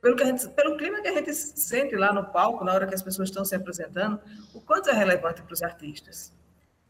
pelo, 0.00 0.16
que 0.16 0.24
gente, 0.24 0.48
pelo 0.48 0.76
clima 0.78 1.02
que 1.02 1.08
a 1.08 1.12
gente 1.12 1.32
sente 1.34 1.94
lá 1.94 2.12
no 2.12 2.24
palco, 2.24 2.64
na 2.64 2.72
hora 2.72 2.86
que 2.86 2.94
as 2.94 3.02
pessoas 3.02 3.28
estão 3.28 3.44
se 3.44 3.54
apresentando, 3.54 4.18
o 4.54 4.60
quanto 4.60 4.88
é 4.88 4.94
relevante 4.94 5.42
para 5.42 5.52
os 5.52 5.62
artistas. 5.62 6.32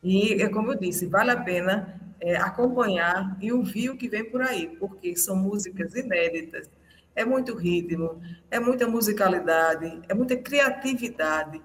E, 0.03 0.41
é 0.41 0.49
como 0.49 0.73
eu 0.73 0.79
disse, 0.79 1.07
vale 1.07 1.33
a 1.33 1.41
pena 1.41 2.01
é, 2.21 2.37
acompanhar 2.37 3.37
e 3.41 3.53
ouvir 3.53 3.91
o 3.91 3.97
que 3.97 4.09
vem 4.09 4.25
por 4.25 4.41
aí, 4.41 4.69
porque 4.79 5.17
são 5.17 5.35
músicas 5.35 5.95
inéditas, 5.95 6.71
é 7.17 7.25
muito 7.25 7.57
ritmo, 7.57 8.23
é 8.49 8.61
muita 8.61 8.87
musicalidade, 8.87 10.01
é 10.09 10.15
muita 10.15 10.37
criatividade, 10.37 11.61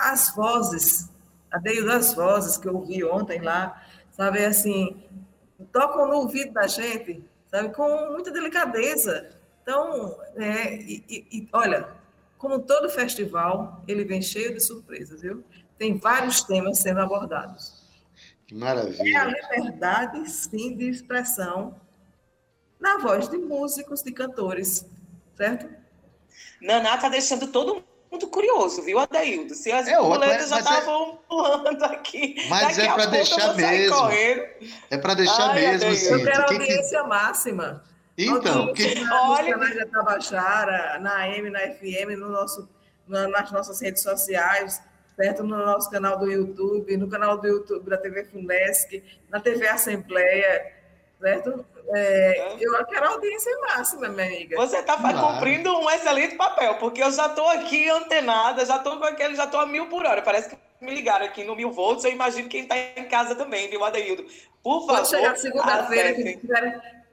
as 0.00 0.34
vozes 0.34 1.08
a 1.50 1.58
Deio 1.58 1.86
das 1.86 2.14
Vozes, 2.14 2.56
que 2.56 2.68
eu 2.68 2.76
ouvi 2.76 3.04
ontem 3.04 3.40
lá, 3.40 3.82
sabe, 4.12 4.44
assim, 4.44 5.02
tocam 5.72 6.08
no 6.08 6.16
ouvido 6.16 6.52
da 6.52 6.66
gente, 6.66 7.22
sabe, 7.50 7.74
com 7.74 8.12
muita 8.12 8.30
delicadeza. 8.30 9.30
Então, 9.62 10.16
é, 10.36 10.74
e, 10.74 11.04
e, 11.08 11.48
olha, 11.52 11.88
como 12.38 12.60
todo 12.60 12.88
festival, 12.88 13.82
ele 13.86 14.04
vem 14.04 14.22
cheio 14.22 14.54
de 14.54 14.60
surpresas, 14.60 15.20
viu? 15.20 15.44
Tem 15.78 15.96
vários 15.96 16.42
temas 16.42 16.78
sendo 16.78 17.00
abordados. 17.00 17.80
Que 18.46 18.54
maravilha. 18.54 19.02
É 19.02 19.16
a 19.16 19.24
liberdade, 19.26 20.30
sim, 20.30 20.76
de 20.76 20.88
expressão 20.88 21.80
na 22.80 22.98
voz 22.98 23.28
de 23.28 23.36
músicos, 23.36 24.02
de 24.02 24.10
cantores, 24.10 24.86
certo? 25.36 25.68
Naná 26.60 26.94
está 26.94 27.08
deixando 27.08 27.46
todo 27.48 27.84
muito 28.10 28.26
curioso, 28.26 28.82
viu, 28.82 28.98
Adaildo? 28.98 29.54
Se 29.54 29.70
as 29.70 29.86
é 29.86 29.96
boletas 29.96 30.48
já 30.48 30.58
estavam 30.58 31.12
é... 31.12 31.18
pulando 31.28 31.84
aqui. 31.84 32.36
Mas 32.48 32.78
é 32.78 32.92
para 32.92 33.06
deixar 33.06 33.54
mesmo. 33.54 34.08
É 34.90 34.98
para 34.98 35.14
deixar 35.14 35.50
Ai, 35.50 35.60
mesmo, 35.60 35.94
sim. 35.94 36.12
Eu 36.12 36.24
quero 36.24 36.42
audiência 36.42 37.02
que... 37.02 37.08
máxima. 37.08 37.84
Então, 38.18 38.72
que... 38.74 38.94
olha 39.10 39.56
na 39.56 39.86
Tabajara, 39.86 40.98
na 40.98 41.22
AM, 41.22 41.50
na 41.50 41.60
FM, 41.60 42.18
no 42.18 42.28
nosso, 42.28 42.68
nas 43.06 43.50
nossas 43.52 43.80
redes 43.80 44.02
sociais, 44.02 44.82
certo? 45.16 45.44
No 45.44 45.56
nosso 45.56 45.88
canal 45.88 46.18
do 46.18 46.30
YouTube, 46.30 46.96
no 46.96 47.08
canal 47.08 47.38
do 47.38 47.46
YouTube 47.46 47.88
da 47.88 47.96
TV 47.96 48.24
Funesc, 48.24 49.02
na 49.30 49.40
TV 49.40 49.68
Assembleia, 49.68 50.79
certo? 51.20 51.64
É, 51.92 52.56
eu 52.60 52.84
quero 52.86 53.08
audiência 53.08 53.52
máxima, 53.60 54.08
minha 54.08 54.26
amiga. 54.26 54.56
Você 54.56 54.78
está 54.78 54.96
claro. 54.96 55.18
cumprindo 55.18 55.76
um 55.78 55.90
excelente 55.90 56.36
papel, 56.36 56.76
porque 56.76 57.02
eu 57.02 57.10
já 57.10 57.26
estou 57.26 57.48
aqui 57.48 57.88
antenada, 57.90 58.64
já 58.64 58.76
estou 58.76 58.98
com 58.98 59.04
aquele, 59.04 59.34
já 59.34 59.44
estou 59.44 59.60
a 59.60 59.66
mil 59.66 59.86
por 59.88 60.06
hora. 60.06 60.22
Parece 60.22 60.50
que 60.50 60.56
me 60.80 60.94
ligaram 60.94 61.26
aqui 61.26 61.44
no 61.44 61.56
mil 61.56 61.70
volts, 61.70 62.04
eu 62.04 62.12
imagino 62.12 62.48
quem 62.48 62.62
está 62.62 62.76
em 62.96 63.04
casa 63.04 63.34
também, 63.34 63.68
viu, 63.68 63.84
Adeildo? 63.84 64.24
Por 64.62 64.86
favor. 64.86 64.96
Quando 64.96 65.08
chegar 65.08 65.36
segunda-feira, 65.36 66.14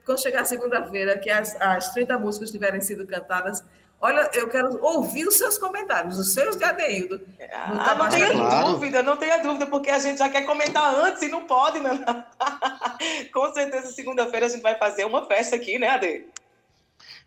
quando 0.08 0.22
chegar 0.22 0.46
segunda-feira, 0.46 1.18
que 1.18 1.28
as, 1.28 1.54
as 1.60 1.92
30 1.92 2.18
músicas 2.18 2.50
tiverem 2.50 2.80
sido 2.80 3.06
cantadas, 3.06 3.62
Olha, 4.00 4.30
eu 4.32 4.48
quero 4.48 4.80
ouvir 4.80 5.26
os 5.26 5.34
seus 5.34 5.58
comentários, 5.58 6.20
os 6.20 6.32
seus 6.32 6.54
de 6.54 6.62
Adeildo. 6.62 7.20
Ah, 7.52 7.96
não 7.96 8.08
tenha 8.08 8.30
claro. 8.30 8.68
dúvida, 8.68 9.02
não 9.02 9.16
tenha 9.16 9.38
dúvida, 9.38 9.66
porque 9.66 9.90
a 9.90 9.98
gente 9.98 10.18
já 10.18 10.28
quer 10.28 10.42
comentar 10.46 10.94
antes 10.94 11.20
e 11.22 11.28
não 11.28 11.44
pode, 11.48 11.80
né? 11.80 11.90
Com 13.34 13.52
certeza, 13.52 13.90
segunda-feira 13.90 14.46
a 14.46 14.48
gente 14.48 14.62
vai 14.62 14.78
fazer 14.78 15.04
uma 15.04 15.26
festa 15.26 15.56
aqui, 15.56 15.80
né, 15.80 15.88
Ade? 15.88 16.26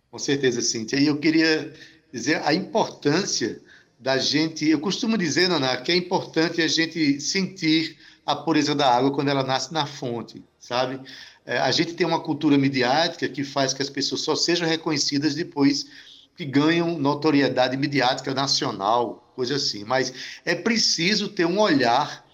Com 0.09 0.17
certeza, 0.17 0.61
Cíntia. 0.61 0.95
E 0.95 1.07
eu 1.07 1.17
queria 1.17 1.73
dizer 2.09 2.41
a 2.45 2.53
importância 2.53 3.61
da 3.99 4.17
gente. 4.17 4.65
Eu 4.69 4.79
costumo 4.79 5.17
dizer, 5.17 5.49
Naná, 5.49 5.75
que 5.75 5.91
é 5.91 5.95
importante 5.97 6.61
a 6.61 6.67
gente 6.69 7.19
sentir 7.19 7.97
a 8.25 8.33
pureza 8.33 8.73
da 8.73 8.89
água 8.89 9.11
quando 9.11 9.27
ela 9.27 9.43
nasce 9.43 9.73
na 9.73 9.85
fonte, 9.85 10.41
sabe? 10.57 11.01
É, 11.45 11.57
a 11.57 11.71
gente 11.71 11.93
tem 11.93 12.05
uma 12.05 12.19
cultura 12.19 12.57
midiática 12.57 13.27
que 13.27 13.43
faz 13.43 13.73
que 13.73 13.81
as 13.81 13.89
pessoas 13.89 14.21
só 14.21 14.35
sejam 14.35 14.67
reconhecidas 14.67 15.33
depois 15.33 15.85
que 16.35 16.45
ganham 16.45 16.97
notoriedade 16.97 17.75
midiática 17.77 18.33
nacional, 18.33 19.31
coisa 19.35 19.55
assim. 19.55 19.83
Mas 19.83 20.13
é 20.45 20.55
preciso 20.55 21.29
ter 21.29 21.45
um 21.45 21.59
olhar 21.59 22.25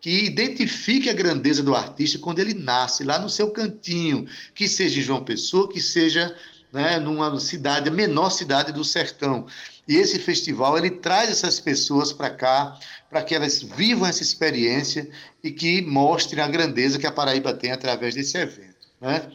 que 0.00 0.24
identifique 0.24 1.08
a 1.08 1.12
grandeza 1.12 1.62
do 1.62 1.76
artista 1.76 2.18
quando 2.18 2.40
ele 2.40 2.54
nasce, 2.54 3.04
lá 3.04 3.20
no 3.20 3.30
seu 3.30 3.50
cantinho, 3.50 4.26
que 4.52 4.66
seja 4.66 4.98
em 4.98 5.02
João 5.02 5.24
Pessoa, 5.24 5.68
que 5.68 5.80
seja 5.80 6.36
né, 6.72 6.98
numa 6.98 7.38
cidade, 7.38 7.90
a 7.90 7.92
menor 7.92 8.30
cidade 8.30 8.72
do 8.72 8.82
sertão. 8.82 9.46
E 9.86 9.96
esse 9.96 10.18
festival 10.18 10.78
ele 10.78 10.90
traz 10.90 11.30
essas 11.30 11.60
pessoas 11.60 12.12
para 12.12 12.30
cá, 12.30 12.78
para 13.10 13.22
que 13.22 13.34
elas 13.34 13.62
vivam 13.62 14.08
essa 14.08 14.22
experiência 14.22 15.08
e 15.44 15.50
que 15.50 15.82
mostrem 15.82 16.42
a 16.42 16.48
grandeza 16.48 16.98
que 16.98 17.06
a 17.06 17.12
Paraíba 17.12 17.52
tem 17.52 17.72
através 17.72 18.14
desse 18.14 18.38
evento. 18.38 18.88
Né? 19.00 19.30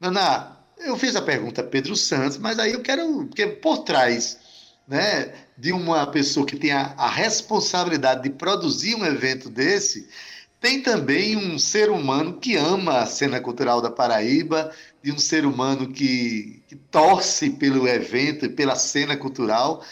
Naná, 0.00 0.56
eu 0.78 0.96
fiz 0.96 1.14
a 1.14 1.22
pergunta 1.22 1.60
a 1.60 1.64
Pedro 1.64 1.94
Santos, 1.94 2.38
mas 2.38 2.58
aí 2.58 2.72
eu 2.72 2.82
quero, 2.82 3.26
porque 3.26 3.46
por 3.46 3.78
trás 3.84 4.38
né, 4.88 5.32
de 5.56 5.72
uma 5.72 6.06
pessoa 6.06 6.44
que 6.44 6.56
tem 6.56 6.72
a, 6.72 6.94
a 6.96 7.08
responsabilidade 7.08 8.24
de 8.24 8.30
produzir 8.30 8.96
um 8.96 9.04
evento 9.04 9.48
desse, 9.48 10.08
tem 10.60 10.82
também 10.82 11.36
um 11.36 11.58
ser 11.58 11.90
humano 11.90 12.34
que 12.34 12.56
ama 12.56 12.98
a 12.98 13.06
cena 13.06 13.40
cultural 13.40 13.80
da 13.80 13.90
Paraíba, 13.90 14.72
de 15.02 15.12
um 15.12 15.18
ser 15.18 15.46
humano 15.46 15.92
que, 15.92 16.62
que 16.68 16.76
torce 16.76 17.50
pelo 17.50 17.88
evento 17.88 18.50
pela 18.50 18.76
cena 18.76 19.16
cultural. 19.16 19.84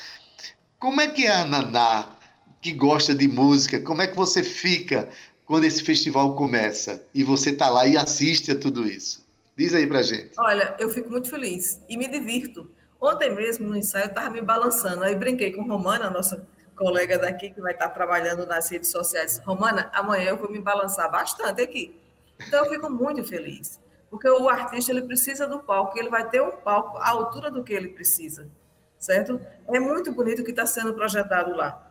Como 0.78 1.00
é 1.00 1.08
que 1.08 1.26
é 1.26 1.34
a 1.34 1.44
Naná, 1.44 2.16
que 2.60 2.72
gosta 2.72 3.14
de 3.14 3.26
música, 3.26 3.80
como 3.80 4.02
é 4.02 4.06
que 4.06 4.16
você 4.16 4.42
fica 4.42 5.08
quando 5.44 5.64
esse 5.64 5.82
festival 5.82 6.34
começa 6.34 7.04
e 7.14 7.24
você 7.24 7.50
está 7.50 7.70
lá 7.70 7.86
e 7.86 7.96
assiste 7.96 8.50
a 8.50 8.58
tudo 8.58 8.86
isso? 8.86 9.26
Diz 9.56 9.74
aí 9.74 9.86
pra 9.86 10.02
gente. 10.02 10.32
Olha, 10.38 10.76
eu 10.78 10.88
fico 10.88 11.10
muito 11.10 11.28
feliz 11.28 11.80
e 11.88 11.96
me 11.96 12.06
divirto. 12.06 12.70
Ontem 13.00 13.34
mesmo, 13.34 13.66
no 13.68 13.76
ensaio, 13.76 14.04
eu 14.04 14.08
estava 14.08 14.30
me 14.30 14.40
balançando. 14.40 15.02
Aí 15.04 15.14
brinquei 15.14 15.52
com 15.52 15.62
Romana, 15.62 16.10
nossa 16.10 16.46
colega 16.76 17.18
daqui, 17.18 17.50
que 17.50 17.60
vai 17.60 17.72
estar 17.72 17.88
trabalhando 17.88 18.46
nas 18.46 18.70
redes 18.70 18.90
sociais. 18.90 19.38
Romana, 19.44 19.90
amanhã 19.92 20.30
eu 20.30 20.36
vou 20.36 20.50
me 20.50 20.60
balançar 20.60 21.10
bastante 21.10 21.60
aqui. 21.60 21.98
Então, 22.46 22.64
eu 22.64 22.70
fico 22.70 22.88
muito 22.88 23.24
feliz. 23.24 23.80
Porque 24.10 24.28
o 24.28 24.48
artista 24.48 24.90
ele 24.90 25.02
precisa 25.02 25.46
do 25.46 25.60
palco, 25.60 25.98
ele 25.98 26.08
vai 26.08 26.28
ter 26.28 26.40
um 26.42 26.50
palco 26.50 26.96
à 26.98 27.10
altura 27.10 27.50
do 27.50 27.62
que 27.62 27.72
ele 27.72 27.88
precisa, 27.88 28.48
certo? 28.98 29.40
É 29.68 29.78
muito 29.78 30.12
bonito 30.12 30.40
o 30.40 30.44
que 30.44 30.50
está 30.50 30.64
sendo 30.64 30.94
projetado 30.94 31.54
lá. 31.54 31.90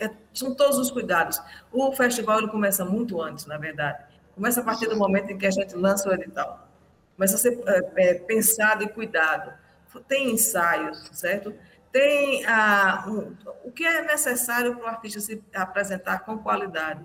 É, 0.00 0.10
são 0.32 0.54
todos 0.54 0.78
os 0.78 0.90
cuidados. 0.90 1.40
O 1.72 1.92
festival 1.92 2.38
ele 2.38 2.48
começa 2.48 2.84
muito 2.84 3.20
antes, 3.20 3.44
na 3.46 3.58
verdade. 3.58 4.02
Começa 4.34 4.60
a 4.60 4.64
partir 4.64 4.86
do 4.86 4.96
momento 4.96 5.30
em 5.30 5.36
que 5.36 5.46
a 5.46 5.50
gente 5.50 5.74
lança 5.76 6.08
o 6.08 6.12
edital. 6.12 6.68
Começa 7.16 7.34
a 7.34 7.38
ser 7.38 7.60
é, 7.66 8.10
é, 8.10 8.14
pensado 8.14 8.84
e 8.84 8.88
cuidado. 8.88 9.52
Tem 10.06 10.30
ensaios, 10.30 11.10
certo? 11.12 11.52
Tem 11.90 12.46
ah, 12.46 13.04
um, 13.08 13.34
o 13.64 13.72
que 13.72 13.84
é 13.84 14.02
necessário 14.02 14.76
para 14.76 14.84
o 14.84 14.88
artista 14.88 15.20
se 15.20 15.42
apresentar 15.52 16.20
com 16.20 16.38
qualidade. 16.38 17.04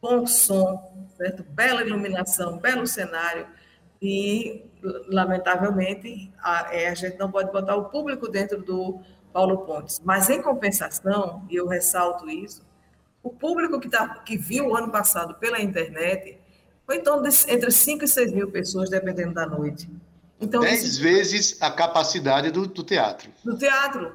Bom 0.00 0.26
som, 0.26 1.08
certo? 1.16 1.42
Bela 1.42 1.82
iluminação, 1.82 2.58
belo 2.58 2.86
cenário 2.86 3.46
e, 4.04 4.62
lamentavelmente, 5.08 6.30
a, 6.42 6.68
é, 6.70 6.88
a 6.88 6.94
gente 6.94 7.18
não 7.18 7.30
pode 7.30 7.50
botar 7.50 7.74
o 7.74 7.86
público 7.86 8.28
dentro 8.28 8.62
do 8.62 9.00
Paulo 9.32 9.64
Pontes. 9.64 10.02
Mas, 10.04 10.28
em 10.28 10.42
compensação, 10.42 11.42
e 11.48 11.56
eu 11.56 11.66
ressalto 11.66 12.28
isso, 12.28 12.62
o 13.22 13.30
público 13.30 13.80
que, 13.80 13.88
tá, 13.88 14.18
que 14.18 14.36
viu 14.36 14.68
o 14.68 14.76
ano 14.76 14.90
passado 14.92 15.34
pela 15.36 15.58
internet 15.58 16.38
foi 16.84 16.96
em 16.96 17.02
torno 17.02 17.26
de 17.26 17.50
entre 17.50 17.70
5 17.70 18.04
e 18.04 18.08
6 18.08 18.32
mil 18.32 18.50
pessoas, 18.50 18.90
dependendo 18.90 19.32
da 19.32 19.46
noite. 19.46 19.88
Então, 20.38 20.60
Dez 20.60 20.84
isso... 20.84 21.02
vezes 21.02 21.62
a 21.62 21.70
capacidade 21.70 22.50
do, 22.50 22.66
do, 22.66 22.82
teatro. 22.84 23.30
Do 23.42 23.56
teatro. 23.56 24.12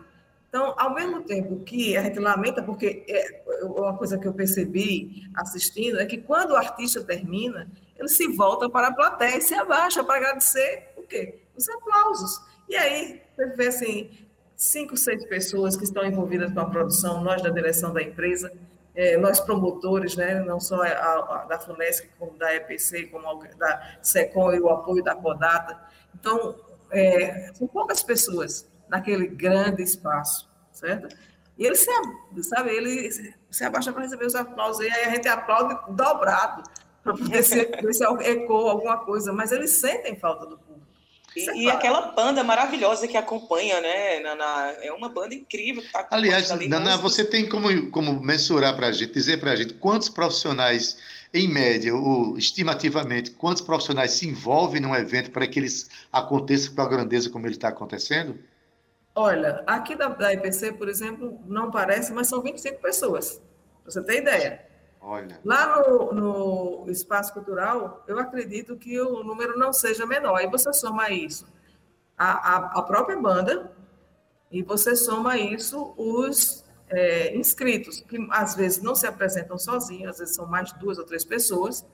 Então, 0.47 0.75
ao 0.77 0.93
mesmo 0.93 1.23
tempo 1.23 1.63
que 1.63 1.97
a 1.97 2.03
gente 2.03 2.19
lamenta, 2.19 2.61
porque 2.61 3.03
é 3.07 3.41
uma 3.63 3.97
coisa 3.97 4.19
que 4.19 4.27
eu 4.27 4.33
percebi 4.33 5.27
assistindo 5.33 5.99
é 5.99 6.05
que 6.05 6.19
quando 6.19 6.51
o 6.51 6.55
artista 6.55 7.03
termina, 7.03 7.67
ele 7.99 8.07
se 8.07 8.27
volta 8.29 8.69
para 8.69 8.87
a 8.87 8.93
plateia 8.93 9.37
e 9.37 9.41
se 9.41 9.53
abaixa 9.53 10.03
para 10.03 10.15
agradecer 10.15 10.93
o 10.95 11.03
quê? 11.03 11.41
Os 11.55 11.67
aplausos. 11.69 12.41
E 12.69 12.75
aí, 12.75 13.21
você 13.35 13.45
vê 13.47 13.67
assim, 13.67 14.09
cinco, 14.55 14.95
seis 14.95 15.25
pessoas 15.25 15.75
que 15.75 15.83
estão 15.83 16.05
envolvidas 16.05 16.53
com 16.53 16.61
a 16.61 16.69
produção, 16.69 17.21
nós 17.21 17.41
da 17.41 17.49
direção 17.49 17.91
da 17.91 18.01
empresa, 18.01 18.51
é, 18.95 19.17
nós 19.17 19.39
promotores, 19.39 20.15
né, 20.15 20.39
não 20.39 20.59
só 20.59 20.81
a, 20.81 20.87
a, 20.87 21.45
da 21.45 21.59
FUNESC, 21.59 22.09
como 22.17 22.37
da 22.37 22.55
EPC, 22.55 23.07
como 23.07 23.27
a, 23.29 23.47
da 23.57 23.97
SECOM 24.01 24.53
e 24.53 24.61
o 24.61 24.69
apoio 24.69 25.03
da 25.03 25.15
CODATA. 25.15 25.77
Então, 26.17 26.55
é, 26.91 27.51
são 27.53 27.67
poucas 27.67 28.01
pessoas 28.01 28.67
naquele 28.87 29.27
grande 29.27 29.83
espaço, 29.83 30.49
certo? 30.71 31.13
E 31.57 31.65
ele 31.65 31.75
se, 31.75 31.91
sabe, 32.43 32.69
ele 32.69 33.11
se 33.51 33.63
abaixa 33.65 33.91
para 33.91 34.03
receber 34.03 34.25
os 34.25 34.35
aplausos, 34.35 34.85
e 34.85 34.89
aí 34.89 35.05
a 35.05 35.09
gente 35.09 35.27
aplaude 35.27 35.77
dobrado, 35.93 36.63
para 37.03 37.13
poder 37.13 37.43
ser, 37.43 37.81
ver 37.81 37.93
se 37.93 38.03
ecoa 38.03 38.71
alguma 38.71 38.97
coisa, 38.97 39.31
mas 39.33 39.51
eles 39.51 39.71
sentem 39.71 40.15
falta 40.15 40.45
do 40.45 40.57
público. 40.57 40.79
E, 41.35 41.49
é 41.49 41.55
e 41.55 41.69
aquela 41.69 42.11
banda 42.11 42.43
maravilhosa 42.43 43.07
que 43.07 43.15
acompanha, 43.15 43.79
né, 43.81 44.19
Naná? 44.19 44.73
É 44.81 44.91
uma 44.91 45.09
banda 45.09 45.35
incrível 45.35 45.81
que 45.81 45.91
tá 45.91 46.07
Aliás, 46.11 46.51
ali, 46.51 46.67
Naná, 46.67 46.97
você 46.97 47.23
tem 47.23 47.47
como, 47.47 47.91
como 47.91 48.19
mensurar 48.21 48.75
para 48.75 48.87
a 48.87 48.91
gente, 48.91 49.13
dizer 49.13 49.39
para 49.39 49.51
a 49.51 49.55
gente 49.55 49.73
quantos 49.75 50.09
profissionais, 50.09 50.97
em 51.33 51.47
média, 51.47 51.95
ou 51.95 52.37
estimativamente, 52.37 53.31
quantos 53.31 53.61
profissionais 53.61 54.11
se 54.11 54.27
envolvem 54.27 54.81
num 54.81 54.95
evento 54.95 55.31
para 55.31 55.47
que 55.47 55.59
eles 55.59 55.89
aconteçam 56.11 56.73
com 56.73 56.81
a 56.81 56.87
grandeza 56.87 57.29
como 57.29 57.45
ele 57.45 57.55
está 57.55 57.67
acontecendo? 57.67 58.39
Olha, 59.13 59.63
aqui 59.67 59.95
da, 59.95 60.07
da 60.07 60.33
IPC, 60.33 60.73
por 60.73 60.89
exemplo, 60.89 61.39
não 61.45 61.69
parece, 61.69 62.11
mas 62.11 62.27
são 62.27 62.41
25 62.41 62.81
pessoas. 62.81 63.41
Pra 63.83 63.91
você 63.91 64.01
ter 64.03 64.17
ideia. 64.21 64.68
Olha. 65.01 65.39
Lá 65.45 65.81
no, 65.81 66.13
no 66.13 66.91
espaço 66.91 67.33
cultural, 67.33 68.03
eu 68.07 68.19
acredito 68.19 68.75
que 68.75 68.99
o 68.99 69.23
número 69.23 69.57
não 69.57 69.71
seja 69.71 70.05
menor. 70.05 70.35
Aí 70.35 70.47
você 70.47 70.73
soma 70.73 71.09
isso 71.09 71.45
a, 72.17 72.31
a, 72.31 72.55
a 72.79 72.81
própria 72.81 73.17
banda 73.17 73.71
e 74.51 74.61
você 74.61 74.95
soma 74.95 75.37
isso 75.37 75.93
os 75.97 76.65
é, 76.89 77.35
inscritos, 77.35 78.01
que 78.01 78.27
às 78.31 78.55
vezes 78.55 78.81
não 78.81 78.93
se 78.93 79.07
apresentam 79.07 79.57
sozinhos, 79.57 80.11
às 80.11 80.19
vezes 80.19 80.35
são 80.35 80.45
mais 80.45 80.71
duas 80.73 80.97
ou 80.97 81.05
três 81.05 81.23
pessoas. 81.23 81.85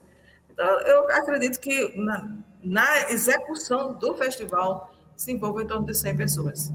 Então, 0.50 0.66
eu 0.82 1.10
acredito 1.12 1.60
que 1.60 1.96
na, 1.98 2.38
na 2.64 3.12
execução 3.12 3.94
do 3.94 4.16
festival 4.16 4.92
se 5.16 5.32
envolvam 5.32 5.62
em 5.62 5.68
torno 5.68 5.86
de 5.86 5.94
100 5.94 6.18
pessoas. 6.18 6.74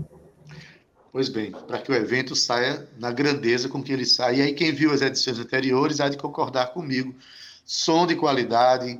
Pois 1.12 1.28
bem, 1.28 1.50
para 1.50 1.78
que 1.78 1.90
o 1.90 1.94
evento 1.94 2.36
saia 2.36 2.88
na 2.98 3.10
grandeza 3.10 3.68
com 3.68 3.82
que 3.82 3.92
ele 3.92 4.06
sai. 4.06 4.36
E 4.36 4.42
aí, 4.42 4.52
quem 4.54 4.72
viu 4.72 4.92
as 4.92 5.02
edições 5.02 5.38
anteriores 5.38 6.00
há 6.00 6.08
de 6.08 6.16
concordar 6.16 6.72
comigo. 6.72 7.14
Som 7.64 8.06
de 8.06 8.14
qualidade, 8.14 8.98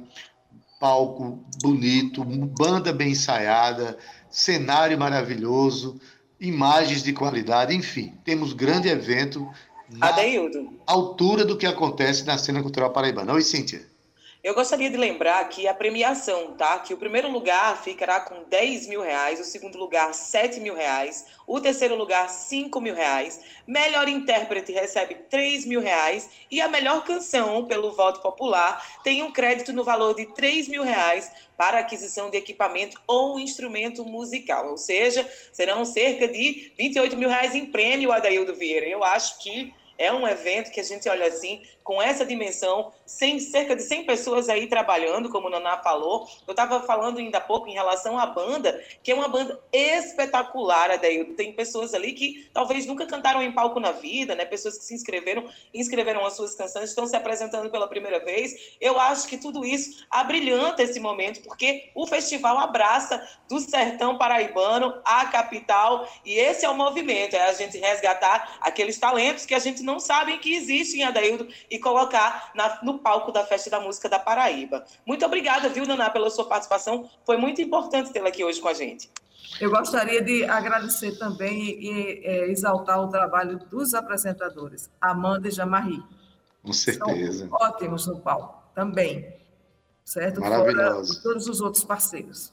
palco 0.80 1.44
bonito, 1.62 2.24
banda 2.24 2.92
bem 2.92 3.12
ensaiada, 3.12 3.96
cenário 4.30 4.98
maravilhoso, 4.98 6.00
imagens 6.40 7.02
de 7.02 7.12
qualidade, 7.12 7.74
enfim, 7.74 8.14
temos 8.24 8.52
grande 8.52 8.88
evento 8.88 9.48
na 9.90 10.08
Adeildo. 10.08 10.72
altura 10.86 11.44
do 11.44 11.56
que 11.56 11.66
acontece 11.66 12.24
na 12.24 12.38
cena 12.38 12.62
cultural 12.62 12.90
paraibana. 12.90 13.34
Oi, 13.34 13.42
Cíntia. 13.42 13.89
Eu 14.43 14.55
gostaria 14.55 14.88
de 14.88 14.97
lembrar 14.97 15.47
que 15.51 15.68
a 15.68 15.74
premiação, 15.74 16.55
tá? 16.55 16.78
Que 16.78 16.95
o 16.95 16.97
primeiro 16.97 17.30
lugar 17.30 17.82
ficará 17.82 18.20
com 18.20 18.43
10 18.45 18.86
mil 18.86 19.03
reais, 19.03 19.38
o 19.38 19.45
segundo 19.45 19.76
lugar 19.76 20.14
7 20.14 20.59
mil 20.61 20.74
reais, 20.74 21.26
o 21.47 21.61
terceiro 21.61 21.95
lugar 21.95 22.26
5 22.30 22.80
mil 22.80 22.95
reais, 22.95 23.38
melhor 23.66 24.09
intérprete 24.09 24.72
recebe 24.72 25.14
3 25.28 25.66
mil 25.66 25.82
reais 25.82 26.30
e 26.51 26.59
a 26.59 26.68
melhor 26.68 27.05
canção, 27.05 27.66
pelo 27.66 27.93
voto 27.93 28.22
popular, 28.22 28.82
tem 29.05 29.22
um 29.22 29.30
crédito 29.30 29.74
no 29.74 29.84
valor 29.84 30.14
de 30.14 30.24
3 30.32 30.68
mil 30.68 30.82
reais 30.82 31.30
para 31.55 31.80
aquisição 31.80 32.30
de 32.30 32.38
equipamento 32.38 32.99
ou 33.07 33.38
instrumento 33.38 34.07
musical. 34.07 34.70
Ou 34.70 34.78
seja, 34.78 35.30
serão 35.53 35.84
cerca 35.84 36.26
de 36.26 36.72
28 36.78 37.14
mil 37.14 37.28
reais 37.28 37.55
em 37.55 37.66
prêmio, 37.66 38.11
Adaildo 38.11 38.55
Vieira. 38.55 38.86
Eu 38.86 39.05
acho 39.05 39.38
que 39.41 39.74
É 40.01 40.11
um 40.11 40.26
evento 40.26 40.70
que 40.70 40.80
a 40.80 40.82
gente 40.82 41.07
olha 41.11 41.26
assim, 41.26 41.61
com 41.84 42.01
essa 42.01 42.24
dimensão, 42.24 42.90
sem 43.05 43.38
cerca 43.38 43.76
de 43.76 43.82
100 43.82 44.07
pessoas 44.07 44.48
aí 44.48 44.66
trabalhando, 44.66 45.28
como 45.28 45.48
o 45.48 45.51
Naná 45.51 45.76
falou. 45.82 46.26
Eu 46.46 46.53
estava 46.53 46.80
falando 46.84 47.18
ainda 47.18 47.36
há 47.36 47.40
pouco 47.40 47.68
em 47.68 47.74
relação 47.74 48.18
à 48.18 48.24
banda, 48.24 48.82
que 49.03 49.11
é 49.11 49.14
uma 49.14 49.28
banda 49.28 49.61
espetacular, 49.70 50.90
Adaildo. 50.90 51.34
Tem 51.34 51.53
pessoas 51.53 51.92
ali 51.92 52.14
que 52.14 52.48
talvez 52.55 52.86
nunca 52.86 53.05
cantaram 53.05 53.42
em 53.42 53.53
palco 53.53 53.78
na 53.78 53.92
vida, 53.92 54.34
né? 54.34 54.46
Pessoas 54.46 54.78
que 54.78 54.84
se 54.84 54.94
inscreveram, 54.94 55.46
inscreveram 55.74 56.24
as 56.24 56.34
suas 56.34 56.55
canções, 56.55 56.88
estão 56.88 57.07
se 57.07 57.16
apresentando 57.16 57.68
pela 57.68 57.86
primeira 57.86 58.24
vez. 58.24 58.76
Eu 58.80 58.98
acho 58.98 59.28
que 59.28 59.36
tudo 59.36 59.66
isso 59.66 60.07
abrilhanta 60.11 60.82
esse 60.82 60.98
momento, 60.98 61.42
porque 61.42 61.90
o 61.94 62.07
festival 62.07 62.57
abraça 62.57 63.22
do 63.48 63.61
sertão 63.61 64.16
paraibano 64.16 64.98
à 65.05 65.26
capital, 65.26 66.09
e 66.24 66.38
esse 66.38 66.64
é 66.64 66.70
o 66.70 66.74
movimento, 66.74 67.34
é 67.34 67.42
a 67.42 67.53
gente 67.53 67.76
resgatar 67.76 68.57
aqueles 68.62 68.96
talentos 68.96 69.44
que 69.44 69.55
a 69.55 69.59
gente 69.59 69.82
não 69.82 69.89
sabe 69.99 70.38
que 70.38 70.55
existem, 70.55 71.03
Adaildo, 71.03 71.49
e 71.70 71.78
colocar 71.78 72.53
na, 72.55 72.78
no 72.82 72.99
palco 72.99 73.32
da 73.32 73.45
Festa 73.45 73.70
da 73.70 73.80
Música 73.80 74.09
da 74.09 74.18
Paraíba. 74.18 74.84
Muito 75.07 75.24
obrigada, 75.24 75.68
viu, 75.68 75.86
Naná, 75.86 76.11
pela 76.11 76.30
sua 76.30 76.45
participação. 76.45 77.09
Foi 77.24 77.36
muito 77.36 77.61
importante 77.61 78.12
tê-la 78.12 78.28
aqui 78.28 78.45
hoje 78.45 78.61
com 78.61 78.68
a 78.68 78.74
gente. 78.74 79.11
Eu 79.59 79.70
gostaria 79.70 80.22
de 80.22 80.45
agradecer 80.45 81.18
também 81.18 81.61
e, 81.61 82.22
e 82.24 82.51
exaltar 82.51 83.03
o 83.03 83.09
trabalho 83.09 83.59
dos 83.70 83.95
apresentadores, 83.95 84.91
Amanda 85.01 85.49
e 85.49 85.51
Jamarri. 85.51 86.03
Com 86.62 86.72
certeza. 86.72 87.49
São 87.49 87.59
ótimos 87.61 88.07
no 88.07 88.20
palco, 88.20 88.62
também. 88.74 89.34
Certo? 90.05 90.41
Maravilhoso. 90.41 91.14
Fora 91.14 91.22
todos 91.22 91.47
os 91.49 91.61
outros 91.61 91.84
parceiros. 91.84 92.53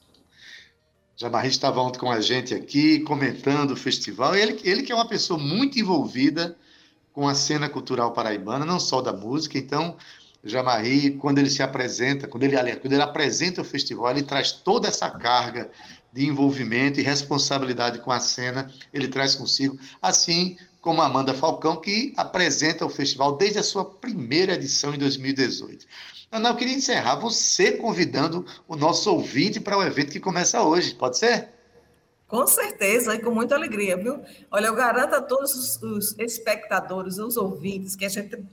Jamarri 1.16 1.48
estava 1.48 1.80
ontem 1.80 1.98
com 1.98 2.10
a 2.10 2.20
gente 2.20 2.54
aqui, 2.54 3.00
comentando 3.00 3.72
o 3.72 3.76
festival. 3.76 4.36
Ele, 4.36 4.60
ele 4.62 4.84
que 4.84 4.92
é 4.92 4.94
uma 4.94 5.08
pessoa 5.08 5.38
muito 5.38 5.78
envolvida 5.78 6.56
com 7.18 7.26
a 7.26 7.34
cena 7.34 7.68
cultural 7.68 8.12
paraibana, 8.12 8.64
não 8.64 8.78
só 8.78 9.02
da 9.02 9.12
música. 9.12 9.58
Então, 9.58 9.96
Jamarri, 10.44 11.16
quando 11.16 11.38
ele 11.38 11.50
se 11.50 11.64
apresenta, 11.64 12.28
quando 12.28 12.44
ele, 12.44 12.56
aliás, 12.56 12.78
quando 12.78 12.92
ele 12.92 13.02
apresenta 13.02 13.60
o 13.60 13.64
festival, 13.64 14.12
ele 14.12 14.22
traz 14.22 14.52
toda 14.52 14.86
essa 14.86 15.10
carga 15.10 15.68
de 16.12 16.24
envolvimento 16.24 17.00
e 17.00 17.02
responsabilidade 17.02 17.98
com 17.98 18.12
a 18.12 18.20
cena, 18.20 18.70
ele 18.94 19.08
traz 19.08 19.34
consigo, 19.34 19.76
assim 20.00 20.56
como 20.80 21.02
Amanda 21.02 21.34
Falcão, 21.34 21.80
que 21.80 22.14
apresenta 22.16 22.86
o 22.86 22.88
festival 22.88 23.36
desde 23.36 23.58
a 23.58 23.64
sua 23.64 23.84
primeira 23.84 24.54
edição 24.54 24.94
em 24.94 24.98
2018. 24.98 25.86
Ana, 26.30 26.50
eu 26.50 26.54
queria 26.54 26.76
encerrar 26.76 27.16
você 27.16 27.72
convidando 27.72 28.46
o 28.68 28.76
nosso 28.76 29.10
ouvinte 29.10 29.58
para 29.58 29.76
o 29.76 29.82
evento 29.82 30.12
que 30.12 30.20
começa 30.20 30.62
hoje, 30.62 30.94
pode 30.94 31.18
ser? 31.18 31.48
Com 32.28 32.46
certeza, 32.46 33.14
e 33.14 33.22
com 33.22 33.30
muita 33.30 33.54
alegria, 33.54 33.96
viu? 33.96 34.22
Olha, 34.50 34.66
eu 34.66 34.74
garanto 34.74 35.14
a 35.14 35.22
todos 35.22 35.54
os, 35.54 35.82
os 35.82 36.18
espectadores, 36.18 37.16
os 37.16 37.38
ouvintes, 37.38 37.96
que 37.96 38.04
a 38.04 38.08
gente. 38.10 38.44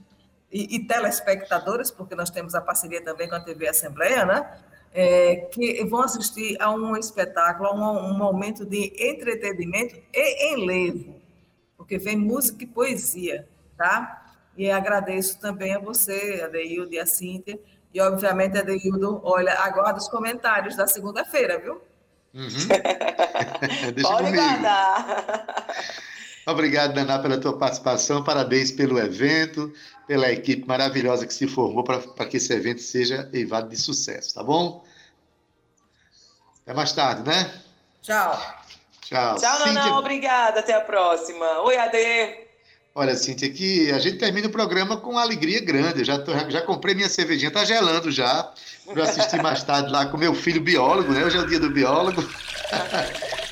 E, 0.50 0.76
e, 0.76 0.86
telespectadores, 0.86 1.90
porque 1.90 2.14
nós 2.14 2.30
temos 2.30 2.54
a 2.54 2.60
parceria 2.62 3.02
também 3.04 3.28
com 3.28 3.34
a 3.34 3.40
TV 3.40 3.68
Assembleia, 3.68 4.24
né? 4.24 4.60
É, 4.94 5.36
que 5.52 5.84
vão 5.84 6.00
assistir 6.00 6.56
a 6.58 6.70
um 6.70 6.96
espetáculo, 6.96 7.68
a 7.68 7.74
um, 7.74 8.12
um 8.12 8.16
momento 8.16 8.64
de 8.64 8.94
entretenimento 8.96 10.00
e 10.10 10.54
enlevo, 10.54 11.20
porque 11.76 11.98
vem 11.98 12.16
música 12.16 12.64
e 12.64 12.66
poesia, 12.66 13.46
tá? 13.76 14.34
E 14.56 14.70
agradeço 14.70 15.38
também 15.38 15.74
a 15.74 15.78
você, 15.78 16.40
Adeildo 16.42 16.94
e 16.94 16.98
a 16.98 17.04
Cíntia, 17.04 17.60
e 17.92 18.00
obviamente, 18.00 18.56
Adeildo, 18.56 19.20
olha, 19.22 19.52
aguarda 19.60 19.98
os 19.98 20.08
comentários 20.08 20.76
da 20.76 20.86
segunda-feira, 20.86 21.58
viu? 21.58 21.82
Uhum. 22.36 22.48
Deixa 23.94 24.10
Pode 24.10 24.24
comigo. 24.24 24.42
guardar. 24.42 25.66
Obrigado, 26.46 26.94
Daná, 26.94 27.18
pela 27.18 27.40
tua 27.40 27.58
participação. 27.58 28.22
Parabéns 28.22 28.70
pelo 28.70 28.98
evento, 28.98 29.72
pela 30.06 30.30
equipe 30.30 30.68
maravilhosa 30.68 31.26
que 31.26 31.34
se 31.34 31.48
formou 31.48 31.82
para 31.82 32.26
que 32.26 32.36
esse 32.36 32.52
evento 32.52 32.82
seja 32.82 33.28
levado 33.32 33.68
de 33.68 33.76
sucesso, 33.76 34.34
tá 34.34 34.44
bom? 34.44 34.84
Até 36.62 36.74
mais 36.74 36.92
tarde, 36.92 37.22
né? 37.28 37.50
Tchau. 38.02 38.40
Tchau. 39.00 39.36
Tchau, 39.36 39.56
Cíntia... 39.58 39.72
Naná. 39.72 39.98
Obrigada. 39.98 40.60
Até 40.60 40.74
a 40.74 40.80
próxima. 40.80 41.62
Oi, 41.62 41.76
Ade. 41.76 42.45
Olha, 42.98 43.14
Cíntia, 43.14 43.46
aqui 43.46 43.90
a 43.90 43.98
gente 43.98 44.16
termina 44.16 44.46
o 44.46 44.50
programa 44.50 44.96
com 44.96 45.18
alegria 45.18 45.60
grande. 45.60 45.98
Eu 45.98 46.04
já, 46.06 46.18
tô, 46.18 46.32
já 46.48 46.62
comprei 46.62 46.94
minha 46.94 47.10
cervejinha, 47.10 47.50
tá 47.50 47.62
gelando 47.62 48.10
já. 48.10 48.50
Vou 48.86 49.02
assistir 49.02 49.42
mais 49.42 49.62
tarde 49.62 49.92
lá 49.92 50.06
com 50.06 50.16
meu 50.16 50.34
filho 50.34 50.62
biólogo, 50.62 51.12
né? 51.12 51.22
Hoje 51.22 51.36
é 51.36 51.40
o 51.40 51.46
dia 51.46 51.60
do 51.60 51.68
biólogo. 51.68 52.26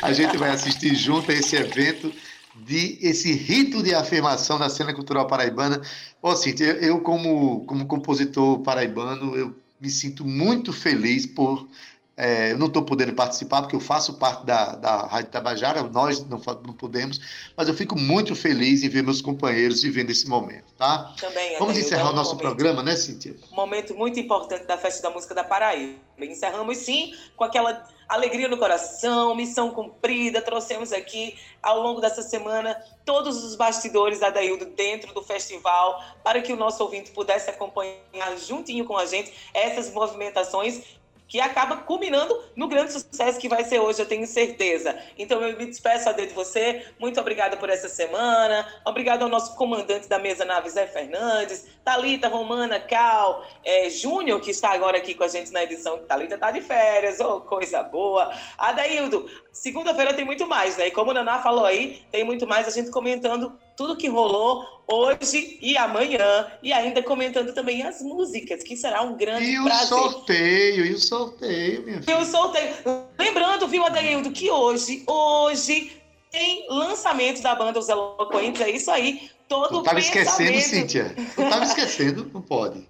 a 0.00 0.12
gente 0.14 0.38
vai 0.38 0.48
assistir 0.48 0.94
junto 0.94 1.30
a 1.30 1.34
esse 1.34 1.56
evento 1.56 2.10
de 2.56 2.98
esse 3.02 3.34
rito 3.34 3.82
de 3.82 3.94
afirmação 3.94 4.58
da 4.58 4.70
cena 4.70 4.94
cultural 4.94 5.26
paraibana. 5.26 5.78
Ô, 6.22 6.34
Cíntia, 6.34 6.78
eu 6.80 7.00
como, 7.00 7.66
como 7.66 7.84
compositor 7.84 8.60
paraibano, 8.60 9.36
eu 9.36 9.54
me 9.78 9.90
sinto 9.90 10.24
muito 10.24 10.72
feliz 10.72 11.26
por 11.26 11.68
é, 12.16 12.52
eu 12.52 12.58
não 12.58 12.68
estou 12.68 12.84
podendo 12.84 13.12
participar 13.12 13.62
porque 13.62 13.74
eu 13.74 13.80
faço 13.80 14.14
parte 14.14 14.46
da, 14.46 14.76
da 14.76 15.06
Rádio 15.06 15.30
Tabajara, 15.32 15.82
nós 15.82 16.24
não, 16.28 16.40
não 16.64 16.72
podemos, 16.72 17.20
mas 17.56 17.66
eu 17.66 17.74
fico 17.74 17.98
muito 17.98 18.36
feliz 18.36 18.84
em 18.84 18.88
ver 18.88 19.02
meus 19.02 19.20
companheiros 19.20 19.82
vivendo 19.82 20.10
esse 20.10 20.28
momento, 20.28 20.72
tá? 20.78 21.12
Também, 21.20 21.58
Vamos 21.58 21.76
encerrar 21.76 22.02
é 22.02 22.06
um 22.06 22.10
o 22.10 22.14
nosso 22.14 22.36
momento, 22.36 22.46
programa, 22.46 22.82
né, 22.84 22.94
Cíntia? 22.94 23.34
Um 23.50 23.56
momento 23.56 23.94
muito 23.96 24.18
importante 24.20 24.64
da 24.64 24.78
Festa 24.78 25.02
da 25.02 25.10
Música 25.10 25.34
da 25.34 25.42
Paraíba. 25.42 25.98
Encerramos, 26.20 26.78
sim, 26.78 27.12
com 27.36 27.42
aquela 27.42 27.84
alegria 28.08 28.46
no 28.48 28.58
coração, 28.58 29.34
missão 29.34 29.70
cumprida. 29.70 30.40
Trouxemos 30.40 30.92
aqui, 30.92 31.36
ao 31.60 31.82
longo 31.82 32.00
dessa 32.00 32.22
semana, 32.22 32.80
todos 33.04 33.42
os 33.42 33.56
bastidores 33.56 34.20
da 34.20 34.30
Daildo 34.30 34.66
dentro 34.66 35.12
do 35.12 35.22
festival, 35.22 36.00
para 36.22 36.40
que 36.40 36.52
o 36.52 36.56
nosso 36.56 36.80
ouvinte 36.84 37.10
pudesse 37.10 37.50
acompanhar 37.50 38.36
juntinho 38.38 38.84
com 38.84 38.96
a 38.96 39.04
gente 39.04 39.32
essas 39.52 39.92
movimentações 39.92 40.82
que 41.26 41.40
acaba 41.40 41.78
culminando 41.78 42.38
no 42.54 42.68
grande 42.68 42.92
sucesso 42.92 43.38
que 43.38 43.48
vai 43.48 43.64
ser 43.64 43.80
hoje, 43.80 44.00
eu 44.00 44.06
tenho 44.06 44.26
certeza. 44.26 44.96
Então 45.18 45.42
eu 45.42 45.56
me 45.56 45.66
despeço 45.66 46.08
a 46.08 46.12
de 46.12 46.26
você. 46.28 46.86
Muito 46.98 47.20
obrigada 47.20 47.56
por 47.56 47.70
essa 47.70 47.88
semana. 47.88 48.66
Obrigado 48.84 49.22
ao 49.22 49.28
nosso 49.28 49.54
comandante 49.56 50.08
da 50.08 50.18
mesa 50.18 50.44
nave, 50.44 50.70
Zé 50.70 50.86
Fernandes, 50.86 51.66
Talita 51.84 52.28
Romana, 52.28 52.80
Cal, 52.80 53.46
é, 53.62 53.90
Júnior, 53.90 54.40
que 54.40 54.50
está 54.50 54.72
agora 54.72 54.96
aqui 54.96 55.14
com 55.14 55.24
a 55.24 55.28
gente 55.28 55.52
na 55.52 55.62
edição. 55.62 55.98
Talita 55.98 56.36
está 56.36 56.50
de 56.50 56.62
férias, 56.62 57.20
oh, 57.20 57.40
coisa 57.42 57.82
boa. 57.82 58.32
Adaildo, 58.56 59.28
segunda-feira 59.52 60.14
tem 60.14 60.24
muito 60.24 60.46
mais, 60.46 60.76
né? 60.76 60.88
E 60.88 60.90
como 60.90 61.10
o 61.10 61.14
Naná 61.14 61.40
falou 61.40 61.64
aí, 61.64 62.02
tem 62.10 62.24
muito 62.24 62.46
mais 62.46 62.66
a 62.66 62.70
gente 62.70 62.90
comentando 62.90 63.52
tudo 63.76 63.96
que 63.96 64.08
rolou 64.08 64.64
hoje 64.86 65.58
e 65.60 65.76
amanhã, 65.76 66.50
e 66.62 66.72
ainda 66.72 67.02
comentando 67.02 67.52
também 67.52 67.82
as 67.82 68.00
músicas, 68.00 68.62
que 68.62 68.76
será 68.76 69.02
um 69.02 69.16
grande 69.16 69.44
e 69.44 69.62
prazer. 69.62 69.80
E 69.80 70.00
o 70.00 70.10
sorteio, 70.10 70.86
e 70.86 70.92
o 70.92 70.98
sorteio, 70.98 71.82
minha 71.82 72.02
filha. 72.02 72.14
E 72.14 72.22
o 72.22 72.24
sorteio. 72.24 72.74
Lembrando, 73.18 73.66
viu, 73.66 73.84
Adaildo, 73.84 74.30
que 74.30 74.50
hoje, 74.50 75.02
hoje 75.06 76.00
tem 76.30 76.66
lançamento 76.68 77.40
da 77.42 77.54
banda 77.54 77.78
Os 77.78 77.88
Eloquentes, 77.88 78.60
é 78.60 78.70
isso 78.70 78.90
aí. 78.90 79.30
Todo 79.48 79.68
tu 79.68 79.82
tava 79.82 79.98
esquecendo, 79.98 80.60
Cíntia. 80.60 81.14
Tu 81.34 81.48
tava 81.48 81.64
esquecendo, 81.64 82.30
não 82.32 82.40
pode. 82.40 82.88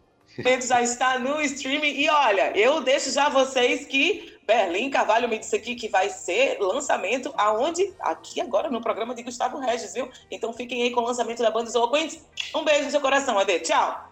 Já 0.66 0.82
está 0.82 1.18
no 1.18 1.40
streaming. 1.42 1.94
E 1.94 2.08
olha, 2.08 2.56
eu 2.56 2.80
deixo 2.80 3.10
já 3.10 3.28
vocês 3.28 3.86
que 3.86 4.34
Berlim 4.46 4.90
Carvalho 4.90 5.28
me 5.28 5.38
disse 5.38 5.56
aqui 5.56 5.74
que 5.74 5.88
vai 5.88 6.10
ser 6.10 6.58
lançamento 6.60 7.32
aonde? 7.36 7.92
Aqui 8.00 8.40
agora, 8.40 8.70
no 8.70 8.80
programa 8.80 9.14
de 9.14 9.22
Gustavo 9.22 9.58
Regis, 9.58 9.94
viu? 9.94 10.08
Então 10.30 10.52
fiquem 10.52 10.82
aí 10.82 10.90
com 10.90 11.00
o 11.00 11.04
lançamento 11.04 11.42
da 11.42 11.50
banda 11.50 11.70
Eloquentes. 11.72 12.20
Um 12.54 12.64
beijo 12.64 12.84
no 12.84 12.90
seu 12.90 13.00
coração, 13.00 13.38
Ade. 13.38 13.60
Tchau. 13.60 14.10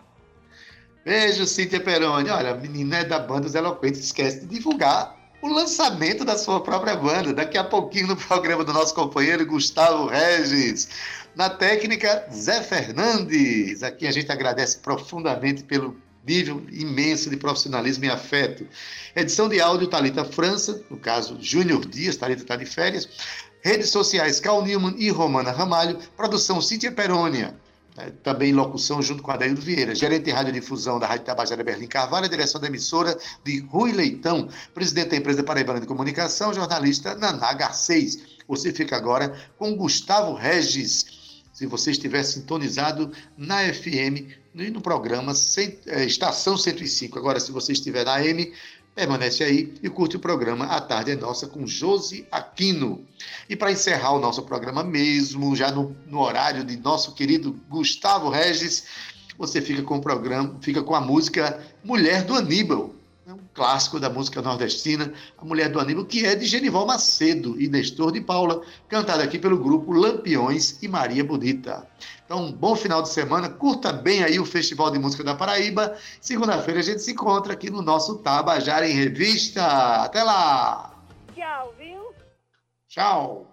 Beijo, 1.04 1.46
Cíntia 1.46 1.80
Peroni. 1.80 2.30
Olha, 2.30 2.50
a 2.50 2.54
menina 2.54 2.98
é 2.98 3.04
da 3.04 3.18
banda 3.18 3.46
Os 3.46 3.54
Eloquentes, 3.54 4.00
esquece 4.00 4.40
de 4.40 4.46
divulgar 4.46 5.16
o 5.42 5.48
lançamento 5.48 6.24
da 6.24 6.38
sua 6.38 6.62
própria 6.62 6.94
banda. 6.96 7.32
Daqui 7.32 7.58
a 7.58 7.64
pouquinho 7.64 8.06
no 8.06 8.16
programa 8.16 8.64
do 8.64 8.72
nosso 8.72 8.94
companheiro 8.94 9.44
Gustavo 9.44 10.06
Regis. 10.06 10.88
Na 11.34 11.48
técnica, 11.48 12.26
Zé 12.30 12.62
Fernandes. 12.62 13.82
Aqui 13.82 14.06
a 14.06 14.10
gente 14.12 14.30
agradece 14.30 14.78
profundamente 14.78 15.62
pelo 15.62 15.96
nível 16.26 16.62
imenso 16.70 17.30
de 17.30 17.38
profissionalismo 17.38 18.04
e 18.04 18.10
afeto. 18.10 18.66
Edição 19.16 19.48
de 19.48 19.58
áudio, 19.58 19.88
Talita 19.88 20.24
França, 20.26 20.82
no 20.90 20.98
caso, 20.98 21.38
Júnior 21.40 21.86
Dias, 21.86 22.16
Talita 22.16 22.42
está 22.42 22.54
de 22.54 22.66
férias. 22.66 23.08
Redes 23.62 23.88
sociais, 23.88 24.40
Cal 24.40 24.62
Newman 24.62 24.94
e 24.98 25.08
Romana 25.08 25.52
Ramalho. 25.52 25.98
Produção, 26.16 26.60
Cíntia 26.60 26.92
Perônia. 26.92 27.56
É, 27.96 28.10
também 28.22 28.52
locução 28.52 29.02
junto 29.02 29.22
com 29.22 29.30
Adaildo 29.30 29.60
Vieira, 29.60 29.94
gerente 29.94 30.24
de 30.24 30.30
radiodifusão 30.30 30.98
da 30.98 31.06
Rádio 31.06 31.26
Tabajara 31.26 31.62
Berlim 31.62 31.86
Carvalho, 31.86 32.26
direção 32.26 32.58
da 32.58 32.66
emissora 32.66 33.18
de 33.44 33.60
Rui 33.60 33.92
Leitão, 33.92 34.48
presidente 34.72 35.10
da 35.10 35.16
empresa 35.16 35.42
Paraibana 35.42 35.78
de 35.78 35.86
Comunicação, 35.86 36.54
jornalista 36.54 37.14
Naná 37.14 37.52
Garcês. 37.52 38.18
Você 38.48 38.72
fica 38.72 38.96
agora 38.96 39.38
com 39.58 39.76
Gustavo 39.76 40.32
Regis, 40.32 41.21
se 41.62 41.66
você 41.66 41.92
estiver 41.92 42.24
sintonizado 42.24 43.12
na 43.38 43.72
FM 43.72 44.26
e 44.52 44.68
no 44.68 44.80
programa 44.80 45.32
é, 45.86 46.04
Estação 46.04 46.56
105. 46.56 47.16
Agora, 47.16 47.38
se 47.38 47.52
você 47.52 47.72
estiver 47.72 48.04
na 48.04 48.16
AM, 48.16 48.52
Permanece 48.94 49.42
aí 49.42 49.72
e 49.82 49.88
curte 49.88 50.16
o 50.16 50.20
programa 50.20 50.66
A 50.66 50.78
Tarde 50.78 51.12
é 51.12 51.16
Nossa 51.16 51.46
com 51.46 51.66
Josi 51.66 52.26
Aquino. 52.30 53.06
E 53.48 53.56
para 53.56 53.72
encerrar 53.72 54.12
o 54.12 54.18
nosso 54.18 54.42
programa 54.42 54.84
mesmo, 54.84 55.56
já 55.56 55.70
no, 55.70 55.96
no 56.06 56.20
horário 56.20 56.62
de 56.62 56.76
nosso 56.76 57.14
querido 57.14 57.58
Gustavo 57.70 58.28
Regis, 58.28 58.84
você 59.38 59.62
fica 59.62 59.82
com 59.82 59.96
o 59.96 60.02
programa, 60.02 60.58
fica 60.60 60.82
com 60.82 60.94
a 60.94 61.00
música 61.00 61.58
Mulher 61.82 62.24
do 62.24 62.34
Aníbal, 62.34 62.94
né, 63.26 63.32
um 63.32 63.40
clássico 63.54 64.00
da 64.00 64.10
música 64.10 64.42
nordestina, 64.42 65.12
a 65.38 65.44
Mulher 65.44 65.68
do 65.68 65.78
Aníbal, 65.78 66.04
que 66.04 66.26
é 66.26 66.34
de 66.34 66.46
Genival 66.46 66.86
Macedo 66.86 67.60
e 67.60 67.68
Nestor 67.68 68.12
de 68.12 68.20
Paula, 68.20 68.62
cantada 68.88 69.22
aqui 69.22 69.38
pelo 69.38 69.58
grupo 69.58 69.92
Lampiões 69.92 70.82
e 70.82 70.88
Maria 70.88 71.24
Bonita. 71.24 71.86
Então, 72.24 72.46
um 72.46 72.52
bom 72.52 72.74
final 72.74 73.02
de 73.02 73.10
semana, 73.10 73.48
curta 73.48 73.92
bem 73.92 74.24
aí 74.24 74.40
o 74.40 74.44
Festival 74.44 74.90
de 74.90 74.98
Música 74.98 75.22
da 75.22 75.34
Paraíba. 75.34 75.96
Segunda-feira 76.20 76.80
a 76.80 76.82
gente 76.82 77.02
se 77.02 77.12
encontra 77.12 77.52
aqui 77.52 77.70
no 77.70 77.82
nosso 77.82 78.16
Tabajara 78.18 78.88
em 78.88 78.94
Revista. 78.94 79.64
Até 80.02 80.22
lá! 80.22 80.94
Tchau, 81.34 81.74
viu? 81.78 82.14
Tchau! 82.88 83.52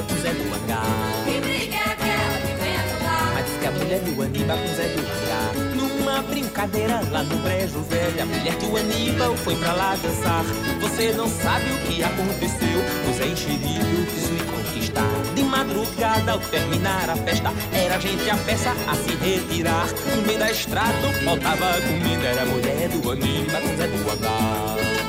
Aníbal 0.00 0.02
com 0.02 0.16
Zé 0.16 0.32
do 0.32 0.44
Mangá. 0.50 0.82
Que 1.24 1.40
briga 1.40 1.76
é 1.76 1.92
aquela 1.92 2.38
que 2.40 2.62
vem 2.62 2.76
atuar? 2.76 3.32
Mas 3.34 3.46
diz 3.46 3.56
que 3.58 3.66
a 3.66 3.70
mulher 3.70 4.00
do 4.00 4.22
Aníbal 4.22 4.58
com 4.58 4.74
Zé 4.74 4.88
do 4.88 5.02
Mangá. 5.02 5.52
Numa 5.74 6.22
brincadeira 6.22 7.00
lá 7.10 7.22
no 7.22 7.36
brejo 7.38 7.80
velho, 7.82 8.22
a 8.22 8.26
mulher 8.26 8.56
do 8.56 8.76
Aníbal 8.76 9.36
foi 9.36 9.56
pra 9.56 9.72
lá 9.72 9.96
dançar. 9.96 10.44
Você 10.80 11.12
não 11.12 11.28
sabe 11.28 11.64
o 11.70 11.78
que 11.86 12.02
aconteceu, 12.02 12.80
o 13.08 13.12
Zé 13.12 13.26
enxerido 13.26 14.06
quis 14.12 14.30
lhe 14.30 14.44
conquistar. 14.44 15.34
De 15.34 15.42
madrugada, 15.42 16.32
ao 16.32 16.38
terminar 16.38 17.10
a 17.10 17.16
festa, 17.16 17.52
era 17.72 17.98
gente 18.00 18.28
a 18.30 18.36
peça 18.36 18.70
a 18.86 18.94
se 18.94 19.14
retirar. 19.16 19.86
No 20.16 20.22
meio 20.22 20.38
da 20.38 20.50
estrada, 20.50 21.12
faltava 21.24 21.80
comida, 21.82 22.26
era 22.26 22.42
a 22.42 22.46
mulher 22.46 22.88
do 22.88 23.10
Aníbal 23.10 23.60
com 23.60 23.76
Zé 23.76 23.86
do 23.86 23.98
Mangá. 24.06 24.99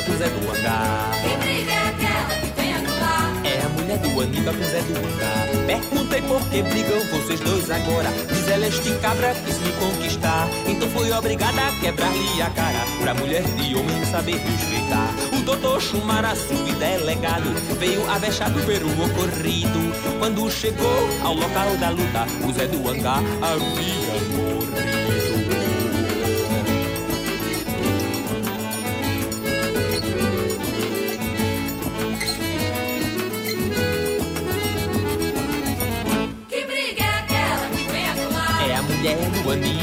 Zé 0.00 0.28
do 0.28 0.46
Mangá. 0.46 1.10
Que 1.22 1.36
briga 1.38 1.72
é 1.72 1.88
aquela 1.88 2.34
que 2.40 2.60
vem 2.60 2.74
atuar? 2.74 3.32
É 3.44 3.64
a 3.64 3.68
mulher 3.70 3.98
do 3.98 4.20
Aníbal 4.20 4.54
com 4.54 4.64
Zé 4.64 4.80
do 4.82 4.92
Mangá. 4.94 5.46
Perguntei 5.66 6.22
por 6.22 6.48
que 6.48 6.62
brigam 6.62 7.00
vocês 7.10 7.40
dois 7.40 7.70
agora. 7.70 8.10
Diz 8.28 8.48
ela, 8.48 8.66
este 8.66 8.90
cabra 9.00 9.34
quis 9.44 9.58
me 9.58 9.72
conquistar. 9.72 10.48
Então 10.66 10.88
fui 10.90 11.10
obrigada 11.12 11.62
a 11.66 11.72
quebrar-lhe 11.80 12.42
a 12.42 12.50
cara. 12.50 12.84
Pra 13.00 13.14
mulher 13.14 13.42
de 13.42 13.74
homem 13.74 14.04
saber 14.04 14.36
respeitar. 14.36 15.14
O 15.32 15.42
doutor 15.42 15.80
Chumara, 15.80 16.34
subdelegado, 16.34 17.50
veio 17.78 18.08
avexado 18.10 18.58
ver 18.60 18.82
o 18.82 18.90
ocorrido. 19.04 19.96
Quando 20.18 20.50
chegou 20.50 21.08
ao 21.22 21.34
local 21.34 21.76
da 21.78 21.90
luta, 21.90 22.26
o 22.46 22.52
Zé 22.52 22.66
do 22.66 22.78
Mangá 22.80 23.16
havia 23.40 24.15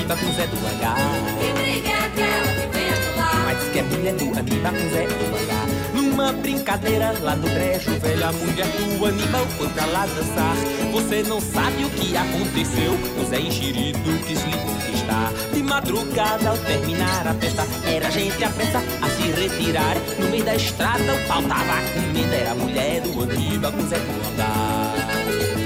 do 0.04 0.12
Aníbal 0.12 0.18
com 0.18 0.34
Zé 0.34 0.47
do 0.47 0.58
Mangá. 0.62 0.95
Que 1.39 1.54
briga 1.54 1.89
é 1.89 2.06
aquela 2.06 2.47
que 2.54 2.78
vem 2.78 2.89
atuar? 2.89 3.45
Mas 3.45 3.60
diz 3.60 3.70
que 3.70 3.80
é 3.80 3.84
mulher 3.84 4.14
do 4.14 4.39
Aníbal 4.39 4.72
com 4.74 4.89
Zé 4.89 5.08
do 5.08 5.32
Mangá. 5.32 5.66
Numa 5.93 6.34
brincadeira 6.34 7.16
lá 7.22 7.36
no 7.36 7.49
brejo 7.49 7.91
velho, 7.99 8.28
a 8.28 8.32
mulher 8.34 8.68
do 8.68 9.06
Aníbal 9.06 9.45
foi 9.58 9.70
pra 9.70 9.86
lá 9.86 10.06
dançar. 10.06 10.56
Você 10.91 11.24
não 11.24 11.39
sabe 11.39 11.86
o 11.86 11.89
que 11.89 12.18
aconteceu, 12.18 12.93
o 12.93 13.26
Zé 13.30 13.39
enxerido 13.39 13.99
quis 14.28 14.43
lhe 14.43 14.58
conquistar. 14.58 15.32
De 15.54 15.64
madrugada, 15.64 16.49
ao 16.49 16.58
terminar 16.58 17.28
a 17.28 17.34
festa, 17.36 17.66
era 17.88 18.12
gente 18.12 18.43
apressa 18.43 18.80
a 19.01 19.10
se 19.10 19.32
retirar. 19.32 19.95
No 20.20 20.30
meio 20.30 20.43
da 20.43 20.56
estrada, 20.56 21.14
faltava 21.28 21.82
comida, 21.93 22.36
era 22.36 22.51
a 22.51 22.56
mulher 22.56 23.01
do 23.01 23.24
Aníbal 23.24 23.72
com 23.72 23.88
Zé 23.88 23.99
do 23.99 24.12
Mangá. 24.24 25.62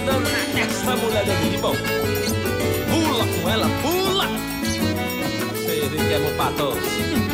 Eita 0.00 0.12
menina 0.12 0.12
danada, 0.12 0.60
essa 0.60 0.96
mulher 0.96 1.24
do 1.24 1.32
Aníbal. 1.32 1.74
Pula 2.90 3.26
com 3.26 3.48
ela, 3.48 3.68
pula! 3.82 4.26
Você 5.52 5.88
que 5.88 6.14
é 6.14 6.18
bom 6.18 6.36
pra 6.36 6.50
todos. 6.52 7.29